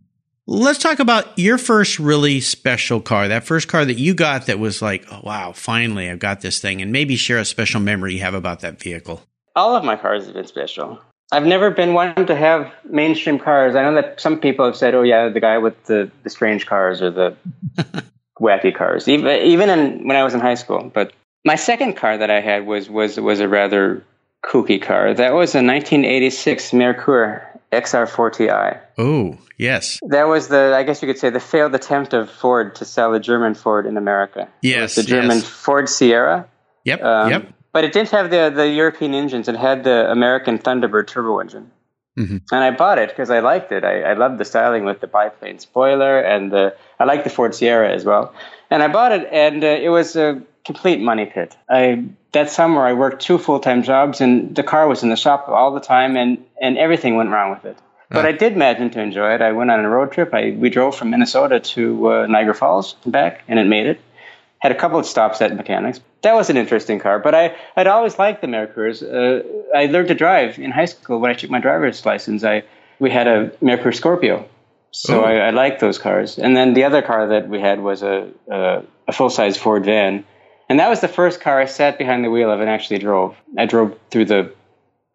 let's 0.50 0.80
talk 0.80 1.00
about 1.00 1.38
your 1.38 1.60
first 1.60 2.00
really 2.00 2.42
special 2.42 3.00
car. 3.00 3.28
That 3.28 3.44
first 3.44 3.68
car 3.68 3.86
that 3.86 4.00
you 4.00 4.16
got 4.16 4.48
that 4.48 4.58
was 4.58 4.82
like, 4.82 5.06
oh, 5.12 5.22
wow, 5.24 5.52
finally 5.52 6.10
I've 6.10 6.20
got 6.20 6.42
this 6.42 6.60
thing, 6.60 6.82
and 6.82 6.92
maybe 6.92 7.16
share 7.16 7.38
a 7.38 7.46
special 7.46 7.80
memory 7.80 8.16
you 8.16 8.22
have 8.22 8.34
about 8.34 8.62
that 8.62 8.80
vehicle. 8.80 9.22
All 9.56 9.76
of 9.76 9.84
my 9.84 9.96
cars 9.96 10.26
have 10.26 10.34
been 10.34 10.48
special. 10.48 11.00
I've 11.32 11.46
never 11.46 11.70
been 11.70 11.94
one 11.94 12.26
to 12.26 12.36
have 12.36 12.72
mainstream 12.90 13.38
cars. 13.38 13.76
I 13.76 13.84
know 13.84 13.94
that 13.94 14.20
some 14.20 14.40
people 14.40 14.66
have 14.66 14.76
said, 14.76 14.96
"Oh 14.96 15.04
yeah, 15.04 15.30
the 15.30 15.40
guy 15.40 15.60
with 15.60 15.84
the, 15.86 16.10
the 16.24 16.30
strange 16.30 16.66
cars 16.66 17.04
or 17.04 17.12
the 17.12 17.36
wacky 18.40 18.76
cars." 18.76 19.08
Even 19.08 19.28
even 19.44 19.70
in, 19.70 20.08
when 20.08 20.18
I 20.18 20.24
was 20.24 20.34
in 20.34 20.40
high 20.40 20.56
school, 20.56 20.90
but 20.92 21.14
my 21.46 21.56
second 21.56 21.94
car 21.98 22.18
that 22.18 22.32
I 22.32 22.42
had 22.42 22.66
was 22.66 22.90
was 22.90 23.20
was 23.20 23.42
a 23.42 23.48
rather 23.48 24.04
kooky 24.44 24.82
car. 24.82 25.14
That 25.14 25.34
was 25.34 25.54
a 25.54 25.62
1986 25.62 26.72
Merkur 26.72 27.46
XR4Ti. 27.72 28.80
Oh, 28.98 29.38
yes. 29.58 30.00
That 30.08 30.28
was 30.28 30.48
the, 30.48 30.74
I 30.76 30.84
guess 30.84 31.02
you 31.02 31.08
could 31.08 31.20
say, 31.20 31.30
the 31.30 31.40
failed 31.40 31.76
attempt 31.76 32.14
of 32.14 32.30
Ford 32.30 32.76
to 32.76 32.86
sell 32.86 33.14
a 33.14 33.20
German 33.20 33.54
Ford 33.54 33.86
in 33.86 33.98
America. 33.98 34.50
Yes. 34.62 34.96
The 34.96 35.04
German 35.04 35.38
yes. 35.38 35.48
Ford 35.48 35.88
Sierra. 35.88 36.48
Yep. 36.86 37.04
Um, 37.04 37.30
yep. 37.30 37.54
But 37.72 37.84
it 37.84 37.94
didn't 37.94 38.10
have 38.10 38.32
the, 38.32 38.52
the 38.54 38.68
European 38.68 39.14
engines. 39.14 39.48
It 39.48 39.56
had 39.56 39.84
the 39.84 40.10
American 40.10 40.58
Thunderbird 40.58 41.08
turbo 41.08 41.40
engine. 41.40 41.72
Mm-hmm. 42.18 42.38
And 42.52 42.64
I 42.64 42.72
bought 42.72 42.98
it 42.98 43.10
because 43.10 43.30
I 43.30 43.40
liked 43.40 43.72
it. 43.72 43.84
I, 43.84 44.02
I 44.02 44.14
loved 44.14 44.40
the 44.40 44.46
styling 44.46 44.84
with 44.84 45.00
the 45.00 45.08
biplane 45.08 45.60
spoiler, 45.60 46.20
and 46.20 46.52
the, 46.52 46.76
I 47.00 47.06
liked 47.06 47.24
the 47.24 47.30
Ford 47.30 47.56
Sierra 47.56 47.94
as 47.94 48.04
well. 48.04 48.34
And 48.70 48.84
I 48.84 48.88
bought 48.88 49.14
it, 49.14 49.30
and 49.32 49.64
uh, 49.64 49.68
it 49.68 49.90
was 49.90 50.16
a 50.16 50.42
complete 50.66 51.00
money 51.00 51.28
pit. 51.28 51.56
I 51.70 52.04
that 52.32 52.50
summer 52.50 52.86
I 52.86 52.94
worked 52.94 53.22
two 53.22 53.38
full 53.38 53.60
time 53.60 53.84
jobs, 53.84 54.22
and 54.22 54.56
the 54.56 54.64
car 54.64 54.88
was 54.88 55.04
in 55.04 55.10
the 55.10 55.16
shop 55.16 55.48
all 55.48 55.74
the 55.74 55.80
time, 55.80 56.16
and 56.16 56.44
and 56.62 56.78
everything 56.78 57.16
went 57.16 57.30
wrong 57.30 57.52
with 57.52 57.66
it. 57.66 57.78
But 58.10 58.26
oh. 58.26 58.28
I 58.28 58.32
did 58.32 58.58
manage 58.58 58.94
to 58.94 59.02
enjoy 59.02 59.36
it. 59.36 59.42
I 59.42 59.52
went 59.52 59.70
on 59.70 59.80
a 59.80 59.90
road 59.90 60.12
trip. 60.12 60.34
I 60.34 60.52
we 60.52 60.70
drove 60.70 60.96
from 60.96 61.12
Minnesota 61.12 61.60
to 61.60 62.12
uh, 62.12 62.28
Niagara 62.28 62.56
Falls 62.56 62.96
and 63.04 63.14
back, 63.14 63.44
and 63.48 63.60
it 63.60 63.66
made 63.66 63.88
it. 63.88 64.02
Had 64.60 64.72
a 64.72 64.76
couple 64.76 65.00
of 65.00 65.06
stops 65.06 65.42
at 65.42 65.56
mechanics. 65.56 66.02
That 66.22 66.34
was 66.34 66.50
an 66.50 66.58
interesting 66.58 67.00
car, 67.00 67.20
but 67.20 67.34
I 67.34 67.56
I'd 67.76 67.88
always 67.88 68.20
liked 68.20 68.42
the 68.42 68.48
Merkurs. 68.48 69.02
Uh, 69.02 69.44
I 69.76 69.86
learned 69.86 70.10
to 70.10 70.16
drive 70.16 70.60
in 70.60 70.72
high 70.72 70.86
school 70.86 71.20
when 71.20 71.32
I 71.32 71.34
took 71.34 71.50
my 71.50 71.60
driver's 71.60 72.06
license. 72.06 72.44
I 72.44 72.64
we 73.00 73.10
had 73.10 73.28
a 73.28 73.50
Merkur 73.62 73.96
Scorpio, 73.96 74.48
so 74.92 75.22
oh. 75.22 75.24
I, 75.24 75.36
I 75.36 75.50
liked 75.52 75.80
those 75.80 75.98
cars. 75.98 76.38
And 76.38 76.58
then 76.58 76.74
the 76.74 76.84
other 76.84 77.02
car 77.02 77.28
that 77.28 77.48
we 77.48 77.60
had 77.60 77.80
was 77.82 78.04
a 78.04 78.30
a, 78.52 78.84
a 79.08 79.14
full 79.14 79.30
size 79.30 79.56
Ford 79.56 79.86
van 79.86 80.26
and 80.70 80.80
that 80.80 80.90
was 80.90 81.02
the 81.02 81.08
first 81.08 81.42
car 81.42 81.60
I 81.60 81.66
sat 81.66 81.98
behind 81.98 82.24
the 82.24 82.30
wheel 82.30 82.52
of 82.52 82.62
and 82.62 82.70
actually 82.70 83.00
drove. 83.00 83.36
I 83.58 83.66
drove 83.66 83.98
through 84.12 84.26
the 84.26 84.54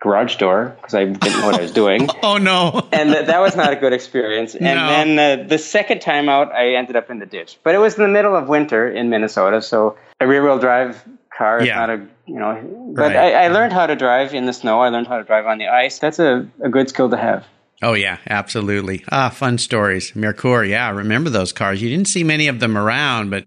garage 0.00 0.36
door 0.36 0.76
because 0.76 0.94
I 0.94 1.04
didn't 1.04 1.22
know 1.22 1.46
what 1.46 1.54
I 1.54 1.62
was 1.62 1.72
doing. 1.72 2.08
oh 2.22 2.36
no! 2.36 2.86
and 2.92 3.10
th- 3.10 3.26
that 3.26 3.40
was 3.40 3.56
not 3.56 3.72
a 3.72 3.76
good 3.76 3.92
experience. 3.92 4.54
And 4.54 4.64
no. 4.64 4.86
then 4.88 5.18
uh, 5.18 5.48
the 5.48 5.58
second 5.58 6.00
time 6.00 6.28
out, 6.28 6.52
I 6.52 6.74
ended 6.74 6.96
up 6.96 7.10
in 7.10 7.20
the 7.20 7.26
ditch. 7.26 7.58
But 7.62 7.74
it 7.74 7.78
was 7.78 7.96
in 7.96 8.02
the 8.02 8.08
middle 8.08 8.36
of 8.36 8.48
winter 8.48 8.88
in 8.88 9.08
Minnesota, 9.08 9.62
so 9.62 9.96
a 10.20 10.26
rear-wheel 10.26 10.58
drive 10.58 11.02
car 11.36 11.60
is 11.60 11.68
yeah. 11.68 11.76
not 11.76 11.90
a 11.90 12.06
you 12.26 12.38
know. 12.38 12.92
But 12.94 13.14
right. 13.14 13.34
I, 13.34 13.44
I, 13.44 13.48
learned 13.48 13.72
how 13.72 13.86
to 13.86 13.96
drive 13.96 14.34
in 14.34 14.46
the 14.46 14.52
snow. 14.52 14.80
I 14.80 14.88
learned 14.88 15.06
how 15.06 15.18
to 15.18 15.24
drive 15.24 15.46
on 15.46 15.58
the 15.58 15.68
ice. 15.68 15.98
That's 15.98 16.18
a, 16.18 16.48
a 16.62 16.68
good 16.68 16.88
skill 16.88 17.10
to 17.10 17.16
have. 17.16 17.46
Oh 17.82 17.94
yeah, 17.94 18.18
absolutely. 18.28 19.04
Ah, 19.10 19.30
fun 19.30 19.58
stories. 19.58 20.12
Merkur, 20.12 20.68
yeah, 20.68 20.90
remember 20.90 21.30
those 21.30 21.52
cars. 21.52 21.82
You 21.82 21.88
didn't 21.88 22.08
see 22.08 22.24
many 22.24 22.48
of 22.48 22.60
them 22.60 22.78
around, 22.78 23.30
but 23.30 23.44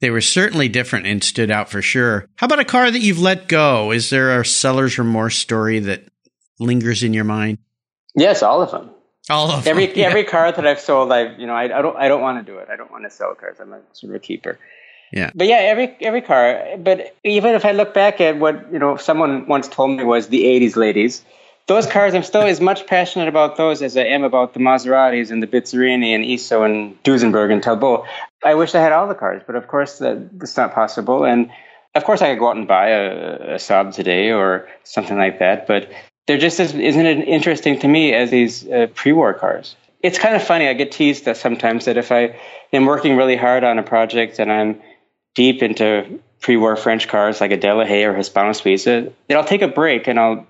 they 0.00 0.10
were 0.10 0.20
certainly 0.20 0.68
different 0.68 1.06
and 1.06 1.22
stood 1.22 1.50
out 1.50 1.70
for 1.70 1.82
sure. 1.82 2.26
How 2.36 2.46
about 2.46 2.58
a 2.58 2.64
car 2.64 2.90
that 2.90 3.00
you've 3.00 3.18
let 3.18 3.48
go? 3.48 3.92
Is 3.92 4.10
there 4.10 4.40
a 4.40 4.44
seller's 4.44 4.98
remorse 4.98 5.36
story 5.36 5.78
that 5.80 6.04
lingers 6.58 7.02
in 7.02 7.14
your 7.14 7.24
mind? 7.24 7.58
Yes, 8.14 8.42
all 8.42 8.62
of 8.62 8.70
them. 8.70 8.90
All 9.28 9.50
of 9.50 9.66
every 9.66 9.86
them. 9.86 9.98
Yeah. 9.98 10.06
every 10.06 10.24
car 10.24 10.50
that 10.50 10.66
I've 10.66 10.80
sold, 10.80 11.12
I've 11.12 11.38
you 11.38 11.46
know 11.46 11.54
I, 11.54 11.64
I 11.64 11.82
don't 11.82 11.96
I 11.96 12.08
don't 12.08 12.22
want 12.22 12.44
to 12.44 12.52
do 12.52 12.58
it. 12.58 12.68
I 12.70 12.76
don't 12.76 12.90
want 12.90 13.04
to 13.04 13.10
sell 13.10 13.34
cars. 13.34 13.58
I'm 13.60 13.72
a 13.72 13.80
sort 13.92 14.10
of 14.10 14.16
a 14.16 14.18
keeper. 14.18 14.58
Yeah. 15.12 15.30
But 15.34 15.46
yeah, 15.46 15.56
every 15.56 15.96
every 16.00 16.22
car. 16.22 16.76
But 16.78 17.14
even 17.22 17.54
if 17.54 17.64
I 17.64 17.72
look 17.72 17.94
back 17.94 18.20
at 18.20 18.38
what 18.38 18.72
you 18.72 18.78
know, 18.78 18.96
someone 18.96 19.46
once 19.46 19.68
told 19.68 19.96
me 19.96 20.04
was 20.04 20.28
the 20.28 20.44
'80s 20.44 20.76
ladies 20.76 21.24
those 21.70 21.86
cars, 21.86 22.14
I'm 22.14 22.24
still 22.24 22.42
as 22.42 22.60
much 22.60 22.88
passionate 22.88 23.28
about 23.28 23.56
those 23.56 23.80
as 23.80 23.96
I 23.96 24.02
am 24.02 24.24
about 24.24 24.54
the 24.54 24.58
Maseratis 24.58 25.30
and 25.30 25.40
the 25.40 25.46
Bizzarini 25.46 26.16
and 26.16 26.24
Iso 26.24 26.64
and 26.64 27.00
Duesenberg 27.04 27.52
and 27.52 27.62
Talbot. 27.62 28.02
I 28.44 28.56
wish 28.56 28.74
I 28.74 28.80
had 28.80 28.90
all 28.90 29.06
the 29.06 29.14
cars, 29.14 29.42
but 29.46 29.54
of 29.54 29.68
course 29.68 29.98
that, 29.98 30.36
that's 30.36 30.56
not 30.56 30.74
possible. 30.74 31.24
And 31.24 31.48
of 31.94 32.02
course, 32.02 32.22
I 32.22 32.30
could 32.30 32.40
go 32.40 32.48
out 32.48 32.56
and 32.56 32.66
buy 32.66 32.88
a, 32.88 33.54
a 33.54 33.54
Saab 33.54 33.94
today 33.94 34.32
or 34.32 34.68
something 34.82 35.16
like 35.16 35.38
that, 35.38 35.68
but 35.68 35.92
they're 36.26 36.38
just 36.38 36.58
as 36.58 36.74
isn't 36.74 37.06
it 37.06 37.28
interesting 37.28 37.78
to 37.78 37.86
me 37.86 38.14
as 38.14 38.32
these 38.32 38.66
uh, 38.68 38.88
pre-war 38.92 39.34
cars. 39.34 39.76
It's 40.02 40.18
kind 40.18 40.34
of 40.34 40.42
funny. 40.42 40.66
I 40.66 40.72
get 40.72 40.90
teased 40.90 41.26
that 41.26 41.36
sometimes 41.36 41.84
that 41.84 41.96
if 41.96 42.10
I 42.10 42.36
am 42.72 42.84
working 42.84 43.16
really 43.16 43.36
hard 43.36 43.62
on 43.62 43.78
a 43.78 43.84
project 43.84 44.40
and 44.40 44.50
I'm 44.50 44.82
deep 45.36 45.62
into 45.62 46.18
pre-war 46.40 46.74
French 46.74 47.06
cars 47.06 47.40
like 47.40 47.52
a 47.52 47.58
Delahaye 47.58 48.06
or 48.06 48.16
Hispano 48.16 48.50
Suiza, 48.50 49.12
that 49.28 49.36
I'll 49.36 49.44
take 49.44 49.62
a 49.62 49.68
break 49.68 50.08
and 50.08 50.18
I'll 50.18 50.48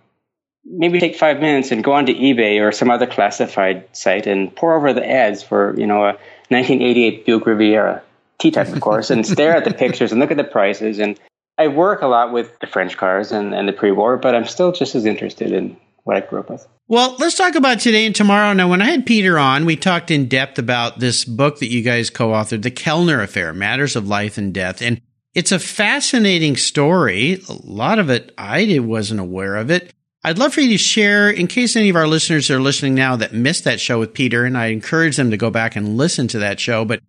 maybe 0.64 1.00
take 1.00 1.16
five 1.16 1.40
minutes 1.40 1.70
and 1.70 1.82
go 1.82 1.92
onto 1.92 2.14
eBay 2.14 2.60
or 2.60 2.72
some 2.72 2.90
other 2.90 3.06
classified 3.06 3.84
site 3.96 4.26
and 4.26 4.54
pour 4.54 4.74
over 4.74 4.92
the 4.92 5.08
ads 5.08 5.42
for 5.42 5.78
you 5.78 5.86
know 5.86 6.04
a 6.04 6.12
1988 6.48 7.26
Buick 7.26 7.46
Riviera 7.46 8.02
T-type, 8.40 8.68
of 8.68 8.80
course, 8.80 9.10
and 9.10 9.26
stare 9.26 9.54
at 9.54 9.64
the 9.64 9.74
pictures 9.74 10.12
and 10.12 10.20
look 10.20 10.30
at 10.30 10.38
the 10.38 10.44
prices. 10.44 10.98
And 10.98 11.20
I 11.58 11.68
work 11.68 12.00
a 12.00 12.06
lot 12.06 12.32
with 12.32 12.58
the 12.60 12.66
French 12.66 12.96
cars 12.96 13.32
and, 13.32 13.54
and 13.54 13.68
the 13.68 13.72
pre-war, 13.72 14.16
but 14.16 14.34
I'm 14.34 14.46
still 14.46 14.72
just 14.72 14.94
as 14.94 15.04
interested 15.04 15.52
in 15.52 15.76
what 16.04 16.16
I 16.16 16.20
grew 16.20 16.40
up 16.40 16.48
with. 16.48 16.66
Well, 16.88 17.16
let's 17.18 17.36
talk 17.36 17.54
about 17.54 17.80
today 17.80 18.06
and 18.06 18.16
tomorrow. 18.16 18.54
Now, 18.54 18.68
when 18.68 18.80
I 18.80 18.90
had 18.90 19.04
Peter 19.04 19.38
on, 19.38 19.66
we 19.66 19.76
talked 19.76 20.10
in 20.10 20.26
depth 20.26 20.58
about 20.58 20.98
this 20.98 21.24
book 21.24 21.58
that 21.58 21.68
you 21.68 21.82
guys 21.82 22.08
co-authored, 22.08 22.62
The 22.62 22.70
Kellner 22.70 23.22
Affair: 23.22 23.52
Matters 23.52 23.94
of 23.94 24.08
Life 24.08 24.38
and 24.38 24.54
Death, 24.54 24.80
and 24.80 25.00
it's 25.34 25.52
a 25.52 25.58
fascinating 25.58 26.56
story. 26.56 27.42
A 27.48 27.52
lot 27.62 27.98
of 27.98 28.10
it 28.10 28.32
I 28.36 28.78
wasn't 28.80 29.20
aware 29.20 29.56
of 29.56 29.70
it. 29.70 29.92
I'd 30.22 30.38
love 30.38 30.52
for 30.52 30.61
you 30.61 30.68
to 30.68 30.78
share, 30.78 31.30
in 31.30 31.46
case 31.46 31.76
any 31.76 31.88
of 31.88 31.96
our 31.96 32.06
listeners 32.06 32.50
are 32.50 32.61
listening 32.61 32.94
now 32.94 33.16
that 33.16 33.33
missed 33.33 33.64
that 33.64 33.80
show 33.80 33.98
with 33.98 34.12
Peter, 34.12 34.44
and 34.44 34.56
I 34.56 34.66
encourage 34.66 35.16
them 35.16 35.30
to 35.30 35.38
go 35.38 35.50
back 35.50 35.76
and 35.76 35.96
listen 35.96 36.28
to 36.28 36.38
that 36.40 36.61
show. 36.61 36.85
But 36.85 37.00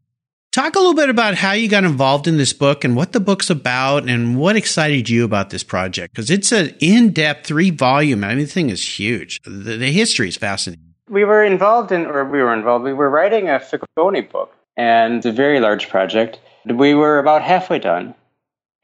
talk 0.54 0.78
a 0.78 0.80
little 0.80 0.93
bit 0.93 1.10
about 1.10 1.36
how 1.36 1.52
you 1.52 1.67
got 1.67 1.84
involved 1.84 2.26
in 2.26 2.38
this 2.38 2.54
book 2.54 2.86
and 2.86 2.95
what 2.95 3.12
the 3.12 3.19
book's 3.19 3.50
about 3.50 4.08
and 4.08 4.38
what 4.38 4.56
excited 4.56 5.10
you 5.10 5.26
about 5.26 5.50
this 5.50 5.62
project. 5.62 6.13
Because 6.13 6.32
it's 6.32 6.54
an 6.54 6.74
in 6.80 7.12
depth 7.12 7.47
three 7.47 7.69
volume. 7.69 8.24
I 8.24 8.30
mean, 8.30 8.39
the 8.39 8.45
thing 8.45 8.69
is 8.69 9.00
huge. 9.00 9.41
The, 9.43 9.76
the 9.76 9.91
history 9.91 10.30
is 10.30 10.38
fascinating. 10.38 10.93
We 11.10 11.26
were 11.26 11.43
involved 11.43 11.91
in, 11.91 12.06
or 12.06 12.24
we 12.24 12.39
were 12.39 12.54
involved, 12.54 12.86
we 12.86 12.93
were 12.93 13.10
writing 13.10 13.50
a 13.50 13.60
Facconi 13.60 14.32
book, 14.32 14.56
and 14.78 15.15
it's 15.15 15.26
a 15.26 15.34
very 15.34 15.60
large 15.60 15.89
project. 15.89 16.39
We 16.65 16.93
were 16.93 17.19
about 17.19 17.41
halfway 17.41 17.80
done. 17.80 18.15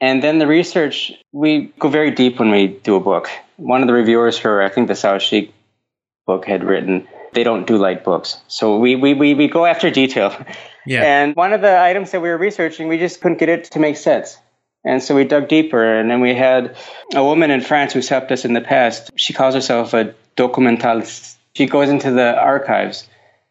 And 0.00 0.22
then 0.22 0.38
the 0.38 0.46
research, 0.46 1.12
we 1.32 1.72
go 1.78 1.88
very 1.88 2.10
deep 2.12 2.38
when 2.38 2.50
we 2.50 2.68
do 2.68 2.96
a 2.96 3.00
book 3.00 3.28
one 3.58 3.82
of 3.82 3.88
the 3.88 3.92
reviewers 3.92 4.38
for 4.38 4.62
I 4.62 4.68
think 4.70 4.88
the 4.88 4.94
Saoutchik 4.94 5.52
book 6.26 6.46
had 6.46 6.64
written 6.64 7.06
they 7.34 7.44
don't 7.44 7.66
do 7.66 7.76
light 7.76 8.04
books. 8.04 8.40
So 8.48 8.78
we, 8.78 8.96
we, 8.96 9.12
we, 9.12 9.34
we 9.34 9.48
go 9.48 9.66
after 9.66 9.90
detail. 9.90 10.34
Yeah. 10.86 11.02
And 11.04 11.36
one 11.36 11.52
of 11.52 11.60
the 11.60 11.78
items 11.78 12.12
that 12.12 12.22
we 12.22 12.30
were 12.30 12.38
researching, 12.38 12.88
we 12.88 12.96
just 12.96 13.20
couldn't 13.20 13.38
get 13.38 13.50
it 13.50 13.64
to 13.72 13.78
make 13.78 13.98
sense. 13.98 14.38
And 14.82 15.02
so 15.02 15.14
we 15.14 15.24
dug 15.24 15.48
deeper, 15.48 15.84
and 15.84 16.10
then 16.10 16.22
we 16.22 16.34
had 16.34 16.74
a 17.14 17.22
woman 17.22 17.50
in 17.50 17.60
France 17.60 17.92
who's 17.92 18.08
helped 18.08 18.32
us 18.32 18.46
in 18.46 18.54
the 18.54 18.62
past. 18.62 19.10
She 19.16 19.34
calls 19.34 19.54
herself 19.54 19.92
a 19.92 20.14
documentalist. 20.38 21.36
She 21.54 21.66
goes 21.66 21.90
into 21.90 22.12
the 22.12 22.34
archives 22.34 23.06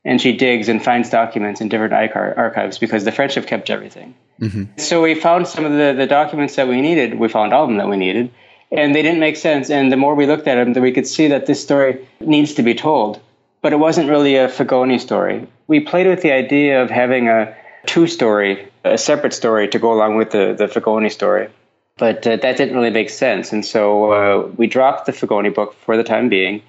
and 0.06 0.22
she 0.22 0.36
digs 0.36 0.70
and 0.70 0.84
finds 0.84 1.10
documents 1.10 1.62
in 1.62 1.70
different 1.70 1.94
archives 1.94 2.78
because 2.78 3.04
the 3.04 3.12
French 3.12 3.36
have 3.36 3.48
kept 3.48 3.70
everything. 3.70 4.16
Mm-hmm. 4.42 4.78
So 4.78 5.02
we 5.02 5.16
found 5.16 5.48
some 5.48 5.66
of 5.66 5.72
the, 5.72 5.94
the 5.98 6.08
documents 6.08 6.56
that 6.56 6.68
we 6.68 6.82
needed. 6.82 7.20
We 7.20 7.28
found 7.28 7.54
all 7.54 7.64
of 7.64 7.70
them 7.70 7.78
that 7.78 7.90
we 7.90 7.98
needed 7.98 8.32
and 8.72 8.94
they 8.94 9.02
didn't 9.02 9.20
make 9.20 9.38
sense. 9.38 9.70
And 9.70 9.92
the 9.92 9.98
more 9.98 10.16
we 10.16 10.26
looked 10.26 10.48
at 10.48 10.56
them, 10.56 10.74
the 10.74 10.82
we 10.82 10.92
could 10.92 11.08
see 11.08 11.28
that 11.30 11.46
this 11.46 11.62
story 11.62 12.08
needs 12.20 12.56
to 12.56 12.64
be 12.64 12.76
told. 12.76 13.20
But 13.62 13.74
it 13.74 13.78
wasn't 13.78 14.10
really 14.10 14.36
a 14.36 14.48
Facconi 14.48 15.00
story. 15.00 15.48
We 15.68 15.80
played 15.80 16.08
with 16.08 16.22
the 16.22 16.32
idea 16.32 16.82
of 16.82 16.90
having 16.90 17.28
a 17.28 17.56
two 17.86 18.08
story, 18.08 18.70
a 18.84 18.98
separate 18.98 19.34
story 19.34 19.68
to 19.70 19.80
go 19.80 19.94
along 19.94 20.18
with 20.18 20.32
the, 20.32 20.54
the 20.58 20.68
Facconi 20.68 21.12
story. 21.12 21.50
But 21.98 22.28
uh, 22.28 22.36
that 22.36 22.58
didn't 22.58 22.76
really 22.76 22.92
make 22.92 23.10
sense. 23.10 23.52
And 23.52 23.66
so 23.66 24.12
uh, 24.12 24.48
we 24.56 24.68
dropped 24.68 25.08
the 25.08 25.12
Facconi 25.12 25.54
book 25.54 25.74
for 25.86 25.98
the 25.98 26.04
time 26.04 26.30
being, 26.30 26.62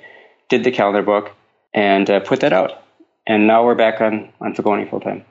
did 0.49 0.65
the 0.65 0.71
Kellner 0.71 1.03
book, 1.03 1.33
and 1.75 2.09
uh, 2.09 2.21
put 2.21 2.41
that 2.41 2.53
out. 2.53 2.83
And 3.29 3.47
now 3.47 3.65
we're 3.65 3.75
back 3.75 4.01
on, 4.01 4.33
on 4.41 4.55
Facconi 4.55 4.89
full 4.89 5.01
time. 5.01 5.25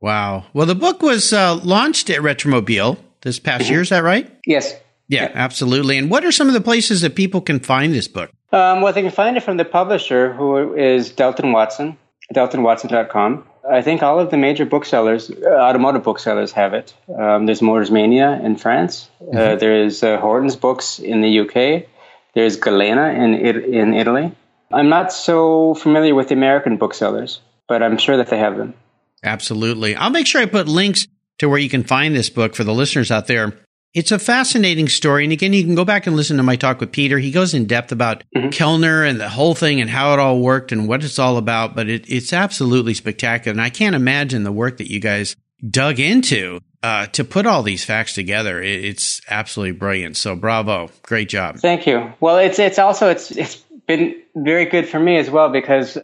Wow. 0.00 0.46
Well, 0.54 0.66
the 0.66 0.76
book 0.76 1.02
was 1.02 1.32
uh, 1.32 1.56
launched 1.56 2.08
at 2.08 2.20
Retromobile 2.20 2.96
this 3.22 3.38
past 3.38 3.68
year. 3.68 3.82
Is 3.82 3.90
that 3.90 4.02
right? 4.02 4.30
Yes. 4.46 4.74
Yeah, 5.08 5.30
absolutely. 5.34 5.98
And 5.98 6.08
what 6.08 6.24
are 6.24 6.30
some 6.30 6.46
of 6.46 6.54
the 6.54 6.60
places 6.60 7.00
that 7.00 7.16
people 7.16 7.40
can 7.40 7.58
find 7.58 7.92
this 7.92 8.06
book? 8.06 8.30
Um, 8.52 8.80
well, 8.80 8.92
they 8.92 9.02
can 9.02 9.10
find 9.10 9.36
it 9.36 9.42
from 9.42 9.56
the 9.56 9.64
publisher, 9.64 10.32
who 10.32 10.74
is 10.74 11.10
Dalton 11.10 11.50
Watson, 11.50 11.98
daltonwatson.com. 12.32 13.44
I 13.68 13.82
think 13.82 14.02
all 14.02 14.20
of 14.20 14.30
the 14.30 14.36
major 14.36 14.64
booksellers, 14.64 15.30
uh, 15.30 15.48
automotive 15.50 16.04
booksellers, 16.04 16.52
have 16.52 16.72
it. 16.72 16.94
Um, 17.14 17.46
there's 17.46 17.60
Motors 17.60 17.90
Mania 17.90 18.40
in 18.42 18.56
France. 18.56 19.10
Mm-hmm. 19.20 19.36
Uh, 19.36 19.56
there's 19.56 20.02
uh, 20.02 20.18
Horton's 20.18 20.56
Books 20.56 20.98
in 20.98 21.20
the 21.20 21.40
UK. 21.40 21.86
There's 22.34 22.56
Galena 22.56 23.08
in 23.08 23.34
in 23.34 23.92
Italy. 23.94 24.32
I'm 24.72 24.88
not 24.88 25.12
so 25.12 25.74
familiar 25.74 26.14
with 26.14 26.28
the 26.28 26.34
American 26.34 26.76
booksellers, 26.76 27.40
but 27.68 27.82
I'm 27.82 27.98
sure 27.98 28.16
that 28.16 28.28
they 28.28 28.38
have 28.38 28.56
them. 28.56 28.74
Absolutely. 29.22 29.96
I'll 29.96 30.10
make 30.10 30.26
sure 30.26 30.40
I 30.40 30.46
put 30.46 30.68
links 30.68 31.06
to 31.38 31.48
where 31.48 31.58
you 31.58 31.68
can 31.68 31.84
find 31.84 32.14
this 32.14 32.30
book 32.30 32.54
for 32.54 32.64
the 32.64 32.74
listeners 32.74 33.10
out 33.10 33.26
there. 33.26 33.52
It's 33.92 34.12
a 34.12 34.18
fascinating 34.20 34.88
story. 34.88 35.24
And 35.24 35.32
again, 35.32 35.52
you 35.52 35.64
can 35.64 35.74
go 35.74 35.84
back 35.84 36.06
and 36.06 36.14
listen 36.14 36.36
to 36.36 36.44
my 36.44 36.54
talk 36.54 36.78
with 36.78 36.92
Peter. 36.92 37.18
He 37.18 37.32
goes 37.32 37.54
in 37.54 37.66
depth 37.66 37.90
about 37.90 38.22
mm-hmm. 38.36 38.50
Kellner 38.50 39.02
and 39.02 39.18
the 39.18 39.28
whole 39.28 39.54
thing 39.54 39.80
and 39.80 39.90
how 39.90 40.12
it 40.12 40.20
all 40.20 40.38
worked 40.38 40.70
and 40.70 40.86
what 40.86 41.02
it's 41.02 41.18
all 41.18 41.36
about. 41.36 41.74
But 41.74 41.88
it, 41.88 42.08
it's 42.08 42.32
absolutely 42.32 42.94
spectacular. 42.94 43.52
And 43.52 43.60
I 43.60 43.70
can't 43.70 43.96
imagine 43.96 44.44
the 44.44 44.52
work 44.52 44.76
that 44.76 44.92
you 44.92 45.00
guys 45.00 45.34
dug 45.68 45.98
into 45.98 46.60
uh, 46.82 47.06
to 47.08 47.24
put 47.24 47.46
all 47.46 47.64
these 47.64 47.84
facts 47.84 48.14
together. 48.14 48.62
It, 48.62 48.84
it's 48.84 49.20
absolutely 49.28 49.72
brilliant. 49.72 50.16
So 50.16 50.36
bravo. 50.36 50.90
Great 51.02 51.28
job. 51.28 51.56
Thank 51.56 51.86
you. 51.86 52.12
Well, 52.20 52.38
it's, 52.38 52.60
it's 52.60 52.78
also, 52.78 53.10
it's, 53.10 53.32
it's 53.32 53.60
been 53.96 54.14
very 54.36 54.66
good 54.66 54.88
for 54.88 55.00
me 55.00 55.16
as 55.16 55.28
well 55.30 55.48
because 55.48 55.98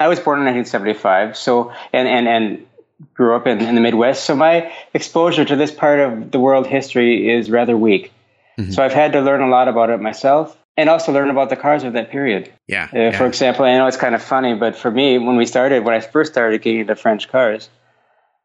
I 0.00 0.08
was 0.08 0.18
born 0.20 0.38
in 0.38 0.46
1975. 0.46 1.36
So, 1.36 1.72
and, 1.92 2.08
and, 2.08 2.26
and 2.28 2.66
grew 3.12 3.36
up 3.36 3.46
in, 3.46 3.60
in 3.60 3.74
the 3.74 3.80
Midwest, 3.80 4.24
so 4.24 4.34
my 4.34 4.72
exposure 4.94 5.44
to 5.44 5.54
this 5.54 5.70
part 5.70 6.00
of 6.00 6.30
the 6.30 6.40
world 6.40 6.66
history 6.66 7.30
is 7.30 7.50
rather 7.50 7.76
weak. 7.76 8.12
Mm-hmm. 8.58 8.72
So 8.72 8.82
I've 8.82 8.94
had 8.94 9.12
to 9.12 9.20
learn 9.20 9.42
a 9.42 9.48
lot 9.48 9.68
about 9.68 9.90
it 9.90 10.00
myself 10.00 10.56
and 10.78 10.88
also 10.88 11.12
learn 11.12 11.28
about 11.28 11.50
the 11.50 11.56
cars 11.56 11.84
of 11.84 11.92
that 11.92 12.10
period. 12.10 12.50
Yeah, 12.66 12.88
uh, 12.92 12.98
yeah. 12.98 13.18
For 13.18 13.26
example, 13.26 13.66
I 13.66 13.76
know 13.76 13.86
it's 13.86 13.98
kind 13.98 14.14
of 14.14 14.22
funny, 14.22 14.54
but 14.54 14.76
for 14.76 14.90
me, 14.90 15.18
when 15.18 15.36
we 15.36 15.44
started, 15.44 15.84
when 15.84 15.94
I 15.94 16.00
first 16.00 16.32
started 16.32 16.62
getting 16.62 16.80
into 16.80 16.96
French 16.96 17.28
cars 17.28 17.68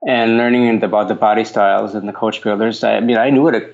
and 0.05 0.37
learning 0.37 0.83
about 0.83 1.07
the 1.07 1.15
body 1.15 1.45
styles 1.45 1.95
and 1.95 2.07
the 2.09 2.13
coach 2.13 2.41
builders, 2.41 2.83
I 2.83 2.99
mean, 2.99 3.17
I 3.17 3.29
knew 3.29 3.43
what 3.43 3.55
a 3.55 3.73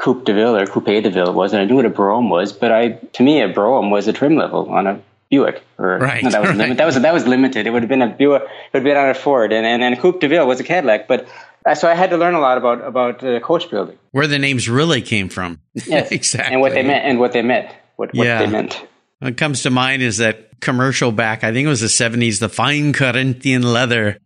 Coupe 0.00 0.24
de 0.24 0.32
Ville 0.32 0.56
or 0.56 0.66
Coupe 0.66 0.86
de 0.86 1.10
Ville 1.10 1.32
was, 1.32 1.52
and 1.52 1.60
I 1.60 1.66
knew 1.66 1.76
what 1.76 1.84
a 1.84 1.90
Brougham 1.90 2.30
was, 2.30 2.54
but 2.54 2.72
I, 2.72 2.92
to 2.92 3.22
me, 3.22 3.42
a 3.42 3.48
Brougham 3.48 3.90
was 3.90 4.08
a 4.08 4.12
trim 4.12 4.34
level 4.34 4.70
on 4.70 4.86
a 4.86 5.00
Buick, 5.30 5.62
or 5.78 5.98
right, 5.98 6.22
no, 6.24 6.30
that 6.30 6.40
was 6.40 6.56
right. 6.56 6.76
that 6.76 6.86
was 6.86 7.00
that 7.00 7.14
was 7.14 7.26
limited. 7.26 7.66
It 7.66 7.70
would 7.70 7.82
have 7.82 7.88
been 7.88 8.02
a 8.02 8.08
Buick, 8.08 8.42
it 8.42 8.48
would 8.72 8.78
have 8.78 8.84
been 8.84 8.96
on 8.96 9.10
a 9.10 9.14
Ford, 9.14 9.52
and 9.52 9.66
and, 9.66 9.82
and 9.82 9.98
Coupe 9.98 10.20
de 10.20 10.28
Ville 10.28 10.46
was 10.46 10.58
a 10.58 10.64
Cadillac. 10.64 11.06
But 11.06 11.28
uh, 11.66 11.74
so 11.74 11.88
I 11.88 11.94
had 11.94 12.10
to 12.10 12.16
learn 12.16 12.34
a 12.34 12.40
lot 12.40 12.56
about 12.56 12.82
about 12.82 13.22
uh, 13.22 13.40
coach 13.40 13.70
building, 13.70 13.98
where 14.12 14.26
the 14.26 14.38
names 14.38 14.68
really 14.68 15.02
came 15.02 15.28
from. 15.28 15.60
Yes, 15.86 16.10
exactly, 16.12 16.54
and 16.54 16.62
what 16.62 16.72
they 16.72 16.82
meant, 16.82 17.04
and 17.04 17.20
what 17.20 17.32
they 17.32 17.42
meant, 17.42 17.70
what, 17.96 18.14
what 18.14 18.26
yeah. 18.26 18.38
they 18.38 18.50
meant. 18.50 18.82
What 19.18 19.36
comes 19.36 19.62
to 19.64 19.70
mind 19.70 20.00
is 20.00 20.16
that 20.16 20.60
commercial 20.60 21.12
back. 21.12 21.44
I 21.44 21.52
think 21.52 21.66
it 21.66 21.68
was 21.68 21.82
the 21.82 21.90
seventies, 21.90 22.38
the 22.38 22.48
fine 22.48 22.94
Corinthian 22.94 23.62
leather. 23.62 24.18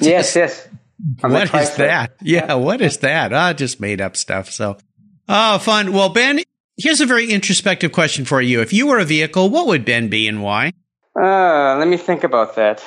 Yes, 0.00 0.34
yes. 0.34 0.68
What 1.20 1.54
is 1.54 1.76
that? 1.76 2.16
Yeah, 2.22 2.54
what 2.54 2.80
is 2.80 2.98
that? 2.98 3.32
Ah, 3.32 3.50
oh, 3.50 3.52
just 3.52 3.80
made 3.80 4.00
up 4.00 4.16
stuff. 4.16 4.50
So, 4.50 4.76
oh, 5.28 5.58
fun. 5.58 5.92
Well, 5.92 6.10
Ben, 6.10 6.40
Here's 6.82 7.02
a 7.02 7.06
very 7.06 7.30
introspective 7.30 7.92
question 7.92 8.24
for 8.24 8.40
you. 8.40 8.62
If 8.62 8.72
you 8.72 8.86
were 8.86 8.98
a 8.98 9.04
vehicle, 9.04 9.50
what 9.50 9.66
would 9.66 9.84
Ben 9.84 10.08
be 10.08 10.26
and 10.26 10.42
why? 10.42 10.72
Uh, 11.14 11.76
let 11.76 11.86
me 11.86 11.98
think 11.98 12.24
about 12.24 12.56
that. 12.56 12.82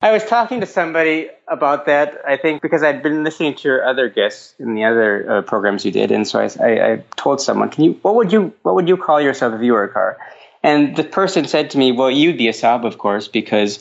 I 0.00 0.12
was 0.12 0.24
talking 0.24 0.60
to 0.60 0.66
somebody 0.66 1.28
about 1.46 1.84
that, 1.84 2.22
I 2.26 2.38
think, 2.38 2.62
because 2.62 2.82
I'd 2.82 3.02
been 3.02 3.22
listening 3.22 3.54
to 3.56 3.68
your 3.68 3.86
other 3.86 4.08
guests 4.08 4.54
in 4.58 4.74
the 4.74 4.84
other 4.84 5.30
uh, 5.30 5.42
programs 5.42 5.84
you 5.84 5.90
did. 5.90 6.10
And 6.10 6.26
so 6.26 6.40
I, 6.40 6.48
I, 6.58 6.92
I, 6.92 7.04
told 7.16 7.42
someone, 7.42 7.68
can 7.68 7.84
you, 7.84 7.92
what 8.00 8.14
would 8.14 8.32
you, 8.32 8.54
what 8.62 8.76
would 8.76 8.88
you 8.88 8.96
call 8.96 9.20
yourself 9.20 9.52
if 9.52 9.60
you 9.60 9.74
were 9.74 9.84
a 9.84 9.92
car? 9.92 10.16
And 10.62 10.96
the 10.96 11.04
person 11.04 11.46
said 11.46 11.70
to 11.70 11.78
me, 11.78 11.92
well, 11.92 12.10
you'd 12.10 12.38
be 12.38 12.48
a 12.48 12.52
Saab, 12.52 12.86
of 12.86 12.96
course, 12.96 13.28
because 13.28 13.78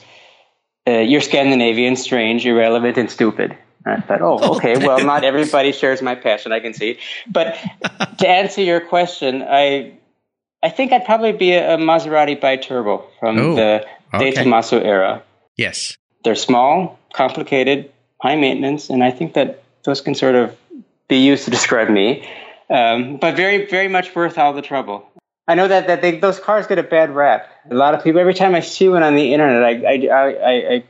uh, 0.85 0.91
you're 0.91 1.21
Scandinavian, 1.21 1.95
strange, 1.95 2.45
irrelevant, 2.45 2.97
and 2.97 3.09
stupid. 3.09 3.57
I 3.85 4.01
thought, 4.01 4.21
oh, 4.21 4.55
okay, 4.55 4.77
well, 4.85 5.03
not 5.03 5.23
everybody 5.23 5.71
shares 5.71 6.01
my 6.01 6.15
passion. 6.15 6.51
I 6.51 6.59
can 6.59 6.73
see. 6.73 6.99
But 7.29 7.57
to 8.19 8.27
answer 8.27 8.61
your 8.61 8.81
question, 8.81 9.43
I 9.43 9.93
I 10.61 10.69
think 10.69 10.93
I'd 10.93 11.05
probably 11.05 11.33
be 11.33 11.51
a, 11.53 11.75
a 11.75 11.77
Maserati 11.77 12.39
biturbo 12.39 13.03
from 13.19 13.37
Ooh, 13.37 13.55
the 13.55 13.85
De 14.17 14.31
Tomaso 14.31 14.79
era. 14.79 15.23
Yes, 15.57 15.97
they're 16.23 16.35
small, 16.35 16.99
complicated, 17.13 17.91
high 18.21 18.35
maintenance, 18.35 18.89
and 18.89 19.03
I 19.03 19.11
think 19.11 19.33
that 19.33 19.63
those 19.83 20.01
can 20.01 20.15
sort 20.15 20.35
of 20.35 20.55
be 21.07 21.17
used 21.17 21.45
to 21.45 21.51
describe 21.51 21.89
me. 21.89 22.27
Um, 22.69 23.17
but 23.17 23.35
very, 23.35 23.65
very 23.65 23.89
much 23.89 24.15
worth 24.15 24.37
all 24.37 24.53
the 24.53 24.61
trouble. 24.61 25.05
I 25.47 25.55
know 25.55 25.67
that 25.67 25.87
that 25.87 26.01
they, 26.01 26.19
those 26.19 26.39
cars 26.39 26.67
get 26.67 26.79
a 26.79 26.83
bad 26.83 27.13
rap. 27.13 27.49
A 27.69 27.75
lot 27.75 27.93
of 27.93 28.03
people. 28.03 28.21
Every 28.21 28.33
time 28.33 28.55
I 28.55 28.61
see 28.61 28.87
one 28.87 29.03
on 29.03 29.15
the 29.15 29.33
internet, 29.33 29.63
I 29.63 29.73
I, 29.85 30.07
I, 30.07 30.73
I 30.75 30.83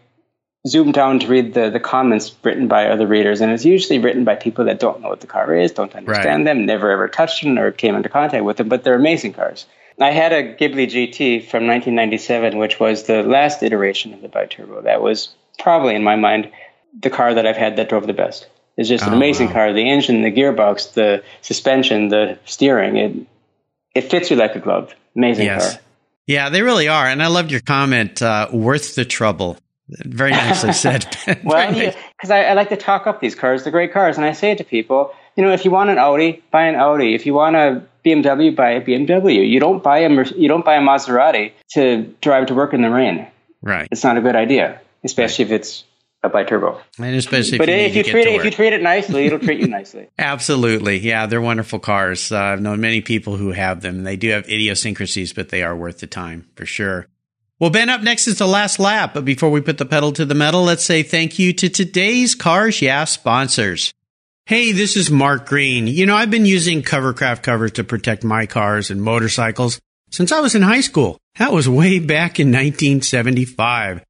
zoom 0.67 0.91
down 0.91 1.19
to 1.19 1.27
read 1.27 1.53
the, 1.53 1.69
the 1.69 1.79
comments 1.79 2.33
written 2.43 2.67
by 2.67 2.87
other 2.87 3.05
readers, 3.05 3.41
and 3.41 3.51
it's 3.51 3.65
usually 3.65 3.99
written 3.99 4.23
by 4.23 4.35
people 4.35 4.65
that 4.65 4.79
don't 4.79 5.01
know 5.01 5.09
what 5.09 5.21
the 5.21 5.27
car 5.27 5.53
is, 5.53 5.71
don't 5.71 5.95
understand 5.95 6.45
right. 6.45 6.53
them, 6.53 6.65
never 6.65 6.89
ever 6.89 7.07
touched 7.07 7.43
them 7.43 7.57
or 7.59 7.71
came 7.71 7.95
into 7.95 8.09
contact 8.09 8.43
with 8.43 8.57
them, 8.57 8.69
but 8.69 8.83
they're 8.83 8.95
amazing 8.95 9.33
cars. 9.33 9.65
I 9.99 10.11
had 10.11 10.33
a 10.33 10.55
Ghibli 10.55 10.87
GT 10.87 11.39
from 11.41 11.67
1997, 11.67 12.57
which 12.57 12.79
was 12.79 13.03
the 13.03 13.23
last 13.23 13.61
iteration 13.61 14.13
of 14.13 14.21
the 14.21 14.27
biturbo. 14.27 14.83
That 14.83 15.01
was 15.01 15.29
probably, 15.59 15.95
in 15.95 16.03
my 16.03 16.15
mind, 16.15 16.51
the 16.99 17.09
car 17.09 17.33
that 17.33 17.45
I've 17.45 17.57
had 17.57 17.75
that 17.77 17.89
drove 17.89 18.07
the 18.07 18.13
best. 18.13 18.47
It's 18.75 18.89
just 18.89 19.05
an 19.05 19.13
oh, 19.13 19.17
amazing 19.17 19.47
wow. 19.47 19.53
car. 19.53 19.73
The 19.73 19.87
engine, 19.89 20.23
the 20.23 20.31
gearbox, 20.31 20.93
the 20.93 21.23
suspension, 21.41 22.09
the 22.09 22.39
steering, 22.45 22.97
it, 22.97 23.27
it 23.93 24.09
fits 24.09 24.31
you 24.31 24.35
like 24.35 24.55
a 24.55 24.59
glove. 24.59 24.93
Amazing 25.15 25.45
yes. 25.45 25.73
car. 25.73 25.81
Yeah, 26.25 26.49
they 26.49 26.63
really 26.63 26.87
are. 26.87 27.05
And 27.05 27.21
I 27.21 27.27
loved 27.27 27.51
your 27.51 27.61
comment, 27.61 28.21
uh, 28.21 28.47
worth 28.51 28.95
the 28.95 29.05
trouble. 29.05 29.57
Very 29.89 30.31
nicely 30.31 30.73
said. 30.85 31.17
well, 31.43 31.71
because 31.73 32.31
I, 32.31 32.43
I, 32.45 32.53
like 32.53 32.69
to 32.69 32.77
talk 32.77 33.05
up 33.05 33.19
these 33.19 33.35
cars. 33.35 33.63
They're 33.63 33.71
great 33.71 33.91
cars, 33.91 34.17
and 34.17 34.25
I 34.25 34.31
say 34.31 34.55
to 34.55 34.63
people, 34.63 35.11
you 35.35 35.43
know, 35.43 35.51
if 35.51 35.65
you 35.65 35.71
want 35.71 35.89
an 35.89 35.97
Audi, 35.97 36.41
buy 36.51 36.63
an 36.67 36.75
Audi. 36.75 37.15
If 37.15 37.25
you 37.25 37.33
want 37.33 37.55
a 37.55 37.83
BMW, 38.05 38.55
buy 38.55 38.71
a 38.71 38.81
BMW. 38.81 39.47
You 39.47 39.59
don't 39.59 39.83
buy 39.83 39.99
a 39.99 40.09
you 40.09 40.47
don't 40.47 40.63
buy 40.63 40.75
a 40.75 40.81
Maserati 40.81 41.51
to 41.73 42.03
drive 42.21 42.47
to 42.47 42.53
work 42.53 42.73
in 42.73 42.81
the 42.81 42.89
rain. 42.89 43.27
Right. 43.61 43.87
It's 43.91 44.03
not 44.03 44.17
a 44.17 44.21
good 44.21 44.35
idea, 44.35 44.81
especially 45.03 45.45
right. 45.45 45.51
if 45.51 45.59
it's 45.61 45.83
a 46.23 46.29
biturbo. 46.29 46.81
And 46.97 47.15
especially, 47.15 47.57
but 47.57 47.69
if 47.69 47.95
you, 47.95 48.01
if 48.01 48.07
you 48.07 48.11
treat 48.11 48.27
it, 48.27 48.35
if 48.35 48.45
you 48.45 48.51
treat 48.51 48.73
it 48.73 48.81
nicely, 48.81 49.25
it'll 49.25 49.39
treat 49.39 49.59
you 49.59 49.67
nicely. 49.79 50.07
Absolutely, 50.17 50.99
yeah, 50.99 51.25
they're 51.25 51.41
wonderful 51.41 51.79
cars. 51.79 52.31
Uh, 52.31 52.39
I've 52.39 52.61
known 52.61 52.79
many 52.79 53.01
people 53.01 53.35
who 53.37 53.51
have 53.51 53.81
them. 53.81 54.03
They 54.03 54.15
do 54.15 54.29
have 54.29 54.45
idiosyncrasies, 54.45 55.33
but 55.33 55.49
they 55.49 55.63
are 55.63 55.75
worth 55.75 55.99
the 55.99 56.07
time 56.07 56.47
for 56.55 56.65
sure. 56.65 57.07
Well, 57.59 57.69
Ben, 57.69 57.89
up 57.89 58.01
next 58.01 58.27
is 58.27 58.39
the 58.39 58.47
last 58.47 58.79
lap. 58.79 59.13
But 59.13 59.25
before 59.25 59.51
we 59.51 59.61
put 59.61 59.77
the 59.77 59.85
pedal 59.85 60.11
to 60.13 60.25
the 60.25 60.35
metal, 60.35 60.63
let's 60.63 60.83
say 60.83 61.03
thank 61.03 61.37
you 61.37 61.53
to 61.53 61.69
today's 61.69 62.35
Cars 62.35 62.81
Yeah 62.81 63.05
sponsors. 63.05 63.93
Hey, 64.45 64.71
this 64.73 64.97
is 64.97 65.09
Mark 65.09 65.47
Green. 65.47 65.87
You 65.87 66.05
know, 66.05 66.15
I've 66.15 66.31
been 66.31 66.45
using 66.45 66.81
Covercraft 66.81 67.43
covers 67.43 67.71
to 67.73 67.83
protect 67.83 68.23
my 68.23 68.45
cars 68.45 68.91
and 68.91 69.01
motorcycles 69.01 69.79
since 70.09 70.31
I 70.31 70.41
was 70.41 70.55
in 70.55 70.63
high 70.63 70.81
school. 70.81 71.17
That 71.39 71.53
was 71.53 71.69
way 71.69 71.99
back 71.99 72.39
in 72.39 72.47
1975. 72.49 74.03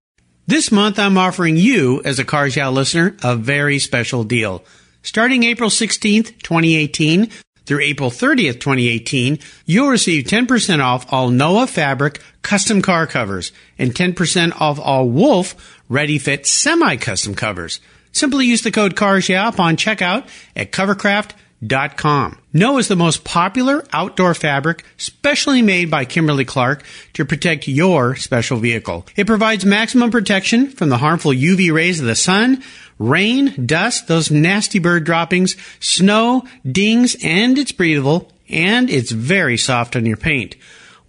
This 0.48 0.72
month, 0.72 0.98
I'm 0.98 1.18
offering 1.18 1.56
you, 1.56 2.02
as 2.04 2.20
a 2.20 2.26
Cars 2.26 2.56
Yeah 2.56 2.70
listener, 2.70 3.16
a 3.24 3.36
very 3.36 3.78
special 3.78 4.24
deal. 4.24 4.64
Starting 5.04 5.44
April 5.44 5.70
16th, 5.70 6.42
2018, 6.42 7.30
through 7.66 7.82
April 7.82 8.10
30th, 8.10 8.60
2018, 8.60 9.40
you'll 9.66 9.90
receive 9.90 10.26
10% 10.26 10.84
off 10.84 11.12
all 11.12 11.30
Noah 11.30 11.68
fabric 11.68 12.22
custom 12.42 12.82
car 12.82 13.08
covers 13.08 13.52
and 13.78 13.94
10% 13.94 14.60
off 14.60 14.80
all 14.80 15.08
Wolf 15.08 15.82
ready 15.90 16.18
fit 16.18 16.46
semi 16.46 16.98
custom 16.98 17.36
covers. 17.36 17.80
Simply 18.12 18.46
use 18.46 18.62
the 18.62 18.72
code 18.72 18.96
CARS 18.96 19.30
yeah 19.30 19.48
upon 19.48 19.78
checkout 19.78 20.28
at 20.56 20.72
covercraft.com. 20.72 22.38
Noah 22.54 22.78
is 22.78 22.88
the 22.88 22.96
most 22.96 23.24
popular 23.24 23.84
outdoor 23.92 24.36
fabric 24.36 24.86
specially 24.98 25.62
made 25.62 25.90
by 25.90 26.06
Kimberly 26.06 26.46
Clark 26.46 26.84
to 27.14 27.26
protect 27.26 27.68
your 27.68 28.16
special 28.16 28.60
vehicle. 28.60 29.08
It 29.16 29.26
provides 29.26 29.66
maximum 29.66 30.12
protection 30.12 30.70
from 30.70 30.90
the 30.90 30.98
harmful 30.98 31.32
UV 31.32 31.74
rays 31.74 32.00
of 32.00 32.06
the 32.06 32.16
sun, 32.16 32.62
rain, 33.00 33.66
dust, 33.66 34.08
those 34.08 34.32
nasty 34.32 34.80
bird 34.80 35.04
droppings, 35.04 35.56
snow, 35.80 36.44
dings, 36.70 37.16
and 37.24 37.58
it's 37.58 37.72
breathable 37.72 38.32
and 38.50 38.90
it's 38.90 39.12
very 39.12 39.58
soft 39.58 39.96
on 39.96 40.06
your 40.06 40.18
paint. 40.18 40.56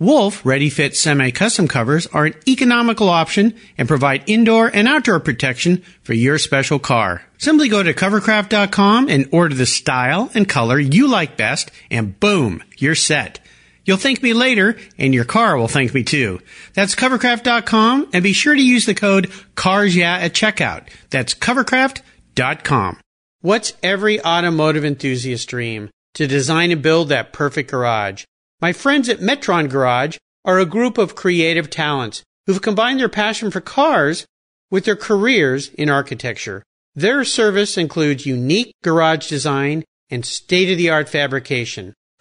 Wolf 0.01 0.44
Ready 0.44 0.70
Fit 0.70 0.97
Semi 0.97 1.31
Custom 1.31 1.68
Covers 1.68 2.09
are 2.09 2.27
an 2.27 2.35
economical 2.49 3.09
option 3.09 3.55
and 3.79 3.87
provide 3.87 4.25
indoor 4.27 4.66
and 4.66 4.88
outdoor 4.88 5.20
protection 5.20 5.83
for 6.03 6.14
your 6.14 6.37
special 6.38 6.81
car. 6.81 7.23
Simply 7.38 7.68
go 7.68 7.83
to 7.83 7.94
covercraft.com 7.94 9.09
and 9.09 9.29
order 9.31 9.55
the 9.55 9.66
style 9.66 10.31
and 10.35 10.49
color 10.49 10.81
you 10.81 11.07
like 11.07 11.37
best, 11.37 11.70
and 11.90 12.18
boom, 12.18 12.62
you're 12.77 12.97
set. 12.97 13.38
You'll 13.85 13.99
thank 13.99 14.23
me 14.23 14.33
later, 14.33 14.77
and 14.99 15.12
your 15.12 15.25
car 15.25 15.57
will 15.57 15.68
thank 15.68 15.92
me 15.92 16.05
too. 16.05 16.40
That's 16.73 16.94
covercraft.com, 16.94 18.11
and 18.12 18.23
be 18.23 18.33
sure 18.33 18.55
to 18.55 18.62
use 18.62 18.87
the 18.87 18.94
code 18.94 19.31
CARSYEAH 19.57 20.03
at 20.03 20.33
checkout. 20.33 20.88
That's 21.11 21.35
covercraft.com. 21.35 23.01
What's 23.40 23.75
every 23.83 24.25
automotive 24.25 24.85
enthusiast 24.85 25.49
dream? 25.49 25.90
To 26.14 26.27
design 26.27 26.70
and 26.70 26.81
build 26.81 27.11
that 27.11 27.33
perfect 27.33 27.70
garage. 27.70 28.25
My 28.61 28.73
friends 28.73 29.09
at 29.09 29.18
Metron 29.18 29.68
Garage 29.68 30.16
are 30.44 30.59
a 30.59 30.64
group 30.64 30.97
of 30.97 31.14
creative 31.14 31.68
talents 31.68 32.23
who've 32.47 32.62
combined 32.62 33.01
their 33.01 33.09
passion 33.09 33.51
for 33.51 33.61
cars 33.61 34.25
with 34.70 34.85
their 34.85 34.97
careers 34.97 35.68
in 35.70 35.90
architecture. 35.90 36.62
Their 36.94 37.25
service 37.25 37.77
includes 37.77 38.25
unique 38.25 38.73
garage 38.83 39.29
design 39.29 39.85
and 40.11 40.25
state 40.25 40.70
of 40.70 40.79
the 40.79 40.90
art 40.90 41.09
fabrication. 41.09 41.92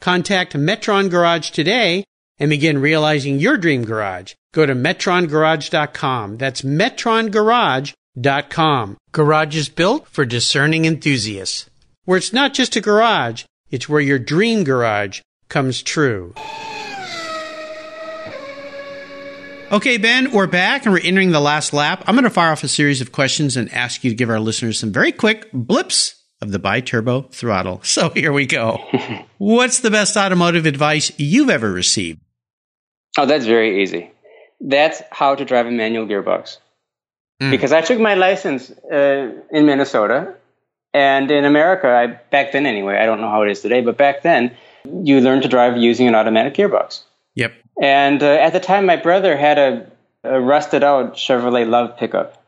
Contact 0.00 0.54
Metron 0.54 1.10
Garage 1.10 1.50
today 1.50 2.04
and 2.38 2.48
begin 2.48 2.80
realizing 2.80 3.38
your 3.38 3.58
dream 3.58 3.84
garage. 3.84 4.32
Go 4.52 4.66
to 4.66 4.74
metrongarage.com. 4.74 6.38
That's 6.38 6.62
metrongarage.com. 6.62 8.96
Garage 9.12 9.56
is 9.56 9.68
built 9.68 10.08
for 10.08 10.24
discerning 10.24 10.86
enthusiasts. 10.86 11.68
Where 12.04 12.16
it's 12.16 12.32
not 12.32 12.54
just 12.54 12.74
a 12.76 12.80
garage, 12.80 13.44
it's 13.70 13.88
where 13.88 14.00
your 14.00 14.18
dream 14.18 14.64
garage 14.64 15.20
comes 15.48 15.80
true. 15.82 16.34
Okay, 19.70 19.98
Ben, 19.98 20.32
we're 20.32 20.48
back 20.48 20.84
and 20.84 20.92
we're 20.92 21.00
entering 21.00 21.30
the 21.30 21.38
last 21.38 21.72
lap. 21.72 22.02
I'm 22.06 22.16
going 22.16 22.24
to 22.24 22.30
fire 22.30 22.50
off 22.50 22.64
a 22.64 22.68
series 22.68 23.00
of 23.00 23.12
questions 23.12 23.56
and 23.56 23.72
ask 23.72 24.02
you 24.02 24.10
to 24.10 24.16
give 24.16 24.28
our 24.28 24.40
listeners 24.40 24.80
some 24.80 24.90
very 24.90 25.12
quick 25.12 25.48
blips 25.52 26.19
of 26.40 26.52
the 26.52 26.58
biturbo 26.58 27.30
throttle. 27.30 27.80
So 27.84 28.10
here 28.10 28.32
we 28.32 28.46
go. 28.46 28.78
What's 29.38 29.80
the 29.80 29.90
best 29.90 30.16
automotive 30.16 30.66
advice 30.66 31.12
you've 31.18 31.50
ever 31.50 31.70
received? 31.70 32.20
Oh, 33.18 33.26
that's 33.26 33.46
very 33.46 33.82
easy. 33.82 34.10
That's 34.60 35.02
how 35.10 35.34
to 35.34 35.44
drive 35.44 35.66
a 35.66 35.70
manual 35.70 36.06
gearbox. 36.06 36.58
Mm. 37.40 37.50
Because 37.50 37.72
I 37.72 37.80
took 37.80 37.98
my 37.98 38.14
license 38.14 38.70
uh, 38.70 39.32
in 39.50 39.66
Minnesota 39.66 40.34
and 40.92 41.30
in 41.30 41.44
America, 41.44 41.88
I, 41.88 42.06
back 42.30 42.52
then 42.52 42.66
anyway, 42.66 42.96
I 42.96 43.06
don't 43.06 43.20
know 43.20 43.30
how 43.30 43.42
it 43.42 43.50
is 43.50 43.60
today, 43.60 43.80
but 43.80 43.96
back 43.96 44.22
then 44.22 44.56
you 44.84 45.20
learned 45.20 45.42
to 45.42 45.48
drive 45.48 45.76
using 45.76 46.08
an 46.08 46.14
automatic 46.14 46.54
gearbox. 46.54 47.02
Yep. 47.34 47.52
And 47.80 48.22
uh, 48.22 48.26
at 48.26 48.52
the 48.52 48.60
time, 48.60 48.86
my 48.86 48.96
brother 48.96 49.36
had 49.36 49.58
a, 49.58 49.90
a, 50.24 50.40
rusted 50.40 50.82
out 50.82 51.14
Chevrolet 51.14 51.66
LUV 51.66 51.96
pickup, 51.96 52.39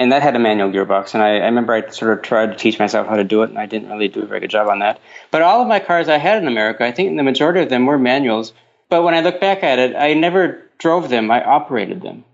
and 0.00 0.10
that 0.10 0.22
had 0.22 0.34
a 0.34 0.38
manual 0.38 0.70
gearbox. 0.70 1.12
And 1.12 1.22
I, 1.22 1.36
I, 1.36 1.44
remember 1.44 1.74
I 1.74 1.88
sort 1.90 2.12
of 2.12 2.22
tried 2.22 2.46
to 2.46 2.56
teach 2.56 2.78
myself 2.78 3.06
how 3.06 3.16
to 3.16 3.22
do 3.22 3.42
it, 3.42 3.50
and 3.50 3.58
I 3.58 3.66
didn't 3.66 3.90
really 3.90 4.08
do 4.08 4.22
a 4.22 4.26
very 4.26 4.40
good 4.40 4.50
job 4.50 4.66
on 4.66 4.78
that. 4.78 4.98
But 5.30 5.42
all 5.42 5.60
of 5.60 5.68
my 5.68 5.78
cars 5.78 6.08
I 6.08 6.16
had 6.16 6.40
in 6.40 6.48
America, 6.48 6.84
I 6.84 6.90
think 6.90 7.16
the 7.16 7.22
majority 7.22 7.60
of 7.60 7.68
them 7.68 7.84
were 7.84 7.98
manuals. 7.98 8.54
But 8.88 9.02
when 9.02 9.14
I 9.14 9.20
look 9.20 9.40
back 9.40 9.62
at 9.62 9.78
it, 9.78 9.94
I 9.94 10.14
never 10.14 10.62
drove 10.78 11.10
them; 11.10 11.30
I 11.30 11.44
operated 11.44 12.00
them. 12.00 12.24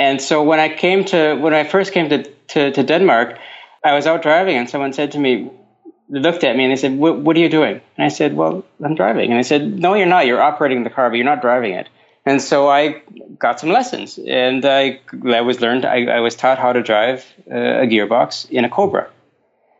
And 0.00 0.20
so 0.20 0.42
when 0.42 0.58
I 0.58 0.68
came 0.68 1.04
to 1.06 1.36
when 1.36 1.54
I 1.54 1.62
first 1.62 1.92
came 1.92 2.08
to, 2.08 2.24
to, 2.24 2.72
to 2.72 2.82
Denmark, 2.82 3.38
I 3.84 3.94
was 3.94 4.06
out 4.06 4.22
driving, 4.22 4.56
and 4.56 4.68
someone 4.68 4.92
said 4.92 5.12
to 5.12 5.18
me, 5.20 5.48
looked 6.08 6.42
at 6.42 6.56
me 6.56 6.64
and 6.64 6.72
they 6.72 6.76
said, 6.76 6.98
"What 6.98 7.36
are 7.36 7.40
you 7.40 7.48
doing?" 7.48 7.80
And 7.96 8.04
I 8.04 8.08
said, 8.08 8.34
"Well, 8.34 8.64
I'm 8.84 8.96
driving." 8.96 9.30
And 9.30 9.38
they 9.38 9.44
said, 9.44 9.78
"No, 9.78 9.94
you're 9.94 10.06
not. 10.06 10.26
You're 10.26 10.42
operating 10.42 10.82
the 10.82 10.90
car, 10.90 11.08
but 11.08 11.16
you're 11.16 11.24
not 11.24 11.40
driving 11.40 11.72
it." 11.72 11.88
And 12.24 12.40
so 12.40 12.68
I 12.68 13.02
got 13.38 13.58
some 13.58 13.70
lessons, 13.70 14.18
and 14.18 14.64
I, 14.64 15.00
I 15.26 15.40
was 15.40 15.60
learned. 15.60 15.84
I, 15.84 16.04
I 16.04 16.20
was 16.20 16.36
taught 16.36 16.58
how 16.58 16.72
to 16.72 16.82
drive 16.82 17.26
uh, 17.50 17.56
a 17.56 17.86
gearbox 17.86 18.48
in 18.48 18.64
a 18.64 18.68
Cobra. 18.68 19.08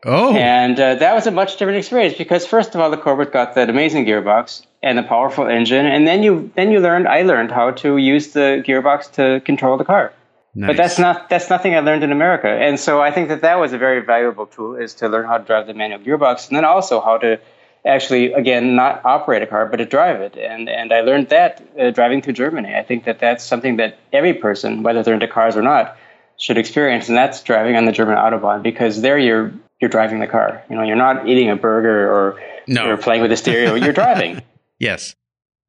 Oh, 0.05 0.35
and 0.35 0.77
uh, 0.77 0.95
that 0.95 1.13
was 1.13 1.27
a 1.27 1.31
much 1.31 1.53
different 1.53 1.77
experience 1.77 2.17
because 2.17 2.45
first 2.45 2.75
of 2.75 2.81
all, 2.81 2.91
the 2.91 2.97
Cobra 2.97 3.25
got 3.25 3.55
that 3.55 3.69
amazing 3.69 4.05
gearbox 4.05 4.65
and 4.81 4.97
the 4.97 5.03
powerful 5.03 5.47
engine, 5.47 5.85
and 5.85 6.05
then 6.05 6.23
you 6.23 6.51
then 6.55 6.71
you 6.71 6.81
learned. 6.81 7.07
I 7.07 7.21
learned 7.21 7.51
how 7.51 7.71
to 7.71 7.95
use 7.95 8.33
the 8.33 8.61
gearbox 8.67 9.13
to 9.13 9.39
control 9.45 9.77
the 9.77 9.85
car. 9.85 10.11
Nice. 10.55 10.67
But 10.67 10.77
that's 10.77 10.99
not 10.99 11.29
that's 11.29 11.49
nothing 11.49 11.73
I 11.75 11.79
learned 11.79 12.03
in 12.03 12.11
America, 12.11 12.49
and 12.49 12.77
so 12.77 13.01
I 13.01 13.11
think 13.11 13.29
that 13.29 13.41
that 13.41 13.59
was 13.59 13.71
a 13.71 13.77
very 13.77 14.01
valuable 14.01 14.47
tool 14.47 14.75
is 14.75 14.93
to 14.95 15.07
learn 15.07 15.25
how 15.25 15.37
to 15.37 15.45
drive 15.45 15.67
the 15.67 15.73
manual 15.73 16.01
gearbox, 16.01 16.49
and 16.49 16.57
then 16.57 16.65
also 16.65 16.99
how 16.99 17.17
to 17.19 17.39
actually 17.85 18.33
again 18.33 18.75
not 18.75 19.03
operate 19.05 19.41
a 19.41 19.47
car 19.47 19.65
but 19.65 19.77
to 19.77 19.85
drive 19.85 20.21
it, 20.21 20.37
and 20.37 20.69
and 20.69 20.93
I 20.93 21.01
learned 21.01 21.29
that 21.29 21.61
uh, 21.79 21.91
driving 21.91 22.21
through 22.21 22.33
Germany. 22.33 22.73
I 22.75 22.83
think 22.83 23.05
that 23.05 23.19
that's 23.19 23.43
something 23.43 23.77
that 23.77 23.97
every 24.11 24.33
person, 24.33 24.83
whether 24.83 25.03
they're 25.03 25.13
into 25.13 25.27
cars 25.27 25.55
or 25.55 25.61
not, 25.61 25.97
should 26.37 26.57
experience, 26.57 27.07
and 27.07 27.17
that's 27.17 27.41
driving 27.43 27.75
on 27.75 27.85
the 27.85 27.91
German 27.91 28.17
autobahn 28.17 28.63
because 28.63 29.01
there 29.01 29.17
you're 29.17 29.53
you're 29.81 29.89
driving 29.89 30.19
the 30.19 30.27
car. 30.27 30.63
You 30.69 30.75
know, 30.75 30.83
you're 30.83 30.95
not 30.95 31.27
eating 31.27 31.49
a 31.49 31.55
burger 31.55 32.11
or 32.11 32.41
no. 32.67 32.85
you're 32.85 32.97
playing 32.97 33.21
with 33.21 33.31
the 33.31 33.37
stereo. 33.37 33.75
You're 33.75 33.93
driving. 33.93 34.41
yes 34.79 35.15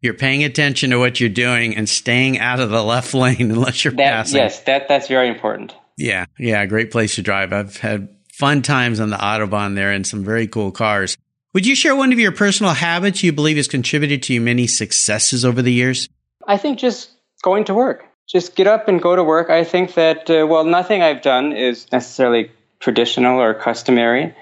you're 0.05 0.12
paying 0.12 0.44
attention 0.44 0.90
to 0.90 0.98
what 0.98 1.18
you're 1.18 1.31
doing 1.31 1.74
and 1.74 1.88
staying 1.88 2.38
out 2.38 2.61
of 2.61 2.68
the 2.68 2.85
left 2.85 3.14
lane 3.14 3.40
unless 3.50 3.85
you're 3.85 3.94
that, 3.94 4.12
passing. 4.12 4.37
Yes, 4.37 4.61
that 4.61 4.87
that's 4.87 5.09
very 5.09 5.29
important. 5.29 5.74
Yeah, 5.96 6.27
yeah, 6.38 6.66
great 6.66 6.90
place 6.90 7.14
to 7.14 7.22
drive. 7.22 7.55
I've 7.55 7.79
had 7.79 8.14
fun 8.31 8.61
times 8.61 9.00
on 9.00 9.09
the 9.09 9.16
autobahn 9.16 9.77
there 9.77 9.92
and 9.92 10.07
some 10.07 10.22
very 10.22 10.46
cool 10.46 10.72
cars. 10.72 11.16
Would 11.55 11.67
you 11.67 11.75
share 11.75 11.97
one 11.97 12.12
of 12.12 12.19
your 12.19 12.33
personal 12.33 12.73
habits 12.73 13.23
you 13.23 13.33
believe 13.33 13.57
has 13.57 13.69
contributed 13.69 14.23
to 14.25 14.35
your 14.35 14.43
many 14.43 14.67
successes 14.67 15.45
over 15.45 15.62
the 15.62 15.73
years? 15.73 16.09
I 16.47 16.59
think 16.59 16.79
just 16.79 17.11
going 17.43 17.64
to 17.64 17.75
work. 17.75 18.05
Just 18.29 18.57
get 18.57 18.67
up 18.67 18.88
and 18.88 19.01
go 19.01 19.17
to 19.17 19.25
work. 19.25 19.51
I 19.51 19.64
think 19.64 19.95
that 19.95 20.29
uh, 20.29 20.47
well, 20.47 20.64
nothing 20.64 21.03
I've 21.03 21.23
done 21.23 21.53
is 21.53 21.90
necessarily 21.93 22.51
traditional 22.81 23.40
or 23.40 23.55
customary. 23.55 24.35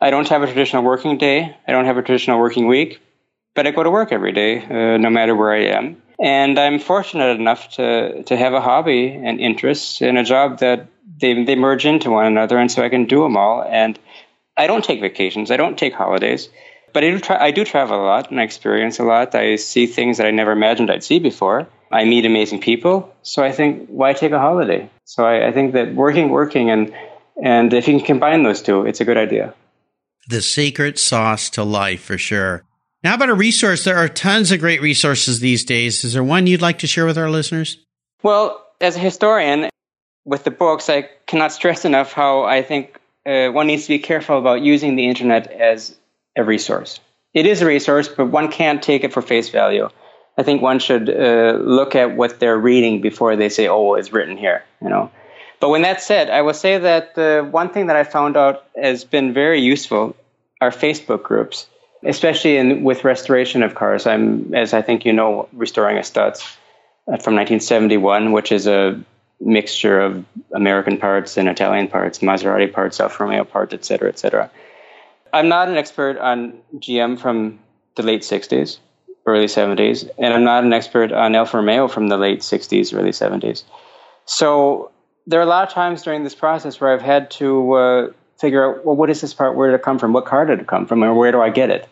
I 0.00 0.10
don't 0.10 0.28
have 0.28 0.42
a 0.42 0.46
traditional 0.46 0.82
working 0.82 1.18
day. 1.18 1.56
I 1.66 1.72
don't 1.72 1.84
have 1.84 1.98
a 1.98 2.02
traditional 2.02 2.38
working 2.38 2.66
week 2.66 3.00
but 3.54 3.66
I 3.66 3.70
go 3.72 3.82
to 3.82 3.90
work 3.90 4.12
every 4.12 4.32
day, 4.32 4.62
uh, 4.62 4.96
no 4.96 5.10
matter 5.10 5.34
where 5.34 5.52
I 5.52 5.64
am. 5.76 6.00
And 6.18 6.58
I'm 6.58 6.78
fortunate 6.78 7.38
enough 7.38 7.70
to, 7.76 8.22
to 8.24 8.36
have 8.36 8.52
a 8.52 8.60
hobby 8.60 9.08
and 9.08 9.40
interests 9.40 10.02
and 10.02 10.18
a 10.18 10.24
job 10.24 10.58
that 10.58 10.86
they, 11.20 11.44
they 11.44 11.56
merge 11.56 11.86
into 11.86 12.10
one 12.10 12.26
another. 12.26 12.58
And 12.58 12.70
so 12.70 12.82
I 12.82 12.88
can 12.88 13.06
do 13.06 13.22
them 13.22 13.36
all. 13.36 13.62
And 13.62 13.98
I 14.60 14.66
don't 14.66 14.84
take 14.84 15.00
vacations. 15.00 15.50
I 15.50 15.56
don't 15.56 15.78
take 15.78 15.94
holidays. 15.94 16.50
But 16.92 17.02
I 17.02 17.10
do, 17.12 17.18
tra- 17.18 17.42
I 17.42 17.50
do 17.50 17.64
travel 17.64 17.96
a 17.98 18.04
lot 18.04 18.30
and 18.30 18.38
I 18.38 18.42
experience 18.42 18.98
a 18.98 19.04
lot. 19.04 19.34
I 19.34 19.56
see 19.56 19.86
things 19.86 20.18
that 20.18 20.26
I 20.26 20.32
never 20.32 20.52
imagined 20.52 20.90
I'd 20.90 21.02
see 21.02 21.18
before. 21.18 21.66
I 21.90 22.04
meet 22.04 22.26
amazing 22.26 22.60
people. 22.60 23.10
So 23.22 23.42
I 23.42 23.52
think, 23.52 23.88
why 23.88 24.12
take 24.12 24.32
a 24.32 24.38
holiday? 24.38 24.90
So 25.06 25.24
I, 25.24 25.48
I 25.48 25.52
think 25.52 25.72
that 25.72 25.94
working, 25.94 26.28
working, 26.28 26.70
and 26.70 26.94
and 27.42 27.72
if 27.72 27.88
you 27.88 27.96
can 27.96 28.04
combine 28.04 28.42
those 28.42 28.60
two, 28.60 28.84
it's 28.84 29.00
a 29.00 29.04
good 29.06 29.16
idea. 29.16 29.54
The 30.28 30.42
secret 30.42 30.98
sauce 30.98 31.48
to 31.50 31.64
life, 31.64 32.02
for 32.02 32.18
sure. 32.18 32.62
Now, 33.02 33.14
about 33.14 33.30
a 33.30 33.34
resource, 33.34 33.84
there 33.84 33.96
are 33.96 34.08
tons 34.08 34.52
of 34.52 34.60
great 34.60 34.82
resources 34.82 35.40
these 35.40 35.64
days. 35.64 36.04
Is 36.04 36.12
there 36.12 36.22
one 36.22 36.46
you'd 36.46 36.60
like 36.60 36.80
to 36.80 36.86
share 36.86 37.06
with 37.06 37.16
our 37.16 37.30
listeners? 37.30 37.78
Well, 38.22 38.62
as 38.80 38.96
a 38.96 38.98
historian, 38.98 39.70
with 40.26 40.44
the 40.44 40.50
books, 40.50 40.90
I 40.90 41.08
cannot 41.26 41.52
stress 41.58 41.86
enough 41.86 42.12
how 42.12 42.42
I 42.42 42.62
think 42.62 42.99
uh, 43.26 43.48
one 43.48 43.66
needs 43.66 43.82
to 43.84 43.88
be 43.88 43.98
careful 43.98 44.38
about 44.38 44.62
using 44.62 44.96
the 44.96 45.06
internet 45.06 45.50
as 45.50 45.96
a 46.36 46.44
resource. 46.44 47.00
It 47.34 47.46
is 47.46 47.62
a 47.62 47.66
resource, 47.66 48.08
but 48.08 48.26
one 48.26 48.50
can't 48.50 48.82
take 48.82 49.04
it 49.04 49.12
for 49.12 49.22
face 49.22 49.50
value. 49.50 49.88
I 50.38 50.42
think 50.42 50.62
one 50.62 50.78
should 50.78 51.08
uh, 51.08 51.58
look 51.60 51.94
at 51.94 52.16
what 52.16 52.40
they're 52.40 52.58
reading 52.58 53.00
before 53.00 53.36
they 53.36 53.48
say, 53.48 53.68
"Oh, 53.68 53.94
it's 53.94 54.12
written 54.12 54.36
here," 54.36 54.64
you 54.80 54.88
know. 54.88 55.10
But 55.60 55.68
when 55.68 55.82
that's 55.82 56.06
said, 56.06 56.30
I 56.30 56.40
will 56.42 56.54
say 56.54 56.78
that 56.78 57.14
the 57.14 57.46
one 57.50 57.68
thing 57.68 57.86
that 57.86 57.96
I 57.96 58.04
found 58.04 58.36
out 58.36 58.64
has 58.74 59.04
been 59.04 59.34
very 59.34 59.60
useful 59.60 60.16
are 60.60 60.70
Facebook 60.70 61.22
groups, 61.22 61.66
especially 62.04 62.56
in, 62.56 62.82
with 62.82 63.04
restoration 63.04 63.62
of 63.62 63.74
cars. 63.74 64.06
I'm, 64.06 64.54
as 64.54 64.72
I 64.72 64.80
think 64.80 65.04
you 65.04 65.12
know, 65.12 65.48
restoring 65.52 65.98
a 65.98 66.00
Stutz 66.00 66.56
uh, 67.06 67.18
from 67.18 67.34
1971, 67.36 68.32
which 68.32 68.50
is 68.50 68.66
a 68.66 68.98
mixture 69.40 70.00
of 70.00 70.24
American 70.52 70.98
parts 70.98 71.36
and 71.36 71.48
Italian 71.48 71.88
parts, 71.88 72.18
Maserati 72.18 72.72
parts, 72.72 73.00
Alfa 73.00 73.24
Romeo 73.24 73.44
parts, 73.44 73.72
et 73.72 73.84
cetera, 73.84 74.08
et 74.08 74.18
cetera. 74.18 74.50
I'm 75.32 75.48
not 75.48 75.68
an 75.68 75.76
expert 75.76 76.18
on 76.18 76.58
GM 76.76 77.18
from 77.18 77.58
the 77.96 78.02
late 78.02 78.22
60s, 78.22 78.78
early 79.26 79.46
70s, 79.46 80.08
and 80.18 80.34
I'm 80.34 80.44
not 80.44 80.64
an 80.64 80.72
expert 80.72 81.12
on 81.12 81.34
Alfa 81.34 81.58
Romeo 81.58 81.88
from 81.88 82.08
the 82.08 82.18
late 82.18 82.40
60s, 82.40 82.96
early 82.96 83.10
70s. 83.10 83.64
So 84.26 84.90
there 85.26 85.40
are 85.40 85.44
a 85.44 85.46
lot 85.46 85.66
of 85.66 85.72
times 85.72 86.02
during 86.02 86.24
this 86.24 86.34
process 86.34 86.80
where 86.80 86.92
I've 86.92 87.02
had 87.02 87.30
to 87.32 87.72
uh, 87.72 88.12
figure 88.38 88.64
out, 88.78 88.84
well, 88.84 88.96
what 88.96 89.10
is 89.10 89.20
this 89.20 89.34
part? 89.34 89.56
Where 89.56 89.70
did 89.70 89.76
it 89.76 89.82
come 89.82 89.98
from? 89.98 90.12
What 90.12 90.26
car 90.26 90.44
did 90.46 90.60
it 90.60 90.66
come 90.66 90.86
from? 90.86 91.02
And 91.02 91.16
where 91.16 91.32
do 91.32 91.40
I 91.40 91.50
get 91.50 91.70
it? 91.70 91.88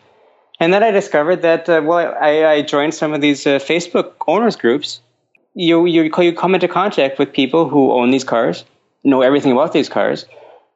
And 0.59 0.73
then 0.73 0.83
I 0.83 0.91
discovered 0.91 1.41
that, 1.43 1.69
uh, 1.69 1.81
well, 1.83 2.15
I, 2.19 2.45
I, 2.45 2.61
joined 2.61 2.93
some 2.93 3.13
of 3.13 3.21
these 3.21 3.47
uh, 3.47 3.59
Facebook 3.59 4.13
owners 4.27 4.57
groups. 4.57 4.99
You, 5.67 5.85
you, 5.85 6.03
you 6.03 6.33
come 6.33 6.53
into 6.55 6.69
contact 6.69 7.19
with 7.19 7.33
people 7.33 7.67
who 7.67 7.91
own 7.91 8.11
these 8.11 8.23
cars, 8.23 8.63
know 9.03 9.21
everything 9.21 9.51
about 9.51 9.73
these 9.73 9.89
cars, 9.89 10.25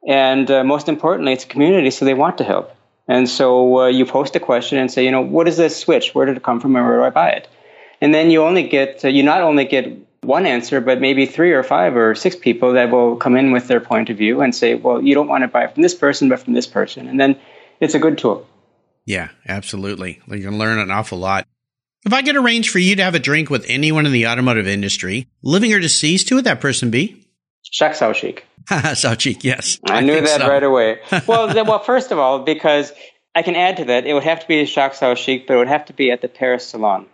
and 0.06 0.50
uh, 0.50 0.62
most 0.62 0.88
importantly, 0.88 1.32
it's 1.32 1.44
a 1.44 1.52
community, 1.54 1.90
so 1.90 2.04
they 2.04 2.12
want 2.12 2.36
to 2.38 2.44
help. 2.44 2.66
And 3.08 3.26
so 3.26 3.80
uh, 3.80 3.86
you 3.86 4.04
post 4.04 4.36
a 4.36 4.40
question 4.40 4.78
and 4.78 4.90
say, 4.90 5.02
you 5.04 5.10
know, 5.10 5.22
what 5.22 5.48
is 5.48 5.56
this 5.56 5.74
switch? 5.74 6.14
Where 6.14 6.26
did 6.26 6.36
it 6.36 6.42
come 6.42 6.60
from, 6.60 6.76
and 6.76 6.84
where 6.86 6.98
do 6.98 7.04
I 7.04 7.10
buy 7.10 7.30
it? 7.30 7.48
And 8.02 8.12
then 8.12 8.30
you 8.30 8.42
only 8.42 8.68
get, 8.68 9.02
uh, 9.04 9.08
you 9.08 9.22
not 9.22 9.40
only 9.40 9.64
get 9.64 9.86
one 10.20 10.44
answer, 10.44 10.80
but 10.80 11.00
maybe 11.00 11.24
three 11.24 11.52
or 11.52 11.62
five 11.62 11.96
or 11.96 12.14
six 12.14 12.36
people 12.36 12.74
that 12.74 12.90
will 12.90 13.16
come 13.16 13.36
in 13.36 13.52
with 13.52 13.68
their 13.68 13.80
point 13.80 14.10
of 14.10 14.18
view 14.18 14.42
and 14.42 14.54
say, 14.54 14.74
well, 14.74 15.02
you 15.02 15.14
don't 15.14 15.28
want 15.28 15.42
to 15.44 15.48
buy 15.48 15.66
from 15.66 15.82
this 15.82 15.94
person, 15.94 16.28
but 16.28 16.40
from 16.40 16.52
this 16.52 16.66
person. 16.66 17.08
And 17.08 17.18
then 17.18 17.36
it's 17.80 17.94
a 17.94 17.98
good 17.98 18.18
tool. 18.18 18.46
Yeah, 19.06 19.28
absolutely. 19.48 20.20
You 20.28 20.42
can 20.42 20.58
learn 20.58 20.78
an 20.78 20.90
awful 20.90 21.18
lot. 21.18 21.46
If 22.04 22.12
I 22.12 22.22
could 22.22 22.36
arrange 22.36 22.70
for 22.70 22.78
you 22.78 22.96
to 22.96 23.02
have 23.02 23.14
a 23.14 23.18
drink 23.18 23.48
with 23.48 23.64
anyone 23.68 24.04
in 24.04 24.12
the 24.12 24.26
automotive 24.26 24.66
industry, 24.66 25.26
living 25.42 25.72
or 25.72 25.80
deceased, 25.80 26.28
who 26.28 26.36
would 26.36 26.44
that 26.44 26.60
person 26.60 26.90
be? 26.90 27.26
Jacques 27.72 27.94
Saoutchik. 27.94 28.42
Saoutchik, 28.66 29.42
yes. 29.42 29.78
I, 29.88 29.98
I 29.98 30.00
knew 30.00 30.20
that 30.20 30.40
so. 30.40 30.48
right 30.48 30.62
away. 30.62 31.00
Well, 31.26 31.52
well, 31.64 31.78
first 31.78 32.12
of 32.12 32.18
all, 32.18 32.40
because 32.40 32.92
I 33.34 33.42
can 33.42 33.56
add 33.56 33.78
to 33.78 33.86
that, 33.86 34.06
it 34.06 34.12
would 34.12 34.22
have 34.22 34.40
to 34.40 34.48
be 34.48 34.64
Jacques 34.66 34.94
Saoutchik, 34.94 35.46
but 35.46 35.54
it 35.54 35.56
would 35.56 35.68
have 35.68 35.86
to 35.86 35.92
be 35.92 36.10
at 36.10 36.20
the 36.20 36.28
Paris 36.28 36.68
Salon 36.68 37.06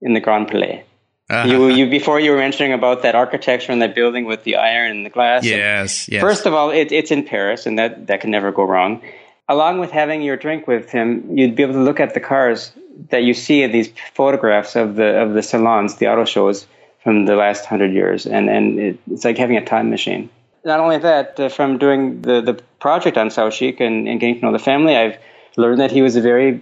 in 0.00 0.14
the 0.14 0.20
Grand 0.20 0.48
Palais. 0.48 0.84
Uh-huh. 1.30 1.48
You, 1.48 1.68
you 1.68 1.88
before 1.88 2.20
you 2.20 2.32
were 2.32 2.36
mentioning 2.36 2.72
about 2.72 3.02
that 3.02 3.14
architecture 3.14 3.72
and 3.72 3.80
that 3.80 3.94
building 3.94 4.26
with 4.26 4.44
the 4.44 4.56
iron 4.56 4.90
and 4.90 5.06
the 5.06 5.10
glass. 5.10 5.44
Yes, 5.44 6.08
yes. 6.08 6.20
First 6.20 6.46
of 6.46 6.52
all, 6.52 6.70
it, 6.70 6.92
it's 6.92 7.10
in 7.10 7.24
Paris, 7.24 7.64
and 7.64 7.78
that 7.78 8.08
that 8.08 8.20
can 8.20 8.30
never 8.30 8.52
go 8.52 8.64
wrong. 8.64 9.02
Along 9.48 9.78
with 9.78 9.90
having 9.90 10.20
your 10.22 10.36
drink 10.36 10.66
with 10.66 10.90
him, 10.90 11.38
you'd 11.38 11.54
be 11.54 11.62
able 11.62 11.74
to 11.74 11.82
look 11.82 12.00
at 12.00 12.12
the 12.12 12.20
cars 12.20 12.72
that 13.10 13.22
you 13.22 13.34
see 13.34 13.62
in 13.62 13.72
these 13.72 13.90
photographs 14.14 14.76
of 14.76 14.96
the 14.96 15.22
of 15.22 15.34
the 15.34 15.42
salons, 15.42 15.96
the 15.96 16.08
auto 16.08 16.24
shows 16.24 16.66
from 17.02 17.26
the 17.26 17.36
last 17.36 17.64
hundred 17.66 17.92
years, 17.92 18.26
and 18.26 18.48
and 18.48 18.78
it, 18.78 18.98
it's 19.10 19.24
like 19.24 19.38
having 19.38 19.56
a 19.56 19.64
time 19.64 19.90
machine. 19.90 20.28
Not 20.64 20.78
only 20.78 20.98
that, 20.98 21.40
uh, 21.40 21.48
from 21.48 21.78
doing 21.78 22.22
the 22.22 22.40
the 22.40 22.54
project 22.78 23.16
on 23.16 23.28
Saoutchik 23.28 23.80
and, 23.80 24.08
and 24.08 24.20
getting 24.20 24.40
to 24.40 24.46
know 24.46 24.52
the 24.52 24.58
family, 24.58 24.96
I've 24.96 25.18
learned 25.56 25.80
that 25.80 25.90
he 25.90 26.02
was 26.02 26.16
a 26.16 26.20
very 26.20 26.60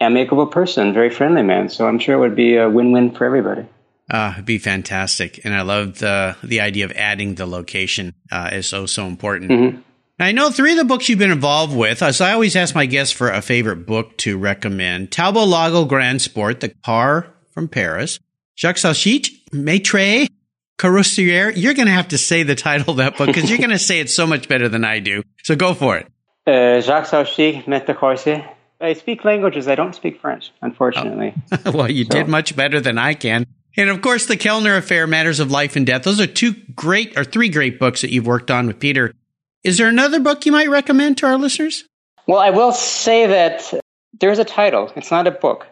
amicable 0.00 0.46
person, 0.46 0.92
very 0.92 1.10
friendly 1.10 1.42
man. 1.42 1.68
So 1.68 1.86
I'm 1.86 1.98
sure 1.98 2.14
it 2.16 2.20
would 2.20 2.36
be 2.36 2.56
a 2.56 2.68
win-win 2.68 3.12
for 3.12 3.24
everybody. 3.24 3.66
Uh, 4.10 4.32
it'd 4.34 4.44
be 4.44 4.58
fantastic. 4.58 5.44
And 5.44 5.54
I 5.54 5.62
love 5.62 5.98
the, 5.98 6.36
the 6.42 6.60
idea 6.60 6.84
of 6.84 6.92
adding 6.92 7.36
the 7.36 7.46
location 7.46 8.14
uh, 8.30 8.50
is 8.52 8.68
so, 8.68 8.86
so 8.86 9.06
important. 9.06 9.50
Mm-hmm. 9.50 9.80
I 10.20 10.30
know 10.30 10.50
three 10.50 10.72
of 10.72 10.78
the 10.78 10.84
books 10.84 11.08
you've 11.08 11.18
been 11.18 11.32
involved 11.32 11.76
with. 11.76 12.00
Uh, 12.00 12.12
so 12.12 12.24
I 12.24 12.32
always 12.32 12.54
ask 12.54 12.74
my 12.74 12.86
guests 12.86 13.12
for 13.12 13.30
a 13.30 13.42
favorite 13.42 13.84
book 13.84 14.16
to 14.18 14.38
recommend. 14.38 15.10
Talbot 15.10 15.48
Lago 15.48 15.84
Grand 15.84 16.22
Sport, 16.22 16.60
The 16.60 16.68
Car 16.68 17.26
from 17.50 17.66
Paris. 17.66 18.20
Jacques 18.56 18.76
Saoutchik, 18.76 19.52
Maitre 19.52 20.28
Carrossier. 20.78 21.52
You're 21.56 21.74
going 21.74 21.86
to 21.86 21.92
have 21.92 22.08
to 22.08 22.18
say 22.18 22.44
the 22.44 22.54
title 22.54 22.92
of 22.92 22.96
that 22.98 23.16
book 23.16 23.26
because 23.26 23.50
you're 23.50 23.58
going 23.58 23.70
to 23.70 23.78
say 23.78 23.98
it 23.98 24.08
so 24.08 24.24
much 24.24 24.48
better 24.48 24.68
than 24.68 24.84
I 24.84 25.00
do. 25.00 25.24
So 25.42 25.56
go 25.56 25.74
for 25.74 25.96
it. 25.96 26.06
Uh, 26.46 26.80
Jacques 26.80 27.06
Saoutchik, 27.06 27.64
Maître 27.64 27.96
Carrossier. 27.96 28.48
I 28.80 28.92
speak 28.92 29.24
languages. 29.24 29.66
I 29.66 29.74
don't 29.74 29.94
speak 29.94 30.20
French, 30.20 30.52
unfortunately. 30.62 31.34
Oh. 31.64 31.70
well, 31.74 31.90
you 31.90 32.04
so. 32.04 32.10
did 32.10 32.28
much 32.28 32.54
better 32.54 32.80
than 32.80 32.98
I 32.98 33.14
can. 33.14 33.46
And 33.76 33.90
of 33.90 34.00
course, 34.02 34.26
The 34.26 34.36
Kellner 34.36 34.76
Affair, 34.76 35.08
Matters 35.08 35.40
of 35.40 35.50
Life 35.50 35.74
and 35.74 35.84
Death. 35.84 36.04
Those 36.04 36.20
are 36.20 36.26
two 36.28 36.54
great 36.76 37.18
or 37.18 37.24
three 37.24 37.48
great 37.48 37.80
books 37.80 38.02
that 38.02 38.12
you've 38.12 38.26
worked 38.26 38.50
on 38.52 38.68
with 38.68 38.78
Peter. 38.78 39.12
Is 39.64 39.78
there 39.78 39.88
another 39.88 40.20
book 40.20 40.44
you 40.44 40.52
might 40.52 40.68
recommend 40.68 41.18
to 41.18 41.26
our 41.26 41.38
listeners? 41.38 41.84
Well, 42.26 42.38
I 42.38 42.50
will 42.50 42.72
say 42.72 43.26
that 43.26 43.72
there's 44.20 44.38
a 44.38 44.44
title. 44.44 44.92
It's 44.94 45.10
not 45.10 45.26
a 45.26 45.30
book, 45.30 45.66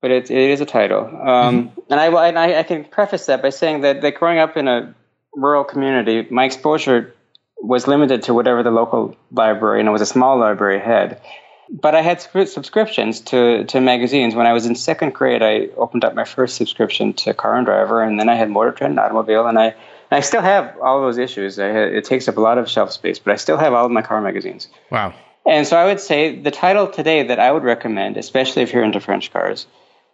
but 0.00 0.10
it, 0.10 0.30
it 0.30 0.50
is 0.50 0.60
a 0.60 0.66
title. 0.66 1.04
Um, 1.04 1.68
mm-hmm. 1.68 1.80
And 1.90 2.00
I, 2.00 2.28
and 2.28 2.38
I, 2.38 2.58
I 2.60 2.62
can 2.62 2.84
preface 2.84 3.26
that 3.26 3.42
by 3.42 3.50
saying 3.50 3.82
that, 3.82 4.00
that 4.00 4.14
growing 4.16 4.38
up 4.38 4.56
in 4.56 4.66
a 4.66 4.94
rural 5.34 5.64
community, 5.64 6.26
my 6.30 6.44
exposure 6.44 7.14
was 7.60 7.86
limited 7.86 8.22
to 8.24 8.34
whatever 8.34 8.62
the 8.62 8.70
local 8.70 9.16
library, 9.30 9.80
and 9.80 9.88
it 9.88 9.92
was 9.92 10.02
a 10.02 10.06
small 10.06 10.38
library, 10.38 10.78
had. 10.78 11.20
But 11.70 11.94
I 11.94 12.02
had 12.02 12.20
subscriptions 12.20 13.20
to, 13.22 13.64
to 13.64 13.80
magazines. 13.80 14.34
When 14.34 14.46
I 14.46 14.52
was 14.52 14.66
in 14.66 14.74
second 14.74 15.14
grade, 15.14 15.42
I 15.42 15.68
opened 15.76 16.04
up 16.04 16.14
my 16.14 16.24
first 16.24 16.56
subscription 16.56 17.14
to 17.14 17.32
Car 17.32 17.56
and 17.56 17.64
Driver, 17.64 18.02
and 18.02 18.20
then 18.20 18.28
I 18.28 18.34
had 18.34 18.50
Motor 18.50 18.72
Trend 18.72 18.92
and 18.92 19.00
Automobile, 19.00 19.46
and 19.46 19.58
I, 19.58 19.74
I 20.14 20.20
still 20.20 20.42
have 20.42 20.76
all 20.82 21.00
those 21.00 21.18
issues. 21.18 21.56
Had, 21.56 21.74
it 21.74 22.04
takes 22.04 22.28
up 22.28 22.36
a 22.36 22.40
lot 22.40 22.58
of 22.58 22.68
shelf 22.68 22.92
space, 22.92 23.18
but 23.18 23.32
I 23.32 23.36
still 23.36 23.56
have 23.56 23.72
all 23.72 23.86
of 23.86 23.92
my 23.92 24.02
car 24.02 24.20
magazines. 24.20 24.68
Wow. 24.90 25.14
And 25.46 25.66
so 25.66 25.76
I 25.76 25.84
would 25.84 26.00
say 26.00 26.40
the 26.40 26.50
title 26.50 26.86
today 26.86 27.22
that 27.26 27.38
I 27.38 27.52
would 27.52 27.64
recommend, 27.64 28.16
especially 28.16 28.62
if 28.62 28.72
you're 28.72 28.84
into 28.84 29.00
French 29.00 29.32
cars, 29.32 29.66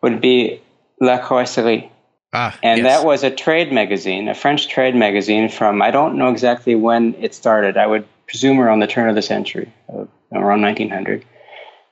would 0.03 0.21
be 0.21 0.61
La 1.01 1.19
Carrosserie. 1.19 1.91
Ah, 2.33 2.57
and 2.63 2.83
yes. 2.83 2.87
that 2.87 3.07
was 3.07 3.25
a 3.25 3.31
trade 3.31 3.73
magazine, 3.73 4.29
a 4.29 4.35
French 4.35 4.69
trade 4.69 4.95
magazine 4.95 5.49
from, 5.49 5.83
I 5.83 5.91
don't 5.91 6.17
know 6.17 6.31
exactly 6.31 6.75
when 6.75 7.15
it 7.21 7.35
started. 7.35 7.77
I 7.77 7.87
would 7.87 8.07
presume 8.27 8.61
around 8.61 8.81
the 8.81 8.87
turn 8.87 9.09
of 9.09 9.15
the 9.15 9.23
century, 9.23 9.73
uh, 9.93 10.07
around 10.33 10.63
1900 10.63 11.25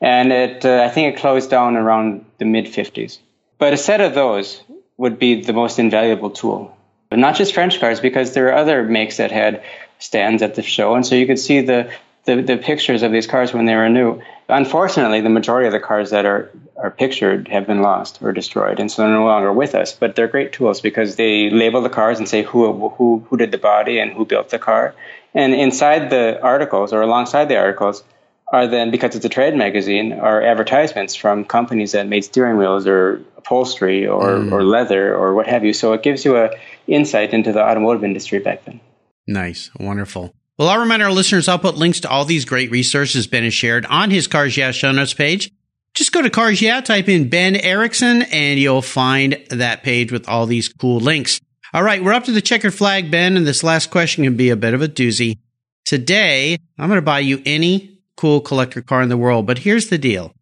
and 0.01 0.33
it 0.33 0.65
uh, 0.65 0.83
I 0.85 0.89
think 0.89 1.15
it 1.15 1.21
closed 1.21 1.51
down 1.51 1.77
around 1.77 2.25
the 2.39 2.45
mid 2.45 2.67
50s. 2.67 3.19
But 3.59 3.73
a 3.73 3.77
set 3.77 4.01
of 4.01 4.15
those 4.15 4.63
would 4.97 5.19
be 5.19 5.43
the 5.43 5.53
most 5.53 5.79
invaluable 5.79 6.31
tool. 6.31 6.77
But 7.11 7.19
not 7.19 7.37
just 7.37 7.55
French 7.55 7.81
cars, 7.81 8.01
because 8.01 8.35
there 8.35 8.49
are 8.49 8.55
other 8.55 8.85
makes 8.85 9.17
that 9.17 9.31
had 9.31 9.63
stands 9.99 10.43
at 10.43 10.55
the 10.55 10.63
show, 10.63 10.95
and 10.95 11.05
so 11.05 11.15
you 11.15 11.27
could 11.27 11.39
see 11.39 11.61
the, 11.61 11.91
the, 12.25 12.43
the 12.43 12.57
pictures 12.57 13.03
of 13.03 13.13
these 13.13 13.27
cars 13.27 13.53
when 13.53 13.65
they 13.65 13.75
were 13.75 13.89
new. 13.89 14.23
Unfortunately, 14.49 15.21
the 15.21 15.31
majority 15.31 15.67
of 15.67 15.73
the 15.73 15.81
cars 15.81 16.11
that 16.11 16.25
are, 16.25 16.51
are 16.77 16.91
pictured 16.91 17.49
have 17.49 17.67
been 17.67 17.83
lost 17.83 18.21
or 18.23 18.33
destroyed, 18.33 18.79
and 18.79 18.91
so 18.91 19.03
they're 19.03 19.11
no 19.11 19.25
longer 19.25 19.53
with 19.53 19.75
us. 19.75 19.93
But 19.93 20.17
they're 20.17 20.29
great 20.29 20.53
tools 20.53 20.81
because 20.81 21.17
they 21.17 21.51
label 21.51 21.83
the 21.83 21.91
cars 21.91 22.19
and 22.19 22.29
say 22.29 22.43
who, 22.43 22.91
who, 22.91 23.27
who 23.29 23.37
did 23.37 23.51
the 23.51 23.59
body 23.59 23.99
and 23.99 24.13
who 24.13 24.25
built 24.25 24.51
the 24.51 24.59
car. 24.59 24.95
And 25.35 25.55
inside 25.55 26.11
the 26.11 26.41
articles 26.43 26.93
or 26.93 27.03
alongside 27.03 27.47
the 27.47 27.57
articles, 27.57 28.03
are 28.51 28.67
then 28.67 28.91
because 28.91 29.15
it's 29.15 29.25
a 29.25 29.29
trade 29.29 29.55
magazine 29.55 30.13
are 30.13 30.43
advertisements 30.43 31.15
from 31.15 31.45
companies 31.45 31.93
that 31.93 32.07
made 32.07 32.25
steering 32.25 32.57
wheels 32.57 32.87
or 32.87 33.21
upholstery 33.37 34.07
or, 34.07 34.31
mm. 34.31 34.53
or 34.53 34.63
leather 34.63 35.15
or 35.15 35.35
what 35.35 35.47
have 35.47 35.65
you 35.65 35.73
so 35.73 35.93
it 35.93 36.03
gives 36.03 36.25
you 36.25 36.37
a 36.37 36.51
insight 36.89 37.33
into 37.33 37.53
the 37.53 37.63
automotive 37.63 38.05
industry 38.05 38.39
back 38.39 38.65
then 38.65 38.81
nice 39.27 39.71
wonderful 39.79 40.35
well 40.59 40.69
i'll 40.69 40.79
remind 40.79 41.03
our 41.03 41.13
listeners 41.13 41.49
i'll 41.49 41.59
put 41.59 41.77
links 41.77 42.01
to 42.01 42.09
all 42.09 42.25
these 42.25 42.45
great 42.45 42.71
resources 42.71 43.27
ben 43.27 43.45
has 43.45 43.55
shared 43.55 43.87
on 43.87 44.11
his 44.11 44.27
cars 44.27 44.57
yeah 44.57 44.71
show 44.71 44.93
notes 44.93 45.15
page 45.15 45.51
just 45.95 46.13
go 46.13 46.23
to 46.23 46.31
cars 46.31 46.61
yeah 46.63 46.81
type 46.81 47.09
in 47.09 47.29
ben 47.29 47.57
erickson 47.57 48.23
and 48.23 48.59
you'll 48.59 48.83
find 48.83 49.45
that 49.51 49.83
page 49.83 50.11
with 50.11 50.29
all 50.29 50.47
these 50.47 50.69
cool 50.69 51.01
links 51.01 51.41
all 51.73 51.83
right 51.83 52.03
we're 52.03 52.13
up 52.13 52.25
to 52.25 52.33
the 52.33 52.41
checkered 52.41 52.75
flag 52.75 53.11
ben 53.11 53.37
and 53.37 53.47
this 53.47 53.63
last 53.63 53.91
question 53.91 54.25
can 54.25 54.37
be 54.37 54.51
a 54.51 54.57
bit 54.57 54.75
of 54.75 54.83
a 54.83 54.89
doozy 54.89 55.39
today 55.85 56.57
i'm 56.79 56.89
going 56.89 56.97
to 56.99 57.03
buy 57.03 57.21
you 57.21 57.43
any 57.45 57.99
cool 58.19 58.41
collector 58.41 58.83
car 58.83 59.01
in 59.01 59.09
the 59.09 59.17
world. 59.17 59.47
But 59.47 59.59
here's 59.59 59.89
the 59.89 59.97
deal. 59.97 60.35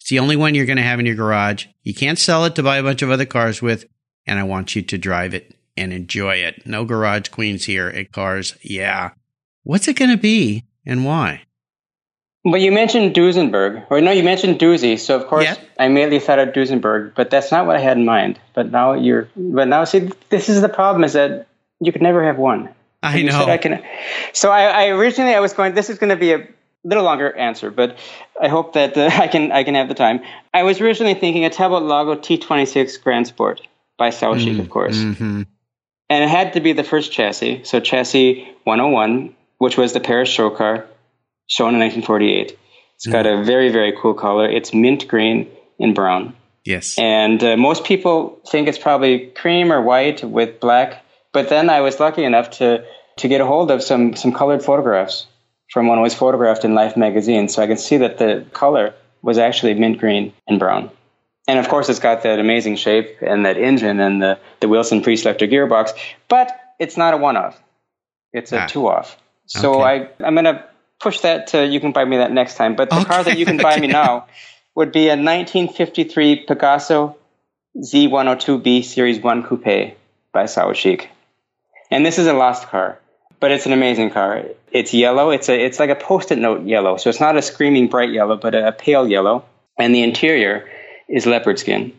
It's 0.00 0.10
the 0.10 0.18
only 0.18 0.36
one 0.36 0.54
you're 0.54 0.66
going 0.66 0.76
to 0.76 0.82
have 0.82 0.98
in 0.98 1.06
your 1.06 1.14
garage. 1.14 1.66
You 1.82 1.94
can't 1.94 2.18
sell 2.18 2.44
it 2.44 2.56
to 2.56 2.62
buy 2.62 2.78
a 2.78 2.82
bunch 2.82 3.00
of 3.00 3.10
other 3.10 3.24
cars 3.24 3.62
with. 3.62 3.86
And 4.26 4.38
I 4.38 4.42
want 4.42 4.74
you 4.74 4.82
to 4.82 4.98
drive 4.98 5.32
it 5.32 5.56
and 5.76 5.92
enjoy 5.92 6.36
it. 6.36 6.66
No 6.66 6.84
garage 6.84 7.28
queens 7.28 7.64
here 7.64 7.88
at 7.88 8.12
Cars. 8.12 8.56
Yeah. 8.62 9.10
What's 9.62 9.88
it 9.88 9.96
going 9.96 10.10
to 10.10 10.16
be 10.16 10.64
and 10.84 11.04
why? 11.04 11.42
Well, 12.44 12.60
you 12.60 12.72
mentioned 12.72 13.14
Duesenberg, 13.14 13.86
or 13.88 14.00
no, 14.00 14.10
you 14.10 14.24
mentioned 14.24 14.58
Doozy. 14.58 14.98
So 14.98 15.16
of 15.16 15.28
course, 15.28 15.44
Yeah. 15.44 15.54
I 15.78 15.86
immediately 15.86 16.18
thought 16.18 16.40
of 16.40 16.48
Duesenberg, 16.48 17.12
but 17.14 17.30
that's 17.30 17.52
not 17.52 17.66
what 17.66 17.76
I 17.76 17.78
had 17.78 17.96
in 17.96 18.04
mind. 18.04 18.40
But 18.52 18.72
now 18.72 18.94
you're, 18.94 19.28
but 19.36 19.68
now 19.68 19.84
see, 19.84 20.10
this 20.28 20.48
is 20.48 20.60
the 20.60 20.68
problem: 20.68 21.04
is 21.04 21.12
that 21.12 21.46
you 21.80 21.92
could 21.92 22.02
never 22.02 22.24
have 22.24 22.38
one. 22.38 22.68
I 23.04 23.16
said 23.18 23.26
know. 23.26 23.46
I 23.46 23.58
can. 23.58 23.82
So 24.32 24.50
I, 24.50 24.64
I 24.64 24.86
originally 24.88 25.34
I 25.34 25.40
was 25.40 25.52
going. 25.52 25.74
This 25.74 25.88
is 25.88 25.98
going 25.98 26.10
to 26.10 26.16
be 26.16 26.32
a 26.32 26.48
little 26.82 27.04
longer 27.04 27.32
answer, 27.36 27.70
but 27.70 27.96
I 28.40 28.48
hope 28.48 28.72
that 28.72 28.96
uh, 28.96 29.08
I 29.12 29.28
can 29.28 29.52
I 29.52 29.62
can 29.62 29.76
have 29.76 29.86
the 29.86 29.94
time. 29.94 30.20
I 30.52 30.64
was 30.64 30.80
originally 30.80 31.14
thinking 31.14 31.44
a 31.44 31.50
Talbot 31.50 31.84
Lago 31.84 32.16
T26 32.16 33.00
Grand 33.02 33.28
Sport 33.28 33.60
by 33.98 34.10
Saoutchik, 34.10 34.58
of 34.58 34.68
course, 34.68 35.00
hmm 35.00 35.42
and 36.12 36.24
it 36.24 36.28
had 36.28 36.52
to 36.52 36.60
be 36.60 36.72
the 36.72 36.84
first 36.84 37.10
chassis. 37.12 37.64
So 37.64 37.80
chassis 37.80 38.48
101, 38.64 39.34
which 39.58 39.76
was 39.78 39.92
the 39.92 40.00
Paris 40.00 40.28
show 40.28 40.50
car, 40.50 40.86
shown 41.46 41.74
in 41.74 41.80
1948. 41.80 42.58
It's 42.96 43.06
got 43.06 43.26
a 43.26 43.42
very 43.42 43.70
very 43.70 43.92
cool 44.00 44.14
color. 44.14 44.48
It's 44.48 44.72
mint 44.74 45.08
green 45.08 45.48
and 45.80 45.94
brown. 45.94 46.36
Yes. 46.64 46.98
And 46.98 47.42
uh, 47.42 47.56
most 47.56 47.84
people 47.84 48.40
think 48.46 48.68
it's 48.68 48.78
probably 48.78 49.26
cream 49.30 49.72
or 49.72 49.82
white 49.82 50.22
with 50.22 50.60
black. 50.60 51.04
But 51.32 51.48
then 51.48 51.70
I 51.70 51.80
was 51.80 51.98
lucky 51.98 52.24
enough 52.24 52.50
to, 52.58 52.84
to 53.16 53.28
get 53.28 53.40
a 53.40 53.46
hold 53.46 53.70
of 53.70 53.82
some, 53.82 54.14
some 54.14 54.32
colored 54.32 54.62
photographs 54.62 55.26
from 55.72 55.88
when 55.88 55.98
it 55.98 56.02
was 56.02 56.14
photographed 56.14 56.64
in 56.64 56.74
Life 56.74 56.96
magazine. 56.96 57.48
So 57.48 57.62
I 57.62 57.66
can 57.66 57.78
see 57.78 57.96
that 57.96 58.18
the 58.18 58.46
color 58.52 58.94
was 59.22 59.38
actually 59.38 59.74
mint 59.74 59.98
green 59.98 60.32
and 60.46 60.58
brown. 60.58 60.90
And 61.48 61.58
of 61.58 61.68
course, 61.68 61.88
it's 61.88 61.98
got 61.98 62.22
that 62.22 62.38
amazing 62.38 62.76
shape 62.76 63.18
and 63.20 63.44
that 63.46 63.56
engine 63.56 63.98
and 64.00 64.22
the, 64.22 64.38
the 64.60 64.68
Wilson 64.68 65.02
pre-selector 65.02 65.46
gearbox. 65.46 65.90
But 66.28 66.48
it's 66.78 66.96
not 66.96 67.14
a 67.14 67.16
one-off. 67.16 67.60
It's 68.32 68.52
a 68.52 68.62
Ah. 68.62 68.66
two-off. 68.66 69.16
So 69.46 69.82
Okay. 69.82 70.08
I, 70.20 70.24
I'm 70.26 70.34
going 70.34 70.44
to 70.44 70.64
push 71.00 71.20
that 71.20 71.48
to 71.48 71.66
you 71.66 71.80
can 71.80 71.90
buy 71.92 72.04
me 72.04 72.18
that 72.18 72.30
next 72.32 72.54
time. 72.56 72.76
But 72.76 72.90
the 72.90 73.04
car 73.04 73.24
that 73.24 73.36
you 73.38 73.44
can 73.44 73.56
buy 73.56 73.78
me 73.80 73.88
now 73.88 74.26
would 74.76 74.92
be 74.92 75.08
a 75.08 75.16
1953 75.16 76.46
Pegaso 76.46 77.16
Z102B 77.76 78.84
Series 78.84 79.20
1 79.20 79.42
Coupe 79.44 79.96
by 80.32 80.44
Saoutchik. 80.44 81.06
And 81.90 82.06
this 82.06 82.18
is 82.18 82.26
a 82.26 82.32
lost 82.32 82.68
car, 82.68 82.98
but 83.40 83.50
it's 83.50 83.66
an 83.66 83.72
amazing 83.72 84.10
car. 84.10 84.44
It's 84.70 84.94
yellow. 84.94 85.30
It's 85.30 85.48
a 85.48 85.60
it's 85.62 85.78
like 85.78 85.90
a 85.90 85.94
post-it 85.94 86.38
note 86.38 86.64
yellow. 86.64 86.96
So 86.96 87.10
it's 87.10 87.20
not 87.20 87.36
a 87.36 87.42
screaming 87.42 87.88
bright 87.88 88.10
yellow, 88.12 88.36
but 88.36 88.54
a, 88.54 88.68
a 88.68 88.72
pale 88.72 89.06
yellow. 89.06 89.44
And 89.78 89.94
the 89.94 90.02
interior 90.02 90.68
is 91.12 91.26
leopard 91.26 91.58
skin. 91.58 91.92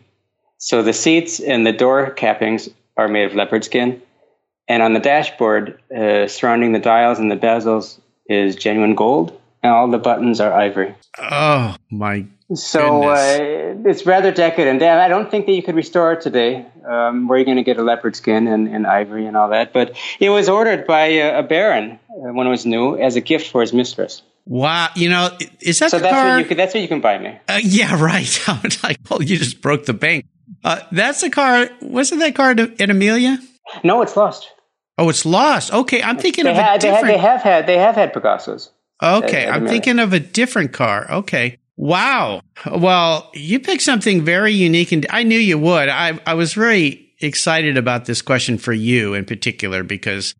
So 0.58 0.82
the 0.82 0.92
seats 0.92 1.40
and 1.40 1.66
the 1.66 1.72
door 1.72 2.12
cappings 2.14 2.68
are 2.96 3.08
made 3.08 3.24
of 3.24 3.34
leopard 3.34 3.64
skin. 3.64 4.02
And 4.68 4.82
on 4.82 4.92
the 4.94 5.00
dashboard, 5.00 5.78
uh, 5.94 6.26
surrounding 6.26 6.72
the 6.72 6.78
dials 6.78 7.18
and 7.18 7.30
the 7.30 7.36
bezels, 7.36 8.00
is 8.26 8.56
genuine 8.56 8.94
gold. 8.94 9.38
And 9.62 9.72
all 9.72 9.90
the 9.90 9.98
buttons 9.98 10.40
are 10.40 10.52
ivory. 10.52 10.94
Oh 11.18 11.76
my. 11.90 12.26
So 12.54 13.04
uh, 13.04 13.88
it's 13.88 14.04
rather 14.04 14.30
decadent. 14.30 14.82
And 14.82 15.00
I 15.00 15.08
don't 15.08 15.30
think 15.30 15.46
that 15.46 15.52
you 15.52 15.62
could 15.62 15.74
restore 15.74 16.12
it 16.12 16.20
today. 16.20 16.66
Um, 16.86 17.28
where 17.28 17.38
you're 17.38 17.46
going 17.46 17.56
to 17.56 17.62
get 17.62 17.78
a 17.78 17.82
leopard 17.82 18.14
skin 18.14 18.46
and, 18.46 18.68
and 18.68 18.86
ivory 18.86 19.26
and 19.26 19.36
all 19.36 19.48
that. 19.50 19.72
But 19.72 19.96
it 20.20 20.28
was 20.28 20.48
ordered 20.48 20.86
by 20.86 21.06
a, 21.06 21.38
a 21.38 21.42
baron 21.42 21.98
uh, 22.10 22.32
when 22.32 22.46
it 22.46 22.50
was 22.50 22.66
new 22.66 22.96
as 22.96 23.16
a 23.16 23.22
gift 23.22 23.50
for 23.50 23.62
his 23.62 23.72
mistress. 23.72 24.22
Wow. 24.46 24.88
You 24.94 25.08
know, 25.08 25.30
is 25.60 25.78
that 25.78 25.90
So 25.90 25.98
the 25.98 26.02
that's 26.02 26.14
car? 26.14 26.28
what 26.30 26.38
you 26.40 26.44
could. 26.44 26.58
That's 26.58 26.74
what 26.74 26.80
you 26.80 26.88
can 26.88 27.00
buy 27.00 27.18
me. 27.18 27.38
Uh, 27.48 27.60
yeah, 27.62 28.00
right. 28.02 28.40
I 28.48 28.60
was 28.62 28.82
like, 28.82 28.98
well, 29.08 29.22
you 29.22 29.36
just 29.38 29.60
broke 29.60 29.86
the 29.86 29.94
bank. 29.94 30.26
Uh, 30.62 30.80
that's 30.92 31.20
the 31.22 31.30
car. 31.30 31.68
Wasn't 31.80 32.20
that 32.20 32.34
car 32.34 32.50
at 32.50 32.60
at 32.80 32.90
Amelia? 32.90 33.38
No, 33.82 34.02
it's 34.02 34.16
lost. 34.16 34.50
Oh, 34.98 35.08
it's 35.08 35.24
lost. 35.26 35.72
Okay, 35.72 36.02
I'm 36.02 36.18
thinking 36.18 36.44
They, 36.44 36.52
of 36.52 36.56
a 36.58 36.62
ha- 36.62 36.76
they, 36.78 36.88
ha- 36.88 36.94
different. 36.96 37.14
they 37.14 37.18
have 37.18 37.42
had. 37.42 37.66
They 37.66 37.78
have 37.78 37.94
had 37.96 38.12
Pegasos. 38.12 38.68
okay, 39.02 39.44
at 39.44 39.48
I'm 39.48 39.62
Amelia. 39.62 39.68
thinking 39.72 39.98
of 39.98 40.12
a 40.12 40.20
different 40.20 40.72
car. 40.72 41.10
Okay. 41.10 41.58
Wow. 41.76 42.40
Well, 42.70 43.30
you 43.34 43.58
picked 43.58 43.82
something 43.82 44.22
very 44.24 44.52
unique, 44.52 44.92
and 44.92 45.06
I 45.10 45.24
knew 45.24 45.38
you 45.38 45.58
would. 45.58 45.88
I 45.88 46.20
I 46.26 46.34
was 46.34 46.52
very 46.54 47.12
excited 47.20 47.76
about 47.76 48.04
this 48.04 48.22
question 48.22 48.58
for 48.58 48.72
you 48.72 49.14
in 49.14 49.24
particular 49.24 49.82
because 49.82 50.34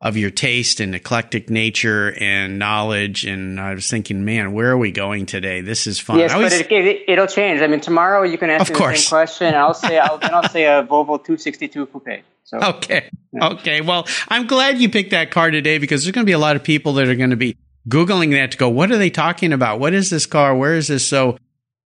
of 0.00 0.16
your 0.16 0.30
taste 0.30 0.80
and 0.80 0.94
eclectic 0.94 1.48
nature 1.48 2.14
and 2.20 2.58
knowledge. 2.58 3.24
And 3.24 3.58
I 3.58 3.74
was 3.74 3.88
thinking, 3.88 4.24
man, 4.24 4.52
where 4.52 4.70
are 4.70 4.76
we 4.76 4.92
going 4.92 5.26
today? 5.26 5.62
This 5.62 5.86
is 5.86 5.98
fun. 5.98 6.18
Yes, 6.18 6.32
I 6.32 6.42
but 6.42 6.52
it, 6.52 6.70
it, 6.70 7.02
it'll 7.08 7.26
change. 7.26 7.62
I 7.62 7.66
mean, 7.66 7.80
tomorrow 7.80 8.22
you 8.22 8.36
can 8.36 8.50
ask 8.50 8.70
me 8.70 8.78
the 8.78 8.94
same 8.96 9.08
question, 9.08 9.54
I'll 9.54 9.74
say 9.74 9.98
I'll, 9.98 10.18
then 10.18 10.34
I'll 10.34 10.48
say 10.48 10.64
a 10.64 10.82
Volvo 10.82 11.16
262 11.16 11.86
coupe. 11.86 12.22
So 12.44 12.58
Okay. 12.58 13.10
Okay. 13.40 13.80
Well, 13.80 14.06
I'm 14.28 14.46
glad 14.46 14.78
you 14.78 14.88
picked 14.88 15.10
that 15.10 15.30
car 15.30 15.50
today 15.50 15.78
because 15.78 16.04
there's 16.04 16.12
going 16.12 16.24
to 16.24 16.28
be 16.28 16.32
a 16.32 16.38
lot 16.38 16.56
of 16.56 16.62
people 16.62 16.92
that 16.94 17.08
are 17.08 17.14
going 17.14 17.30
to 17.30 17.36
be 17.36 17.56
Googling 17.88 18.32
that 18.32 18.52
to 18.52 18.58
go, 18.58 18.68
what 18.68 18.90
are 18.90 18.98
they 18.98 19.10
talking 19.10 19.52
about? 19.52 19.78
What 19.80 19.94
is 19.94 20.10
this 20.10 20.26
car? 20.26 20.56
Where 20.56 20.74
is 20.74 20.88
this? 20.88 21.06
So, 21.06 21.38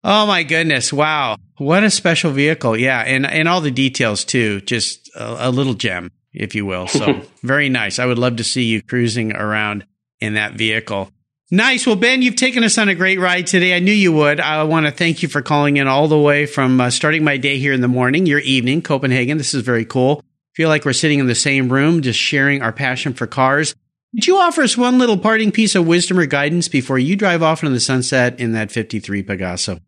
oh 0.05 0.27
my 0.27 0.43
goodness. 0.43 0.93
Wow. 0.93 1.37
What 1.57 1.83
a 1.83 1.91
special 1.91 2.31
vehicle. 2.31 2.77
Yeah. 2.77 3.01
And, 3.01 3.27
and 3.27 3.49
all 3.49 3.61
the 3.61 3.71
details 3.71 4.25
too. 4.25 4.61
Just 4.63 5.11
a, 5.17 5.49
a 5.49 5.51
little 5.51 5.75
gem, 5.75 6.11
if 6.33 6.55
you 6.55 6.67
will. 6.67 6.87
So 6.87 7.23
very 7.43 7.69
nice. 7.69 7.99
I 7.99 8.07
would 8.07 8.19
love 8.19 8.37
to 8.37 8.45
see 8.45 8.65
you 8.65 8.83
cruising 8.83 9.35
around 9.35 9.87
in 10.21 10.35
that 10.35 10.55
vehicle. 10.55 11.11
Nice. 11.51 11.87
Well, 11.87 11.97
Ben, 11.97 12.21
you've 12.21 12.37
taken 12.37 12.63
us 12.63 12.77
on 12.77 12.91
a 12.91 12.95
great 12.95 13.19
ride 13.19 13.47
today. 13.47 13.75
I 13.75 13.79
knew 13.79 13.93
you 13.93 14.13
would. 14.13 14.39
I 14.39 14.63
want 14.65 14.85
to 14.85 14.93
thank 14.93 15.23
you 15.23 15.29
for 15.29 15.41
calling 15.41 15.79
in 15.79 15.89
all 15.89 16.07
the 16.07 16.19
way 16.19 16.45
from 16.45 16.79
uh, 16.79 16.91
starting 16.91 17.25
my 17.25 17.39
day 17.39 17.59
here 17.59 17.73
in 17.73 17.81
the 17.81 17.89
morning, 17.89 18.27
your 18.27 18.41
evening, 18.41 18.83
Copenhagen. 18.83 19.39
This 19.39 19.55
is 19.55 19.63
very 19.63 19.87
cool. 19.87 20.23
Feel 20.55 20.69
like 20.69 20.85
we're 20.85 20.93
sitting 20.93 21.21
in 21.21 21.27
the 21.27 21.35
same 21.35 21.73
room, 21.73 22.03
just 22.03 22.19
sharing 22.19 22.61
our 22.61 22.73
passion 22.73 23.15
for 23.15 23.27
cars. 23.27 23.75
Did 24.15 24.27
you 24.27 24.37
offer 24.37 24.63
us 24.63 24.77
one 24.77 24.99
little 24.99 25.17
parting 25.17 25.53
piece 25.53 25.75
of 25.75 25.87
wisdom 25.87 26.19
or 26.19 26.27
guidance 26.27 26.69
before 26.69 26.99
you 26.99 27.17
drive 27.17 27.43
off 27.43 27.63
into 27.63 27.73
the 27.73 27.81
sunset 27.81 28.41
in 28.41 28.53
that 28.53 28.71
53 28.71 29.23
Pegaso? 29.23 29.81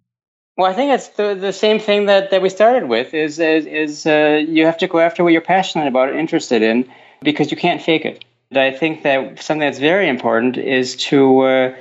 Well, 0.56 0.70
I 0.70 0.74
think 0.74 0.92
it's 0.92 1.08
the, 1.08 1.34
the 1.34 1.52
same 1.52 1.78
thing 1.78 2.06
that, 2.06 2.30
that 2.30 2.42
we 2.42 2.50
started 2.50 2.88
with 2.88 3.14
is 3.14 3.38
is, 3.38 3.66
is 3.66 4.06
uh, 4.06 4.42
you 4.46 4.66
have 4.66 4.78
to 4.78 4.88
go 4.88 4.98
after 4.98 5.24
what 5.24 5.32
you're 5.32 5.40
passionate 5.40 5.88
about, 5.88 6.10
or 6.10 6.18
interested 6.18 6.60
in, 6.60 6.90
because 7.22 7.50
you 7.50 7.56
can't 7.56 7.80
fake 7.80 8.04
it. 8.04 8.24
And 8.50 8.58
I 8.58 8.70
think 8.72 9.02
that 9.04 9.42
something 9.42 9.60
that's 9.60 9.78
very 9.78 10.08
important 10.08 10.58
is 10.58 10.96
to 10.96 11.40
uh, 11.40 11.76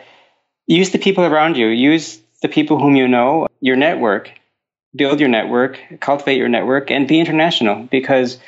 use 0.67 0.91
the 0.91 0.99
people 0.99 1.26
around 1.26 1.57
you, 1.57 1.67
use 1.67 2.22
the 2.41 2.47
people 2.47 2.80
whom 2.80 2.95
you 2.95 3.07
know, 3.07 3.47
your 3.59 3.76
network, 3.76 4.32
build 4.95 5.20
your 5.20 5.30
network, 5.30 5.80
cultivate 5.99 6.38
your 6.38 6.47
network, 6.47 6.89
and 6.89 7.07
be 7.07 7.20
international. 7.20 7.84
Because 7.91 8.39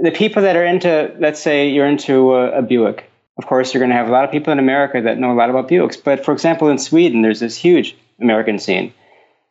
the 0.00 0.12
people 0.12 0.42
that 0.42 0.54
are 0.54 0.64
into, 0.64 1.12
let's 1.18 1.40
say, 1.40 1.68
you're 1.68 1.86
into 1.86 2.34
a, 2.34 2.58
a 2.58 2.62
Buick. 2.62 3.10
Of 3.38 3.46
course, 3.46 3.72
you're 3.72 3.80
going 3.80 3.90
to 3.90 3.96
have 3.96 4.08
a 4.08 4.12
lot 4.12 4.24
of 4.24 4.30
people 4.30 4.52
in 4.52 4.58
America 4.58 5.00
that 5.00 5.18
know 5.18 5.32
a 5.32 5.34
lot 5.34 5.50
about 5.50 5.68
Buicks. 5.68 5.96
But 6.02 6.24
for 6.24 6.32
example, 6.32 6.68
in 6.68 6.78
Sweden, 6.78 7.22
there's 7.22 7.40
this 7.40 7.56
huge 7.56 7.96
American 8.20 8.58
scene. 8.58 8.92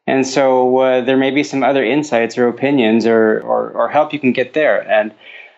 And 0.08 0.26
so 0.26 0.78
uh, 0.78 1.02
there 1.02 1.18
may 1.18 1.32
be 1.32 1.44
some 1.44 1.64
other 1.64 1.84
insights 1.84 2.38
or 2.38 2.48
opinions 2.48 3.06
or, 3.06 3.40
or, 3.42 3.72
or 3.72 3.90
help 3.90 4.14
you 4.14 4.20
can 4.20 4.32
get 4.32 4.54
there. 4.54 4.82
And 4.90 5.14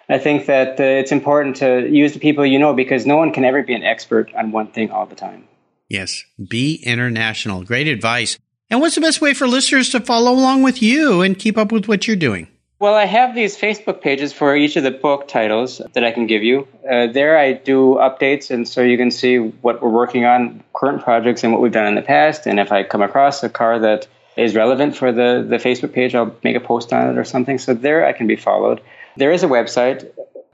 I 0.10 0.20
think 0.20 0.48
that 0.48 0.80
uh, 0.80 0.84
it's 0.84 1.12
important 1.12 1.58
to 1.58 1.88
use 1.90 2.14
the 2.14 2.20
people 2.20 2.46
you 2.46 2.60
know 2.60 2.74
because 2.74 3.06
no 3.06 3.18
one 3.18 3.32
can 3.32 3.46
ever 3.46 3.64
be 3.64 3.74
an 3.74 3.84
expert 3.84 4.34
on 4.36 4.52
one 4.52 4.68
thing 4.68 4.92
all 4.92 5.06
the 5.06 5.16
time. 5.16 5.48
Yes, 5.90 6.24
be 6.46 6.82
international. 6.84 7.64
Great 7.64 7.88
advice. 7.88 8.38
And 8.70 8.82
what's 8.82 8.96
the 8.96 9.02
best 9.02 9.22
way 9.22 9.34
for 9.34 9.48
listeners 9.48 9.90
to 9.90 10.00
follow 10.00 10.32
along 10.32 10.64
with 10.64 10.82
you 10.82 11.22
and 11.22 11.38
keep 11.38 11.58
up 11.58 11.72
with 11.72 11.88
what 11.88 12.08
you're 12.08 12.16
doing? 12.16 12.48
Well, 12.80 12.96
I 12.96 13.06
have 13.06 13.34
these 13.34 13.56
Facebook 13.56 14.02
pages 14.02 14.34
for 14.34 14.58
each 14.58 14.76
of 14.76 14.84
the 14.84 14.92
book 14.92 15.28
titles 15.28 15.82
that 15.94 16.04
I 16.04 16.12
can 16.12 16.28
give 16.28 16.44
you. 16.44 16.68
Uh, 16.90 17.08
there 17.08 17.38
I 17.38 17.54
do 17.54 17.96
updates, 17.96 18.52
and 18.52 18.68
so 18.68 18.82
you 18.82 18.98
can 18.98 19.10
see 19.10 19.38
what 19.38 19.82
we're 19.82 19.90
working 19.90 20.26
on, 20.26 20.64
current 20.74 21.02
projects, 21.02 21.44
and 21.44 21.54
what 21.54 21.62
we've 21.62 21.72
done 21.72 21.88
in 21.88 21.96
the 21.96 22.02
past. 22.02 22.46
And 22.46 22.60
if 22.60 22.74
I 22.74 22.84
come 22.84 23.02
across 23.02 23.42
a 23.42 23.50
car 23.50 23.80
that 23.80 24.08
is 24.36 24.56
relevant 24.56 24.96
for 24.98 25.12
the, 25.12 25.46
the 25.48 25.58
Facebook 25.58 25.94
page, 25.94 26.16
I'll 26.16 26.36
make 26.44 26.56
a 26.56 26.60
post 26.60 26.92
on 26.94 27.10
it 27.10 27.18
or 27.18 27.24
something. 27.24 27.58
So 27.60 27.74
there 27.74 28.06
I 28.06 28.14
can 28.14 28.28
be 28.28 28.36
followed. 28.36 28.82
There 29.18 29.32
is 29.32 29.44
a 29.44 29.48
website, 29.48 30.10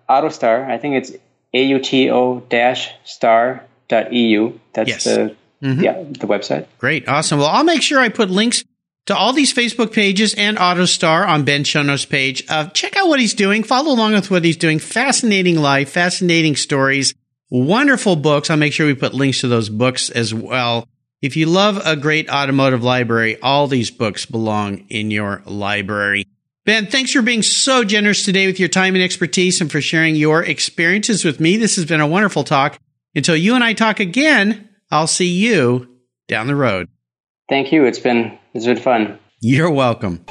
AutoStar. 0.09 0.67
I 0.69 0.77
think 0.77 0.95
it's 0.95 1.11
auto-star.eu. 3.13 4.53
That's 4.73 4.89
Yes. 4.89 5.03
the 5.03 5.35
yeah 5.61 6.03
the 6.03 6.27
website. 6.27 6.65
Great. 6.77 7.07
Awesome. 7.07 7.39
Well, 7.39 7.49
I'll 7.49 7.63
make 7.63 7.81
sure 7.81 7.99
I 7.99 8.09
put 8.09 8.29
links 8.29 8.63
to 9.07 9.15
all 9.15 9.33
these 9.33 9.53
Facebook 9.53 9.91
pages 9.91 10.33
and 10.35 10.57
AutoStar 10.57 11.27
on 11.27 11.43
Ben 11.43 11.63
Shono's 11.63 12.05
page. 12.05 12.43
Uh, 12.47 12.67
check 12.69 12.95
out 12.95 13.07
what 13.07 13.19
he's 13.19 13.33
doing. 13.33 13.63
Follow 13.63 13.91
along 13.91 14.13
with 14.13 14.29
what 14.31 14.45
he's 14.45 14.57
doing. 14.57 14.79
Fascinating 14.79 15.57
life, 15.57 15.89
fascinating 15.89 16.55
stories, 16.55 17.13
wonderful 17.49 18.15
books. 18.15 18.49
I'll 18.49 18.57
make 18.57 18.71
sure 18.73 18.85
we 18.87 18.93
put 18.93 19.13
links 19.13 19.41
to 19.41 19.47
those 19.47 19.67
books 19.69 20.09
as 20.09 20.33
well. 20.33 20.87
If 21.21 21.35
you 21.35 21.47
love 21.47 21.81
a 21.85 21.97
great 21.97 22.29
automotive 22.29 22.81
library, 22.81 23.41
all 23.41 23.67
these 23.67 23.91
books 23.91 24.25
belong 24.25 24.85
in 24.87 25.11
your 25.11 25.41
library. 25.45 26.25
Ben, 26.65 26.87
thanks 26.87 27.11
for 27.11 27.21
being 27.21 27.41
so 27.41 27.83
generous 27.83 28.23
today 28.23 28.47
with 28.47 28.57
your 28.57 28.69
time 28.69 28.95
and 28.95 29.03
expertise 29.03 29.59
and 29.59 29.69
for 29.69 29.81
sharing 29.81 30.15
your 30.15 30.43
experiences 30.43 31.25
with 31.25 31.41
me. 31.41 31.57
This 31.57 31.75
has 31.75 31.83
been 31.83 31.99
a 31.99 32.07
wonderful 32.07 32.45
talk. 32.45 32.79
Until 33.15 33.35
you 33.35 33.55
and 33.55 33.63
I 33.63 33.73
talk 33.73 33.99
again, 33.99 34.69
I'll 34.91 35.07
see 35.07 35.27
you 35.27 35.89
down 36.29 36.47
the 36.47 36.55
road. 36.55 36.87
Thank 37.49 37.73
you. 37.73 37.83
It's 37.83 37.99
been 37.99 38.37
it's 38.53 38.65
been 38.65 38.77
fun. 38.77 39.19
You're 39.41 39.71
welcome. 39.71 40.23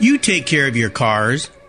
You 0.00 0.18
take 0.18 0.46
care 0.46 0.66
of 0.66 0.76
your 0.76 0.90
cars, 0.90 1.48